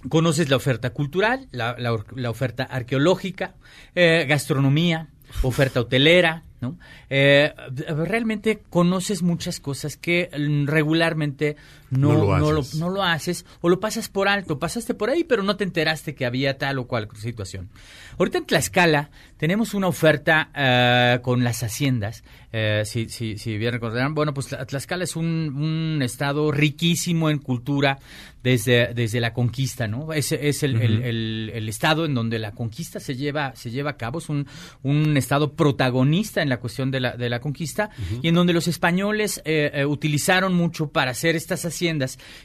conoces 0.09 0.49
la 0.51 0.57
oferta 0.57 0.91
cultural, 0.91 1.49
la, 1.53 1.93
oferta 2.31 2.64
arqueológica, 2.64 3.55
eh, 3.95 4.26
gastronomía, 4.29 5.09
oferta 5.43 5.81
hotelera, 5.81 6.43
¿no? 6.61 6.79
Eh, 7.09 7.53
realmente 7.87 8.61
conoces 8.68 9.22
muchas 9.22 9.61
cosas 9.61 9.97
que 9.97 10.29
mm, 10.37 10.66
regularmente 10.66 11.57
no, 11.91 12.12
No 12.12 12.18
lo 12.18 12.39
no 12.39 12.53
lo- 12.53 12.61
haces. 12.61 12.74
no 12.76 12.89
lo 12.91 13.03
haces 13.03 13.47
o 13.61 13.68
lo 13.68 13.80
pasas 13.80 14.09
por 14.09 14.28
alto. 14.28 14.59
Pasaste 14.59 14.95
por 14.95 15.11
ahí, 15.11 15.24
pero 15.24 15.43
no 15.43 15.57
te 15.57 15.64
enteraste 15.64 16.14
que 16.14 16.26
había 16.26 16.59
tal 16.59 16.78
o 16.78 16.86
cual 16.86 17.09
situación. 17.16 17.70
Ahorita 18.18 18.39
en 18.39 18.47
Tlaxcala 18.47 19.11
tenemos 19.36 19.74
una 19.74 19.86
oferta 19.86 20.51
eh, 20.55 21.20
con 21.22 21.45
las 21.45 21.62
haciendas. 21.62 22.24
Eh, 22.53 22.82
si, 22.86 23.09
si, 23.09 23.36
si 23.39 23.59
bien 23.59 23.72
recordarán, 23.72 24.14
bueno, 24.14 24.32
pues 24.34 24.51
Tla- 24.51 24.66
Tlaxcala 24.66 25.05
es 25.05 25.16
un, 25.16 25.24
un 25.97 26.03
estado 26.03 26.51
riquísimo 26.51 27.30
en 27.30 27.39
cultura 27.39 27.99
desde, 28.43 28.95
desde 28.95 29.20
la 29.20 29.32
conquista, 29.34 29.86
¿no? 29.86 30.12
Es, 30.12 30.32
es 30.32 30.62
el, 30.62 30.80
el- 30.80 31.03
el- 31.03 31.51
el 31.55 31.68
estado 31.68 32.07
en 32.07 32.14
donde 32.14 32.39
la 32.39 32.53
conquista 32.53 33.01
se 33.01 33.14
lleva, 33.16 33.55
se 33.55 33.70
lleva 33.70 33.91
a 33.91 33.97
cabo, 33.97 34.18
es 34.18 34.28
un, 34.28 34.47
un 34.82 35.16
estado 35.16 35.53
protagonista 35.55 36.43
en 36.43 36.49
la 36.49 36.59
cuestión 36.59 36.91
de 36.91 37.01
la, 37.01 37.16
de 37.16 37.28
la 37.28 37.41
conquista 37.41 37.91
y 38.22 38.28
en 38.28 38.34
donde 38.34 38.53
los 38.53 38.66
españoles 38.68 39.41
eh, 39.45 39.70
eh, 39.74 39.84
utilizaron 39.86 40.55
mucho 40.55 40.91
para 40.91 41.11
hacer 41.12 41.36
estas 41.36 41.64
haciendas, 41.64 41.78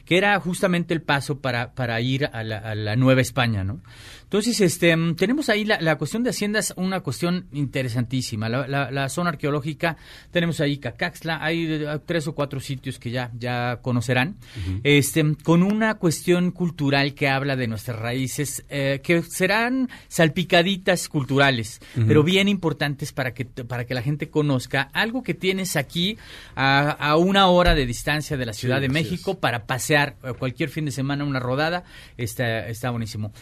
que 0.04 0.16
era 0.16 0.38
justamente 0.40 0.94
el 0.94 1.02
paso 1.02 1.40
para, 1.40 1.74
para 1.74 2.00
ir 2.00 2.26
a 2.32 2.42
la, 2.42 2.58
a 2.58 2.74
la 2.74 2.96
Nueva 2.96 3.20
España, 3.20 3.64
¿no? 3.64 3.80
Entonces, 4.24 4.60
este, 4.60 4.96
tenemos 5.16 5.48
ahí 5.48 5.64
la, 5.64 5.80
la 5.80 5.96
cuestión 5.96 6.22
de 6.24 6.30
haciendas, 6.30 6.74
una 6.76 7.00
cuestión 7.00 7.46
interesantísima. 7.52 8.48
La, 8.48 8.66
la- 8.66 8.90
la 8.90 9.08
zona 9.08 9.30
arqueológica, 9.30 9.96
tenemos 10.32 10.60
ahí 10.60 10.78
Cacaxtla, 10.78 11.38
hay 11.44 11.66
eh, 11.70 11.98
tres 12.04 12.26
o 12.26 12.34
cuatro 12.34 12.58
sitios 12.60 12.98
que 12.98 13.10
ya, 13.10 13.30
ya 13.38 13.78
conocerán, 13.82 14.36
este, 14.82 15.24
con 15.42 15.62
una 15.62 15.94
cuestión 15.94 16.50
cultural 16.50 17.14
que 17.14 17.28
habla 17.28 17.54
de 17.56 17.68
nuestras 17.68 17.98
raíces, 17.98 18.64
eh, 18.68 19.00
que 19.02 19.22
serán 19.22 19.88
salpicaditas 20.08 21.08
culturales, 21.08 21.80
pero 22.08 22.22
bien 22.24 22.48
importantes 22.48 23.12
para 23.12 23.34
que, 23.34 23.44
para 23.44 23.84
que 23.84 23.94
la 23.94 24.02
gente 24.02 24.30
conozca 24.30 24.82
algo 24.92 25.22
que 25.22 25.34
tienes 25.34 25.76
aquí 25.76 26.18
a, 26.56 26.90
a 26.90 27.16
una 27.16 27.46
hora 27.48 27.74
de 27.74 27.86
distancia 27.86 28.36
de 28.36 28.46
la 28.46 28.52
Ciudad 28.52 28.80
de 28.80 28.88
México 28.88 29.38
para 29.38 29.66
pasear 29.66 30.16
eh, 30.24 30.32
cualquier 30.38 30.70
fin 30.70 30.84
de 30.86 30.90
semana 30.90 31.24
una 31.24 31.38
rodada, 31.40 31.84
está, 32.16 32.66
está 32.68 32.90
buenísimo. 32.90 33.32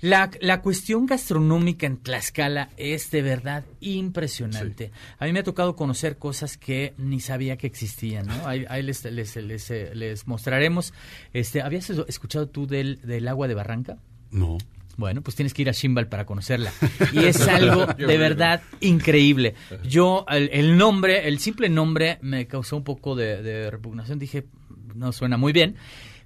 La, 0.00 0.30
la 0.40 0.60
cuestión 0.60 1.06
gastronómica 1.06 1.86
en 1.86 1.96
Tlaxcala 1.96 2.70
es 2.76 3.10
de 3.10 3.22
verdad 3.22 3.64
impresionante. 3.80 4.90
A 5.18 5.24
mí 5.24 5.32
me 5.32 5.40
ha 5.40 5.44
tocado 5.44 5.74
conocer 5.74 6.18
cosas 6.18 6.56
que 6.58 6.94
ni 6.98 7.20
sabía 7.20 7.56
que 7.56 7.66
existían, 7.66 8.26
¿no? 8.26 8.46
Ahí, 8.46 8.66
ahí 8.68 8.82
les, 8.82 9.04
les, 9.04 9.36
les, 9.36 9.70
eh, 9.70 9.90
les 9.94 10.26
mostraremos. 10.26 10.92
Este, 11.32 11.62
¿Habías 11.62 11.88
escuchado 11.90 12.48
tú 12.48 12.66
del, 12.66 13.00
del 13.02 13.26
agua 13.28 13.48
de 13.48 13.54
Barranca? 13.54 13.98
No. 14.30 14.58
Bueno, 14.96 15.20
pues 15.22 15.36
tienes 15.36 15.52
que 15.52 15.62
ir 15.62 15.68
a 15.68 15.72
Shimbal 15.72 16.08
para 16.08 16.24
conocerla. 16.24 16.72
Y 17.12 17.24
es 17.24 17.46
algo 17.48 17.86
de 17.86 18.16
verdad 18.18 18.62
increíble. 18.80 19.54
Yo, 19.84 20.24
el, 20.28 20.50
el 20.52 20.76
nombre, 20.76 21.28
el 21.28 21.38
simple 21.38 21.68
nombre 21.68 22.18
me 22.22 22.46
causó 22.46 22.76
un 22.76 22.84
poco 22.84 23.14
de, 23.14 23.42
de 23.42 23.70
repugnación. 23.70 24.18
Dije, 24.18 24.46
no 24.94 25.12
suena 25.12 25.36
muy 25.36 25.52
bien. 25.52 25.76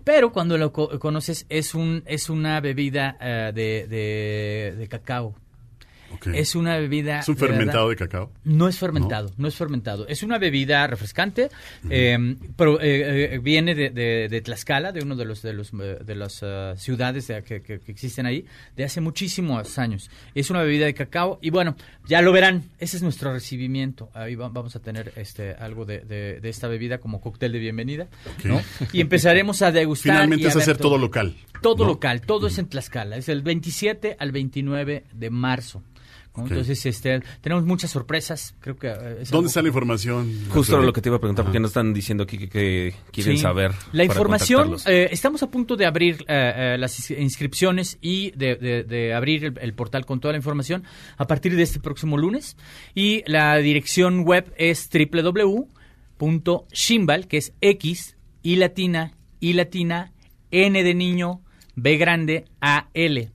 Pero 0.05 0.33
cuando 0.33 0.57
lo 0.59 0.73
co- 0.73 0.99
conoces, 0.99 1.47
es, 1.49 1.75
un, 1.75 2.03
es 2.07 2.31
una 2.31 2.61
bebida 2.61 3.17
eh, 3.21 3.53
de, 3.55 4.75
de 4.77 4.89
cacao. 4.89 5.35
Es 6.35 6.55
una 6.55 6.77
bebida... 6.79 7.21
¿Es 7.21 7.29
un 7.29 7.35
de 7.37 7.41
verdad, 7.43 7.57
fermentado 7.57 7.89
de 7.89 7.97
cacao? 7.97 8.33
no 8.45 8.69
es 8.69 8.79
fermentado, 8.79 9.31
no, 9.37 9.49
es 9.49 9.55
fermentado. 9.55 10.07
Es 10.09 10.23
una 10.23 10.39
bebida 10.39 10.87
refrescante, 10.87 11.49
eh, 11.89 12.37
pero 12.57 12.81
eh, 12.81 13.35
eh, 13.35 13.39
viene 13.39 13.75
de, 13.75 13.91
de- 13.91 14.29
de 14.29 14.41
Tlaxcala, 14.41 14.93
de 14.93 15.03
uno 15.03 15.17
de 15.17 15.25
los 15.25 15.43
de 15.43 15.53
los 15.53 15.73
eh, 15.73 15.99
de 16.05 16.15
las 16.15 16.41
eh, 16.43 16.75
ciudades 16.77 17.27
de- 17.29 17.43
que, 17.43 17.63
que- 17.63 17.81
que 17.81 17.93
existen 17.93 18.27
ahí, 18.27 18.45
de 18.77 18.85
hace 18.85 19.01
muchísimos 19.01 19.79
años. 19.79 20.11
Es 20.35 20.51
una 20.51 20.63
bebida 20.63 20.87
de 20.87 20.95
cacao 20.95 21.39
y 21.43 21.51
bueno, 21.51 21.77
ya 22.07 22.21
lo 22.23 22.33
verán. 22.33 22.65
Ese 22.79 22.97
es 22.97 23.03
nuestro 23.03 23.33
recibimiento. 23.33 24.11
Ahí 24.15 24.35
va- 24.35 24.49
vamos 24.49 24.77
a 24.77 24.81
tener 24.81 25.13
este 25.17 25.53
algo 25.55 25.85
de, 25.85 26.01
de- 26.01 26.41
esta 26.51 26.69
bebida 26.69 26.99
como 26.99 27.21
cóctel 27.21 27.53
de 27.53 27.59
bienvenida, 27.61 28.09
¿no? 28.45 28.61
Y 28.93 29.01
empezaremos 29.01 29.63
a 29.63 29.71
degustar. 29.73 30.13
Finalmente 30.15 30.43
y 30.43 30.47
a 30.47 30.49
es 30.51 30.57
hacer 30.57 30.77
todo 30.77 30.99
local. 30.99 31.37
todo 31.63 31.85
¿no? 31.85 31.91
local, 31.93 32.21
todo 32.23 32.49
es 32.49 32.59
en 32.59 32.67
Tlaxcala. 32.69 33.17
Es 33.17 33.29
el 33.29 33.43
27 33.43 34.17
al 34.19 34.33
29 34.33 35.05
de 35.13 35.31
marzo. 35.31 35.83
¿No? 36.37 36.47
Entonces, 36.47 36.87
este, 36.87 37.21
tenemos 37.41 37.65
muchas 37.65 37.91
sorpresas. 37.91 38.55
Creo 38.61 38.77
que 38.77 38.87
eh, 38.89 38.93
es 39.23 39.31
¿Dónde 39.31 39.37
algo- 39.37 39.47
está 39.49 39.63
la 39.63 39.69
información? 39.69 40.33
Justo 40.51 40.81
lo 40.81 40.93
que 40.93 41.01
te 41.03 41.09
iba 41.09 41.17
a 41.17 41.21
preguntar, 41.21 41.43
Ajá. 41.43 41.49
porque 41.49 41.61
nos 41.61 41.71
están 41.71 41.93
diciendo 41.93 42.23
aquí 42.25 42.39
que, 42.39 42.49
que 42.49 42.95
quieren 43.13 43.37
Sí. 43.37 43.43
saber. 43.43 43.73
La 43.93 44.05
información, 44.05 44.77
eh, 44.87 45.09
estamos 45.11 45.43
a 45.43 45.51
punto 45.51 45.77
de 45.77 45.87
abrir 45.87 46.25
eh, 46.29 46.75
eh, 46.75 46.77
las 46.79 46.99
ins- 47.01 47.21
inscripciones 47.21 47.99
y 48.01 48.31
de, 48.33 48.55
de- 48.57 48.85
de 48.85 49.13
abrir 49.15 49.45
el, 49.45 49.59
el 49.61 49.75
portal 49.75 50.07
con 50.07 50.21
toda 50.21 50.33
la 50.33 50.39
información 50.39 50.85
a 51.17 51.27
partir 51.27 51.57
de 51.57 51.63
este 51.63 51.81
próximo 51.81 52.17
lunes. 52.17 52.57
Y 52.95 53.23
la 53.27 53.57
dirección 53.57 54.21
web 54.25 54.53
es 54.57 54.89
www.shimbal, 56.19 57.27
que 57.29 57.37
es 57.39 57.53
X, 57.61 58.17
y 58.43 58.57
latina, 58.57 59.13
y 59.41 59.53
latina, 59.55 60.13
N 60.51 60.83
de 60.83 60.95
niño, 60.95 61.41
B 61.77 61.97
grande, 61.97 62.45
A 62.61 62.89
L 62.95 63.31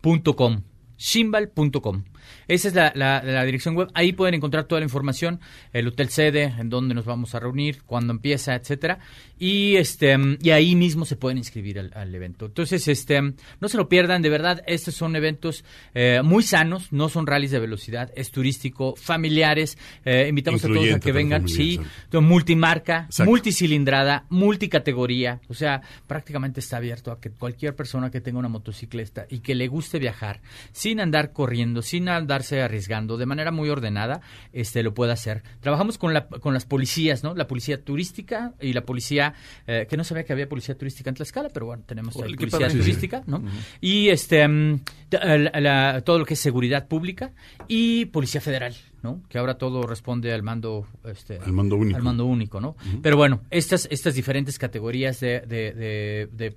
punto 0.00 0.34
com, 0.34 0.62
shimbal.com. 1.00 2.04
Esa 2.46 2.68
es 2.68 2.74
la, 2.74 2.92
la- 2.94 3.44
dirección 3.44 3.74
web. 3.74 3.88
Ahí 3.94 4.12
pueden 4.12 4.34
encontrar 4.34 4.64
toda 4.64 4.80
la 4.80 4.84
información, 4.84 5.40
el 5.72 5.88
hotel 5.88 6.10
sede, 6.10 6.54
en 6.58 6.68
dónde 6.68 6.94
nos 6.94 7.04
vamos 7.06 7.34
a 7.34 7.40
reunir, 7.40 7.82
cuándo 7.84 8.12
empieza, 8.12 8.54
etcétera. 8.54 8.98
Y 9.40 9.76
este 9.76 10.18
y 10.42 10.50
ahí 10.50 10.76
mismo 10.76 11.06
se 11.06 11.16
pueden 11.16 11.38
inscribir 11.38 11.78
al, 11.78 11.90
al 11.94 12.14
evento. 12.14 12.44
Entonces, 12.44 12.86
este 12.88 13.20
no 13.22 13.68
se 13.68 13.76
lo 13.78 13.88
pierdan, 13.88 14.20
de 14.20 14.28
verdad, 14.28 14.62
estos 14.66 14.94
son 14.94 15.16
eventos 15.16 15.64
eh, 15.94 16.20
muy 16.22 16.42
sanos, 16.42 16.92
no 16.92 17.08
son 17.08 17.26
rallies 17.26 17.50
de 17.50 17.58
velocidad, 17.58 18.12
es 18.14 18.30
turístico, 18.30 18.94
familiares. 18.96 19.78
eh, 20.04 20.26
invitamos 20.28 20.62
a 20.64 20.68
todos 20.68 20.92
a 20.92 21.00
que 21.00 21.12
vengan, 21.12 21.48
sí, 21.48 21.80
multimarca, 22.12 23.06
Exacto. 23.06 23.30
multicilindrada, 23.30 24.26
multicategoría, 24.28 25.40
o 25.48 25.54
sea, 25.54 25.80
prácticamente 26.06 26.60
está 26.60 26.76
abierto 26.76 27.10
a 27.10 27.18
que 27.18 27.30
cualquier 27.30 27.74
persona 27.74 28.10
que 28.10 28.20
tenga 28.20 28.38
una 28.38 28.48
motocicleta 28.48 29.26
y 29.30 29.40
que 29.40 29.54
le 29.54 29.68
guste 29.68 29.98
viajar 29.98 30.42
sin 30.72 31.00
andar 31.00 31.32
corriendo, 31.32 31.80
sin 31.80 32.10
andarse 32.10 32.60
arriesgando, 32.60 33.16
de 33.16 33.24
manera 33.24 33.50
muy 33.52 33.70
ordenada, 33.70 34.20
este 34.52 34.82
lo 34.82 34.92
pueda 34.92 35.14
hacer. 35.14 35.42
Trabajamos 35.60 35.96
con 35.96 36.12
la 36.12 36.28
con 36.28 36.52
las 36.52 36.66
policías, 36.66 37.24
¿no? 37.24 37.34
La 37.34 37.46
policía 37.46 37.82
turística 37.82 38.52
y 38.60 38.74
la 38.74 38.82
policía 38.82 39.29
eh, 39.66 39.86
que 39.88 39.96
no 39.96 40.04
sabía 40.04 40.24
que 40.24 40.32
había 40.32 40.48
policía 40.48 40.76
turística 40.76 41.10
en 41.10 41.16
Tlaxcala, 41.16 41.48
pero 41.50 41.66
bueno, 41.66 41.82
tenemos 41.86 42.14
ahí 42.16 42.34
policía 42.34 42.68
turística, 42.68 43.22
¿no? 43.26 43.42
Y 43.80 44.08
este 44.08 44.46
mm, 44.46 44.80
la- 45.10 45.60
la- 45.60 46.00
todo 46.02 46.18
lo 46.18 46.24
que 46.24 46.34
es 46.34 46.40
seguridad 46.40 46.86
pública 46.88 47.32
y 47.68 48.06
policía 48.06 48.40
federal, 48.40 48.74
¿no? 49.02 49.22
Que 49.28 49.38
ahora 49.38 49.54
todo 49.58 49.82
responde 49.86 50.32
al 50.32 50.42
mando 50.42 50.86
este 51.04 51.38
Al 51.38 51.52
mando 51.52 51.76
único. 51.76 51.96
al 51.96 52.02
mando 52.02 52.24
único, 52.26 52.60
¿no? 52.60 52.76
Pero 53.02 53.16
bueno, 53.16 53.40
estas 53.50 53.88
estas 53.90 54.14
diferentes 54.14 54.58
categorías 54.58 55.20
de 55.20 55.40
de 55.40 55.72
de, 55.72 56.28
de- 56.32 56.54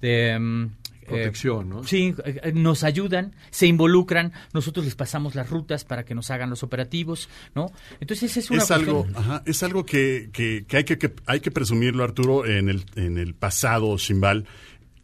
de, 0.00 0.68
mm, 1.04 1.14
eh, 1.14 1.16
Protección, 1.16 1.68
¿no? 1.68 1.84
Sí, 1.84 2.14
eh, 2.24 2.52
nos 2.54 2.84
ayudan, 2.84 3.34
se 3.50 3.66
involucran, 3.66 4.32
nosotros 4.52 4.84
les 4.84 4.94
pasamos 4.94 5.34
las 5.34 5.48
rutas 5.50 5.84
para 5.84 6.04
que 6.04 6.14
nos 6.14 6.30
hagan 6.30 6.50
los 6.50 6.62
operativos, 6.62 7.28
¿no? 7.54 7.70
Entonces 8.00 8.36
es 8.36 8.50
una 8.50 8.62
es 8.62 8.70
algo, 8.70 9.06
ajá, 9.14 9.42
es 9.46 9.62
algo 9.62 9.84
que, 9.86 10.30
que- 10.32 10.64
que 10.66 10.76
hay 10.78 10.84
que, 10.84 10.98
que 10.98 11.12
hay 11.26 11.40
que 11.40 11.50
presumirlo, 11.50 12.04
Arturo, 12.04 12.46
en 12.46 12.68
el, 12.68 12.84
en 12.96 13.18
el 13.18 13.34
pasado 13.34 13.96
Shimbal. 13.98 14.46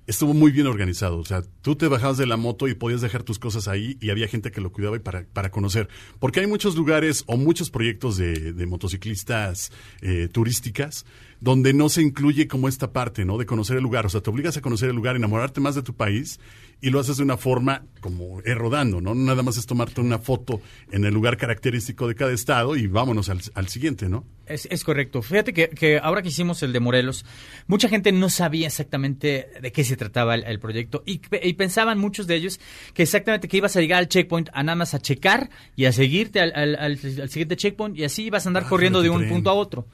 Estuvo 0.07 0.35
muy 0.35 0.51
bien 0.51 0.67
organizado. 0.67 1.19
O 1.19 1.25
sea, 1.25 1.43
tú 1.63 1.77
te 1.77 1.87
bajabas 1.87 2.17
de 2.19 2.27
la 2.27 2.37
moto 2.37 2.67
y 2.67 2.75
podías 2.75 3.01
dejar 3.01 3.23
tus 3.23 3.39
cosas 3.39 3.69
ahí 3.69 3.97
y 4.01 4.11
había 4.11 4.27
gente 4.27 4.51
que 4.51 4.61
lo 4.61 4.73
cuidaba 4.73 4.97
y 4.97 4.99
para, 4.99 5.25
para 5.33 5.53
conocer. 5.53 5.89
Porque 6.19 6.41
hay 6.41 6.49
muchos 6.49 6.75
lugares 6.75 7.23
o 7.27 7.37
muchos 7.37 7.71
proyectos 7.71 8.17
de, 8.17 8.53
de 8.53 8.67
motociclistas 8.67 9.71
eh, 10.01 10.29
turísticas 10.33 11.07
donde 11.41 11.73
no 11.73 11.89
se 11.89 12.03
incluye 12.03 12.49
como 12.49 12.69
esta 12.69 12.93
parte, 12.93 13.25
¿no? 13.25 13.39
De 13.39 13.47
conocer 13.47 13.77
el 13.77 13.83
lugar. 13.83 14.07
O 14.07 14.09
sea, 14.09 14.21
te 14.21 14.31
obligas 14.31 14.57
a 14.57 14.61
conocer 14.61 14.91
el 14.91 14.97
lugar, 14.97 15.17
enamorarte 15.17 15.61
más 15.61 15.75
de 15.75 15.83
tu 15.83 15.95
país 15.95 16.39
y 16.81 16.91
lo 16.91 17.01
haces 17.01 17.19
de 17.19 17.23
una 17.25 17.37
forma 17.37 17.85
como 18.01 18.41
eh, 18.41 18.55
rodando, 18.55 19.01
¿no? 19.01 19.15
Nada 19.15 19.43
más 19.43 19.57
es 19.59 19.67
tomarte 19.67 20.01
una 20.01 20.19
foto 20.19 20.61
en 20.91 21.05
el 21.05 21.13
lugar 21.13 21.37
característico 21.37 22.09
de 22.09 22.15
cada 22.15 22.33
estado 22.33 22.75
y 22.77 22.87
vámonos 22.87 23.29
al, 23.29 23.41
al 23.55 23.69
siguiente, 23.69 24.09
¿no? 24.09 24.25
Es, 24.47 24.67
es 24.71 24.83
correcto. 24.83 25.21
Fíjate 25.23 25.53
que, 25.53 25.69
que 25.69 25.99
ahora 25.99 26.23
que 26.23 26.29
hicimos 26.29 26.63
el 26.63 26.73
de 26.73 26.81
Morelos, 26.81 27.25
mucha 27.69 27.89
gente 27.89 28.11
no 28.13 28.31
sabía 28.31 28.67
exactamente 28.67 29.49
de 29.61 29.71
qué 29.73 29.85
se 29.85 29.97
trataba 29.97 30.35
el, 30.35 30.45
el 30.45 30.59
proyecto 30.59 31.03
y, 31.07 31.19
pe- 31.19 31.41
y 31.47 31.53
pensaban 31.53 31.99
muchos 31.99 32.27
de 32.27 32.35
ellos 32.37 32.59
que 32.95 33.03
exactamente 33.05 33.47
que 33.47 33.59
ibas 33.59 33.77
a 33.77 33.81
llegar 33.81 33.99
al 33.99 34.09
checkpoint 34.09 34.49
a 34.53 34.63
nada 34.63 34.77
más 34.77 34.95
a 34.95 34.99
checar 35.01 35.51
y 35.77 35.85
a 35.85 35.93
seguirte 35.93 36.41
al, 36.41 36.75
al- 36.77 36.99
siguiente 36.99 37.57
checkpoint 37.57 37.97
y 37.99 38.05
así 38.05 38.25
ibas 38.25 38.47
a 38.47 38.49
andar 38.49 38.65
Ah, 38.67 38.69
corriendo 38.69 39.03
de 39.03 39.11
un 39.11 39.19
tren. 39.19 39.31
punto 39.31 39.51
a 39.51 39.55
otro. 39.55 39.87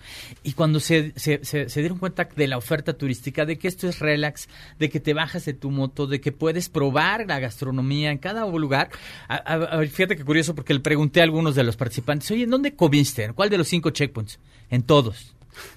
Y 0.43 0.53
cuando 0.53 0.81
se, 0.81 1.13
se, 1.17 1.45
se- 1.45 1.69
se 1.69 1.81
dieron 1.81 1.99
cuenta 1.99 2.27
de 2.35 2.47
la 2.47 2.57
oferta 2.57 2.95
turística, 2.95 3.45
de 3.45 3.59
que 3.59 3.69
esto 3.69 3.89
es 3.89 3.99
relax, 3.99 4.49
de 4.79 4.89
que 4.89 5.01
te 5.01 5.13
bajas 5.13 5.45
de 5.45 5.53
tu 5.55 5.71
moto, 5.71 6.07
de 6.07 6.21
que 6.21 6.33
puedes 6.33 6.69
probar 6.77 7.25
la 7.27 7.39
gastronomía 7.41 8.11
en 8.11 8.19
cada 8.19 8.45
lugar. 8.47 8.91
A- 9.29 9.37
a- 9.37 9.87
fíjate 9.87 10.15
que 10.17 10.25
curioso 10.25 10.55
porque 10.55 10.75
le 10.75 10.81
pregunté 10.81 11.21
a 11.21 11.25
algunos 11.25 11.55
de 11.55 11.65
los 11.65 11.75
participantes, 11.77 12.31
oye, 12.31 12.45
¿en 12.45 12.51
dónde 12.51 12.75
comiste? 12.75 13.25
¿En 13.25 13.33
cuál 13.33 13.49
de 13.49 13.57
los 13.59 13.69
cinco 13.69 13.91
checkpoints? 13.91 14.39
En 14.69 14.83
todos. 14.83 15.36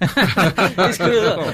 Es. 0.88 1.00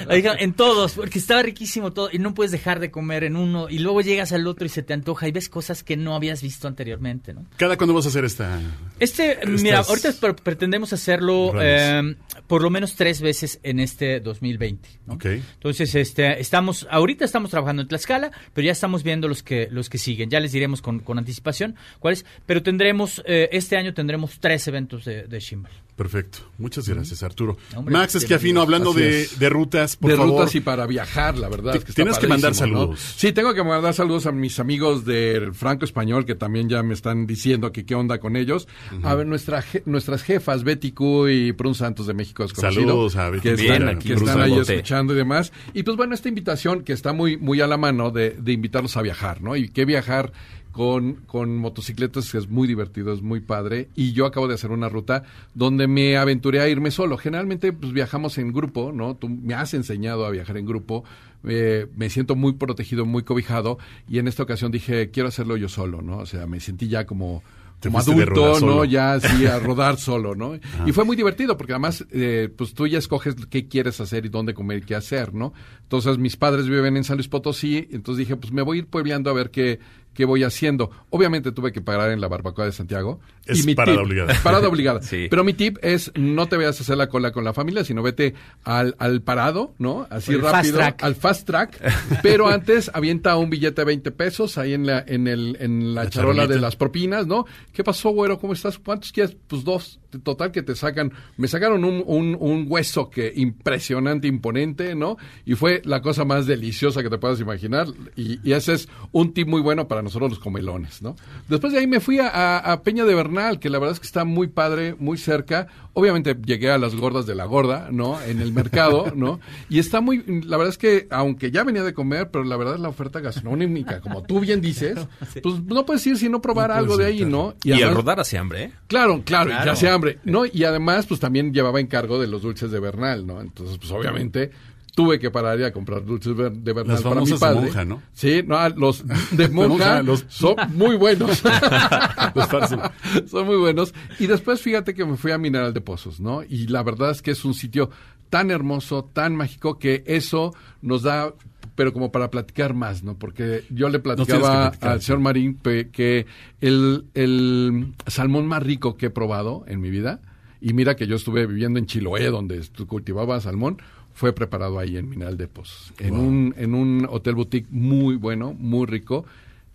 Oiga, 0.08 0.34
en 0.38 0.52
todos, 0.52 0.92
porque 0.94 1.18
estaba 1.18 1.42
riquísimo 1.42 1.92
todo 1.92 2.08
y 2.12 2.18
no 2.18 2.34
puedes 2.34 2.52
dejar 2.52 2.80
de 2.80 2.90
comer 2.90 3.24
en 3.24 3.36
uno 3.36 3.68
y 3.68 3.78
luego 3.78 4.00
llegas 4.00 4.32
al 4.32 4.46
otro 4.46 4.66
y 4.66 4.68
se 4.68 4.82
te 4.82 4.92
antoja 4.94 5.28
y 5.28 5.32
ves 5.32 5.48
cosas 5.48 5.82
que 5.82 5.96
no 5.96 6.14
habías 6.14 6.42
visto 6.42 6.68
anteriormente, 6.68 7.32
¿no? 7.34 7.44
¿Cada 7.56 7.76
cuándo 7.76 7.94
vas 7.94 8.06
a 8.06 8.08
hacer 8.08 8.24
esta? 8.24 8.60
Este, 8.98 9.32
Estas 9.32 9.62
mira, 9.62 9.78
ahorita 9.80 10.12
pre- 10.20 10.34
pretendemos 10.34 10.92
hacerlo 10.92 11.52
eh, 11.60 12.16
por 12.46 12.62
lo 12.62 12.70
menos 12.70 12.94
tres 12.94 13.20
veces 13.20 13.60
en 13.62 13.80
este 13.80 14.20
2020. 14.20 14.88
¿no? 15.06 15.14
Ok. 15.14 15.26
Entonces, 15.26 15.94
este, 15.94 16.40
estamos, 16.40 16.86
ahorita 16.90 17.24
estamos 17.24 17.50
trabajando 17.50 17.82
en 17.82 17.88
Tlaxcala, 17.88 18.30
pero 18.54 18.64
ya 18.66 18.72
estamos 18.72 19.02
viendo 19.02 19.28
los 19.28 19.42
que, 19.42 19.68
los 19.70 19.88
que 19.90 19.98
siguen. 19.98 20.30
Ya 20.30 20.40
les 20.40 20.52
diremos 20.52 20.82
con, 20.82 21.00
con 21.00 21.18
anticipación 21.18 21.74
cuáles, 21.98 22.24
pero 22.46 22.62
tendremos, 22.62 23.22
eh, 23.26 23.48
este 23.52 23.76
año 23.76 23.94
tendremos 23.94 24.38
tres 24.40 24.66
eventos 24.68 25.04
de, 25.04 25.24
de 25.24 25.40
Shimbal. 25.40 25.72
Perfecto. 25.97 26.40
Muchas 26.59 26.86
gracias, 26.86 27.22
Arturo. 27.22 27.57
Hombre, 27.74 27.94
Max 27.94 28.14
Esquiafino, 28.16 28.61
hablando 28.61 28.90
Así 28.90 29.01
de, 29.01 29.22
es. 29.22 29.38
de 29.38 29.49
rutas, 29.49 29.97
por 29.97 30.11
de 30.11 30.16
favor. 30.18 30.40
rutas 30.40 30.55
y 30.55 30.61
para 30.61 30.86
viajar, 30.86 31.38
la 31.38 31.49
verdad. 31.49 31.74
Es 31.74 31.84
que 31.86 31.94
tienes 31.94 32.18
que 32.18 32.26
mandar 32.28 32.55
saludos. 32.55 33.01
Sí, 33.16 33.32
tengo 33.32 33.55
que 33.55 33.64
mandar 33.64 33.94
saludos 33.94 34.26
a 34.26 34.32
mis 34.32 34.59
amigos 34.61 35.07
del 35.07 35.55
Franco 35.55 35.86
Español, 35.86 36.26
que 36.26 36.34
también 36.34 36.68
ya 36.68 36.82
me 36.82 36.92
están 36.92 37.26
diciendo 37.26 37.72
que 37.72 37.86
qué 37.86 37.94
onda 37.94 38.18
con 38.20 38.36
ellos. 38.36 38.68
A 39.05 39.14
ver, 39.14 39.26
nuestra, 39.26 39.62
je- 39.62 39.82
nuestras 39.86 40.22
jefas, 40.22 40.64
Betty 40.64 40.92
Q 40.92 41.28
y 41.30 41.53
Prun 41.55 41.74
Santos 41.74 42.07
de 42.07 42.12
México 42.12 42.42
Desconocido. 42.42 42.82
Saludos 42.88 43.16
a 43.16 43.30
Betty 43.30 43.42
que 43.42 43.51
están, 43.55 43.66
Bien, 43.66 43.88
aquí, 43.88 44.09
que 44.09 44.14
están 44.16 44.40
ahí 44.42 44.59
escuchando 44.59 45.14
y 45.14 45.16
demás. 45.16 45.51
Y 45.72 45.82
pues 45.82 45.97
bueno, 45.97 46.14
esta 46.14 46.28
invitación 46.28 46.82
que 46.82 46.92
está 46.92 47.14
muy, 47.14 47.38
muy 47.38 47.62
a 47.62 47.66
la 47.66 47.78
mano 47.78 48.11
de, 48.11 48.30
de 48.38 48.53
invitarlos 48.53 48.99
a 48.99 49.03
viajar, 49.03 49.40
¿no? 49.40 49.57
Y 49.57 49.70
que 49.70 49.86
viajar 49.86 50.32
con, 50.76 51.14
con 51.24 51.56
motocicletas 51.56 52.34
es 52.34 52.50
muy 52.50 52.68
divertido, 52.68 53.14
es 53.14 53.22
muy 53.22 53.40
padre. 53.40 53.88
Y 53.94 54.12
yo 54.12 54.26
acabo 54.26 54.46
de 54.46 54.56
hacer 54.56 54.72
una 54.72 54.90
ruta 54.90 55.22
donde 55.54 55.88
me 55.88 56.18
aventuré 56.18 56.60
a 56.60 56.68
irme 56.68 56.90
solo. 56.90 57.16
Generalmente 57.16 57.72
pues 57.72 57.94
viajamos 57.94 58.36
en 58.36 58.52
grupo, 58.52 58.92
¿no? 58.92 59.16
Tú 59.16 59.30
me 59.30 59.54
has 59.54 59.72
enseñado 59.72 60.26
a 60.26 60.30
viajar 60.30 60.58
en 60.58 60.66
grupo. 60.66 61.02
Eh, 61.44 61.86
me 61.96 62.10
siento 62.10 62.36
muy 62.36 62.52
protegido, 62.52 63.06
muy 63.06 63.22
cobijado. 63.22 63.78
Y 64.06 64.18
en 64.18 64.28
esta 64.28 64.42
ocasión 64.42 64.70
dije, 64.70 65.10
quiero 65.10 65.30
hacerlo 65.30 65.56
yo 65.56 65.70
solo, 65.70 66.02
¿no? 66.02 66.18
O 66.18 66.26
sea, 66.26 66.46
me 66.46 66.60
sentí 66.60 66.88
ya 66.88 67.06
como... 67.06 67.42
Como 67.82 67.98
adulto, 67.98 68.58
¿no? 68.60 68.84
Ya 68.86 69.12
así 69.12 69.44
a 69.44 69.58
rodar 69.58 69.98
solo, 69.98 70.34
¿no? 70.34 70.58
Y 70.86 70.92
fue 70.92 71.04
muy 71.04 71.14
divertido 71.14 71.58
porque 71.58 71.74
además, 71.74 72.06
eh, 72.10 72.48
pues 72.56 72.72
tú 72.72 72.86
ya 72.86 72.98
escoges 72.98 73.36
qué 73.50 73.68
quieres 73.68 74.00
hacer 74.00 74.24
y 74.24 74.30
dónde 74.30 74.54
comer 74.54 74.78
y 74.78 74.80
qué 74.80 74.94
hacer, 74.94 75.34
¿no? 75.34 75.52
Entonces 75.82 76.16
mis 76.16 76.38
padres 76.38 76.68
viven 76.70 76.96
en 76.96 77.04
San 77.04 77.18
Luis 77.18 77.28
Potosí, 77.28 77.86
entonces 77.92 78.26
dije, 78.26 78.34
pues 78.36 78.50
me 78.50 78.62
voy 78.62 78.78
a 78.78 78.80
ir 78.80 78.86
puebleando 78.86 79.28
a 79.28 79.34
ver 79.34 79.50
qué, 79.50 79.78
qué 80.16 80.24
voy 80.24 80.42
haciendo. 80.42 80.90
Obviamente 81.10 81.52
tuve 81.52 81.72
que 81.72 81.80
parar 81.80 82.10
en 82.10 82.20
la 82.20 82.28
barbacoa 82.28 82.64
de 82.64 82.72
Santiago. 82.72 83.20
Es 83.44 83.64
mi 83.66 83.74
parada 83.74 83.98
tip- 83.98 84.04
obligada. 84.06 84.34
Parada 84.42 84.68
obligada. 84.68 85.02
Sí. 85.02 85.26
Pero 85.30 85.44
mi 85.44 85.52
tip 85.52 85.78
es 85.82 86.10
no 86.16 86.46
te 86.46 86.56
vayas 86.56 86.80
a 86.80 86.82
hacer 86.82 86.96
la 86.96 87.08
cola 87.08 87.30
con 87.30 87.44
la 87.44 87.52
familia, 87.52 87.84
sino 87.84 88.02
vete 88.02 88.34
al, 88.64 88.96
al 88.98 89.22
parado, 89.22 89.74
¿no? 89.78 90.06
Así 90.10 90.32
El 90.32 90.40
fast 90.40 90.54
rápido, 90.54 90.76
track. 90.78 91.02
al 91.04 91.14
fast 91.14 91.46
track. 91.46 91.80
Pero 92.22 92.48
antes 92.48 92.90
avienta 92.92 93.36
un 93.36 93.50
billete 93.50 93.82
de 93.82 93.84
20 93.84 94.10
pesos 94.12 94.58
ahí 94.58 94.72
en 94.72 94.86
la, 94.86 95.04
en 95.06 95.28
el, 95.28 95.56
en 95.60 95.94
la, 95.94 96.04
La 96.04 96.10
charola 96.10 96.46
de 96.46 96.58
las 96.58 96.74
propinas, 96.76 97.26
¿no? 97.26 97.46
¿Qué 97.72 97.84
pasó, 97.84 98.10
güero? 98.10 98.38
¿Cómo 98.38 98.54
estás? 98.54 98.78
¿Cuántos 98.78 99.12
quieres? 99.12 99.36
Pues 99.46 99.62
dos. 99.62 100.00
Total 100.24 100.50
que 100.50 100.62
te 100.62 100.74
sacan, 100.74 101.12
me 101.36 101.46
sacaron 101.46 101.84
un, 101.84 102.02
un, 102.06 102.36
un 102.40 102.64
hueso 102.68 103.10
que 103.10 103.30
impresionante, 103.36 104.26
imponente, 104.28 104.94
¿no? 104.94 105.18
Y 105.44 105.56
fue 105.56 105.82
la 105.84 106.00
cosa 106.00 106.24
más 106.24 106.46
deliciosa 106.46 107.02
que 107.02 107.10
te 107.10 107.18
puedas 107.18 107.38
imaginar. 107.40 107.86
Y, 108.14 108.40
y 108.48 108.52
ese 108.54 108.74
es 108.74 108.88
un 109.12 109.34
tip 109.34 109.46
muy 109.46 109.60
bueno 109.60 109.88
para 109.88 110.00
nosotros 110.07 110.30
los 110.30 110.38
comelones, 110.38 111.02
¿no? 111.02 111.14
Después 111.48 111.72
de 111.72 111.78
ahí 111.80 111.86
me 111.86 112.00
fui 112.00 112.18
a, 112.18 112.28
a- 112.28 112.72
a 112.72 112.82
Peña 112.82 113.04
de 113.04 113.14
Bernal, 113.14 113.59
que 113.61 113.68
la 113.70 113.78
verdad 113.78 113.92
es 113.94 114.00
que 114.00 114.07
está 114.07 114.24
muy 114.24 114.48
padre, 114.48 114.94
muy 114.98 115.18
cerca. 115.18 115.66
Obviamente 115.92 116.36
llegué 116.44 116.70
a 116.70 116.78
las 116.78 116.94
gordas 116.94 117.26
de 117.26 117.34
la 117.34 117.44
gorda, 117.46 117.88
¿no? 117.90 118.20
En 118.22 118.40
el 118.40 118.52
mercado, 118.52 119.12
¿no? 119.14 119.40
Y 119.68 119.78
está 119.78 120.00
muy, 120.00 120.24
la 120.44 120.57
verdad 120.57 120.70
es 120.72 120.78
que, 120.78 121.07
aunque 121.11 121.50
ya 121.50 121.64
venía 121.64 121.82
de 121.82 121.94
comer, 121.94 122.30
pero 122.30 122.44
la 122.44 122.57
verdad 122.57 122.74
es 122.74 122.80
la 122.80 122.88
oferta 122.88 123.20
gastronómica, 123.20 124.00
como 124.00 124.22
tú 124.22 124.40
bien 124.40 124.61
dices, 124.61 124.98
pues 125.42 125.62
no 125.64 125.84
puedes 125.86 126.07
ir 126.07 126.16
si 126.18 126.28
no 126.28 126.40
probar 126.40 126.70
No 126.70 126.76
algo 126.76 126.96
de 126.96 127.07
ahí. 127.07 127.24
¿no? 127.24 127.54
Y, 127.64 127.72
al 127.72 127.78
además- 127.78 127.94
rodar 127.96 128.20
hace 128.20 128.38
hambre, 128.38 128.62
¿eh? 128.64 128.72
Claro, 128.86 129.22
claro, 129.24 129.50
y 129.50 129.52
Claro. 129.52 129.66
ya 129.66 129.72
hace 129.72 129.88
hambre, 129.88 130.18
¿no? 130.24 130.44
Y 130.46 130.64
además, 130.64 131.07
pues 131.07 131.18
también 131.20 131.52
llevaba 131.52 131.80
encargo 131.80 132.20
de 132.20 132.26
los 132.26 132.42
dulces 132.42 132.70
de 132.70 132.78
Bernal, 132.80 133.26
¿no? 133.26 133.40
Entonces, 133.40 133.78
pues 133.78 133.90
obviamente 133.90 134.50
tuve 134.97 135.18
que 135.18 135.30
parar 135.30 135.61
y 135.61 135.62
a 135.64 135.72
comprar 135.74 136.03
dulces 136.07 136.34
de 136.34 136.72
Bernal 136.72 137.03
para 137.03 137.20
mi 137.20 137.30
de 137.30 137.36
padre. 137.36 137.61
monja, 137.61 137.84
¿no? 137.84 138.03
Sí, 138.14 138.42
no, 138.47 138.57
ah, 138.57 138.70
los 138.70 139.05
de 139.30 139.49
monja, 139.51 140.03
los- 140.03 140.24
son 140.28 140.57
muy 140.72 140.97
buenos. 140.97 141.42
Los 142.34 142.49
son 143.30 143.47
muy 143.47 143.57
buenos. 143.57 143.94
Y 144.18 144.26
después 144.26 144.61
fíjate 144.62 144.94
que 144.94 145.05
me 145.05 145.16
fui 145.18 145.32
a 145.32 145.38
Mineral 145.38 145.74
de 145.74 145.80
Pozos, 145.82 146.18
¿no? 146.18 146.42
Y 146.42 146.66
la 146.68 146.82
verdad 146.82 147.11
es 147.11 147.20
que 147.20 147.30
es 147.30 147.44
un 147.44 147.53
sitio 147.53 147.90
tan 148.30 148.51
hermoso, 148.51 149.05
tan 149.12 149.36
mágico, 149.36 149.78
que 149.78 150.03
eso 150.07 150.55
nos 150.80 151.03
da 151.03 151.32
pero 151.74 151.92
como 151.92 152.11
para 152.11 152.30
platicar 152.30 152.72
más, 152.72 153.03
¿no? 153.03 153.18
Porque 153.18 153.64
yo 153.68 153.90
le 153.90 153.99
platicaba 153.99 154.68
al 154.80 155.03
señor 155.03 155.20
Marín 155.20 155.59
que 155.62 156.24
el, 156.62 157.05
el 157.12 157.92
salmón 158.07 158.47
más 158.47 158.62
rico 158.62 158.97
que 158.97 159.07
he 159.07 159.11
probado 159.11 159.62
en 159.68 159.82
mi 159.82 159.90
vida, 159.90 160.20
y 160.59 160.72
mira 160.72 160.97
que 160.97 161.07
yo 161.07 161.16
estuve 161.16 161.47
viviendo 161.47 161.78
en 161.78 161.84
Chiloé, 161.84 162.30
donde 162.30 162.62
cultivaba 162.88 163.38
salmón, 163.42 163.76
fue 164.16 164.32
preparado 164.32 164.78
ahí 164.78 164.96
en 164.96 165.08
Mineral 165.10 165.36
de 165.36 165.46
Pozos, 165.46 165.92
en, 165.98 166.14
un, 166.14 166.54
en 166.56 166.74
un 166.74 167.06
hotel 167.08 167.34
boutique 167.34 167.68
muy 167.70 168.16
bueno, 168.16 168.54
muy 168.58 168.86
rico 168.86 169.26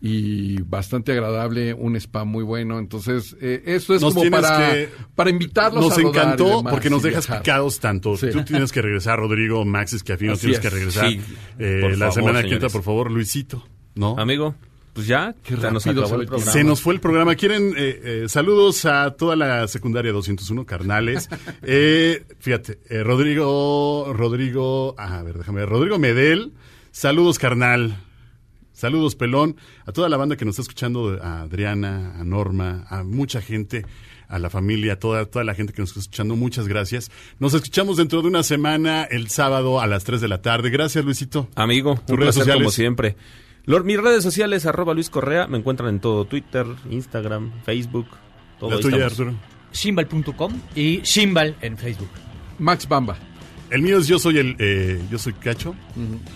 y 0.03 0.59
bastante 0.63 1.11
agradable, 1.11 1.75
un 1.75 1.95
spa 1.95 2.23
muy 2.23 2.43
bueno. 2.43 2.79
Entonces, 2.79 3.37
eh, 3.39 3.61
eso 3.67 3.93
es 3.93 4.01
Nos 4.01 4.15
como 4.15 4.31
para, 4.31 4.71
que- 4.73 4.89
para 5.13 5.29
invitarlos 5.29 5.85
Nos 5.89 5.95
a 5.97 6.01
y 6.01 6.05
encantó 6.05 6.57
demás 6.57 6.73
porque 6.73 6.89
nos 6.89 7.03
dejas 7.03 7.27
viajar. 7.27 7.43
picados 7.43 7.79
tanto. 7.79 8.17
Sí. 8.17 8.29
Tú 8.31 8.43
tienes 8.43 8.71
que 8.71 8.81
regresar, 8.81 9.19
Rodrigo, 9.19 9.63
Maxis, 9.63 10.01
que 10.01 10.13
a 10.13 10.17
fin 10.17 10.29
no 10.29 10.37
tienes 10.37 10.57
es. 10.57 10.61
que 10.63 10.69
regresar. 10.71 11.07
Sí, 11.07 11.21
Eh, 11.59 11.81
la 11.91 12.07
favor, 12.07 12.13
semana 12.13 12.41
que 12.43 12.53
entra, 12.55 12.69
por 12.69 12.81
favor, 12.81 13.11
Luisito. 13.11 13.63
¿No? 13.93 14.17
Amigo, 14.17 14.55
pues 14.93 15.07
ya, 15.07 15.35
Qué 15.43 15.55
nos 15.55 15.87
acabó 15.87 16.07
se 16.07 16.15
el 16.15 16.25
programa. 16.27 16.51
Se 16.51 16.63
nos 16.63 16.81
fue 16.81 16.93
el 16.93 16.99
programa. 16.99 17.35
¿Quieren 17.35 17.73
eh, 17.77 18.01
eh, 18.03 18.25
saludos 18.27 18.85
a 18.85 19.11
toda 19.11 19.35
la 19.35 19.67
secundaria 19.67 20.11
201, 20.11 20.65
carnales? 20.65 21.29
Eh, 21.63 22.25
fíjate, 22.39 22.79
eh, 22.89 23.03
Rodrigo, 23.03 24.11
Rodrigo, 24.13 24.95
a 24.97 25.21
ver, 25.21 25.37
déjame 25.37 25.61
ver, 25.61 25.69
Rodrigo 25.69 25.99
Medel, 25.99 26.53
saludos, 26.91 27.39
carnal. 27.39 27.97
Saludos, 28.73 29.15
pelón, 29.15 29.57
a 29.85 29.91
toda 29.91 30.09
la 30.09 30.17
banda 30.17 30.37
que 30.37 30.45
nos 30.45 30.53
está 30.53 30.63
escuchando, 30.63 31.19
a 31.21 31.41
Adriana, 31.41 32.19
a 32.19 32.23
Norma, 32.23 32.85
a 32.89 33.03
mucha 33.03 33.41
gente, 33.41 33.85
a 34.27 34.39
la 34.39 34.49
familia, 34.49 34.93
a 34.93 34.95
toda, 34.95 35.25
toda 35.25 35.45
la 35.45 35.53
gente 35.53 35.71
que 35.71 35.81
nos 35.81 35.89
está 35.89 35.99
escuchando, 35.99 36.35
muchas 36.35 36.67
gracias. 36.67 37.11
Nos 37.37 37.53
escuchamos 37.53 37.97
dentro 37.97 38.21
de 38.23 38.29
una 38.29 38.41
semana, 38.41 39.03
el 39.03 39.27
sábado 39.27 39.81
a 39.81 39.87
las 39.87 40.03
3 40.03 40.19
de 40.19 40.27
la 40.27 40.41
tarde. 40.41 40.71
Gracias, 40.71 41.05
Luisito. 41.05 41.47
Amigo, 41.53 41.95
¿Tus 41.95 42.09
un 42.11 42.17
redes 42.21 42.35
placer 42.35 42.55
como 42.55 42.71
siempre. 42.71 43.15
Lor- 43.65 43.83
mis 43.83 43.97
redes 43.99 44.23
sociales, 44.23 44.65
arroba 44.65 44.93
Luis 44.93 45.09
Correa, 45.09 45.47
me 45.47 45.57
encuentran 45.57 45.89
en 45.89 45.99
todo 45.99 46.25
Twitter, 46.25 46.65
Instagram, 46.89 47.51
Facebook, 47.63 48.07
todo 48.59 48.71
La 48.71 48.79
tuya. 48.79 49.05
Arturo. 49.05 49.33
Shimbal.com 49.73 50.53
y 50.75 51.01
Shimbal 51.01 51.55
en 51.61 51.77
Facebook. 51.77 52.09
Max 52.59 52.87
Bamba. 52.87 53.17
El 53.69 53.81
mío 53.83 53.99
es 53.99 54.07
yo 54.07 54.19
soy 54.19 54.37
el, 54.39 54.55
eh, 54.59 55.01
yo 55.09 55.17
soy 55.17 55.31
Cacho. 55.33 55.73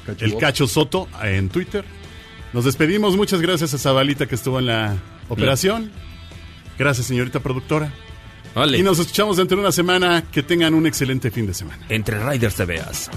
Cacho 0.05 0.23
El 0.25 0.31
Bob. 0.31 0.39
Cacho 0.41 0.67
Soto 0.67 1.07
en 1.21 1.49
Twitter. 1.49 1.83
Nos 2.53 2.63
despedimos. 2.63 3.17
Muchas 3.17 3.41
gracias 3.41 3.73
a 3.73 3.77
Zabalita 3.77 4.25
que 4.25 4.35
estuvo 4.35 4.59
en 4.59 4.67
la 4.67 4.95
operación. 5.27 5.91
Gracias, 6.79 7.07
señorita 7.07 7.41
productora. 7.41 7.91
Vale. 8.55 8.77
Y 8.77 8.83
nos 8.83 8.99
escuchamos 8.99 9.35
dentro 9.35 9.57
de 9.57 9.63
una 9.63 9.73
semana. 9.73 10.23
Que 10.31 10.41
tengan 10.43 10.73
un 10.73 10.87
excelente 10.87 11.29
fin 11.29 11.45
de 11.45 11.53
semana. 11.53 11.85
Entre 11.89 12.17
Riders 12.17 12.55
te 12.55 12.63
veas. 12.63 13.11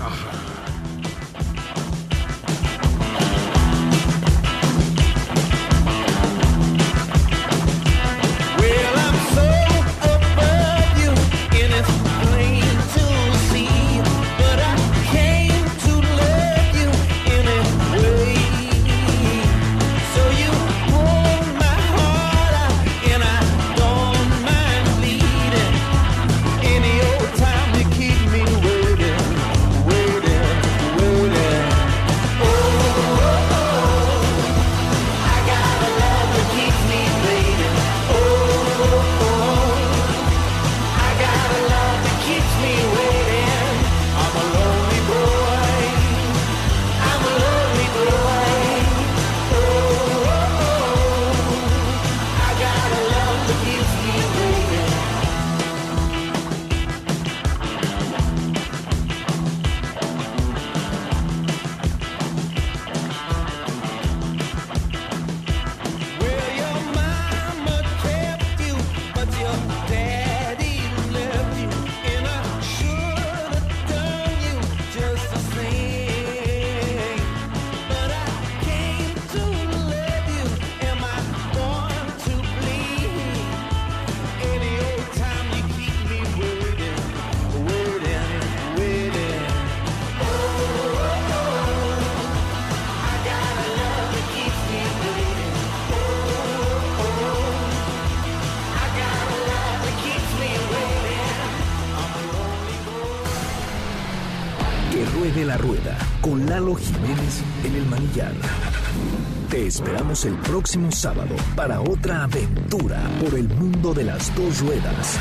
El 110.10 110.34
próximo 110.38 110.90
sábado 110.90 111.36
para 111.54 111.82
otra 111.82 112.24
aventura 112.24 112.98
por 113.20 113.38
el 113.38 113.46
mundo 113.46 113.92
de 113.92 114.04
las 114.04 114.34
dos 114.34 114.60
ruedas. 114.60 115.18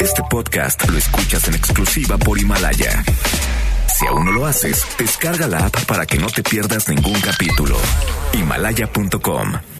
Este 0.00 0.22
podcast 0.30 0.88
lo 0.88 0.96
escuchas 0.96 1.46
en 1.46 1.54
exclusiva 1.54 2.16
por 2.16 2.38
Himalaya. 2.38 3.04
Si 3.98 4.06
aún 4.06 4.24
no 4.24 4.32
lo 4.32 4.46
haces, 4.46 4.86
descarga 4.98 5.46
la 5.46 5.66
app 5.66 5.84
para 5.84 6.06
que 6.06 6.18
no 6.18 6.26
te 6.28 6.42
pierdas 6.42 6.88
ningún 6.88 7.20
capítulo. 7.20 7.76
Himalaya.com 8.32 9.71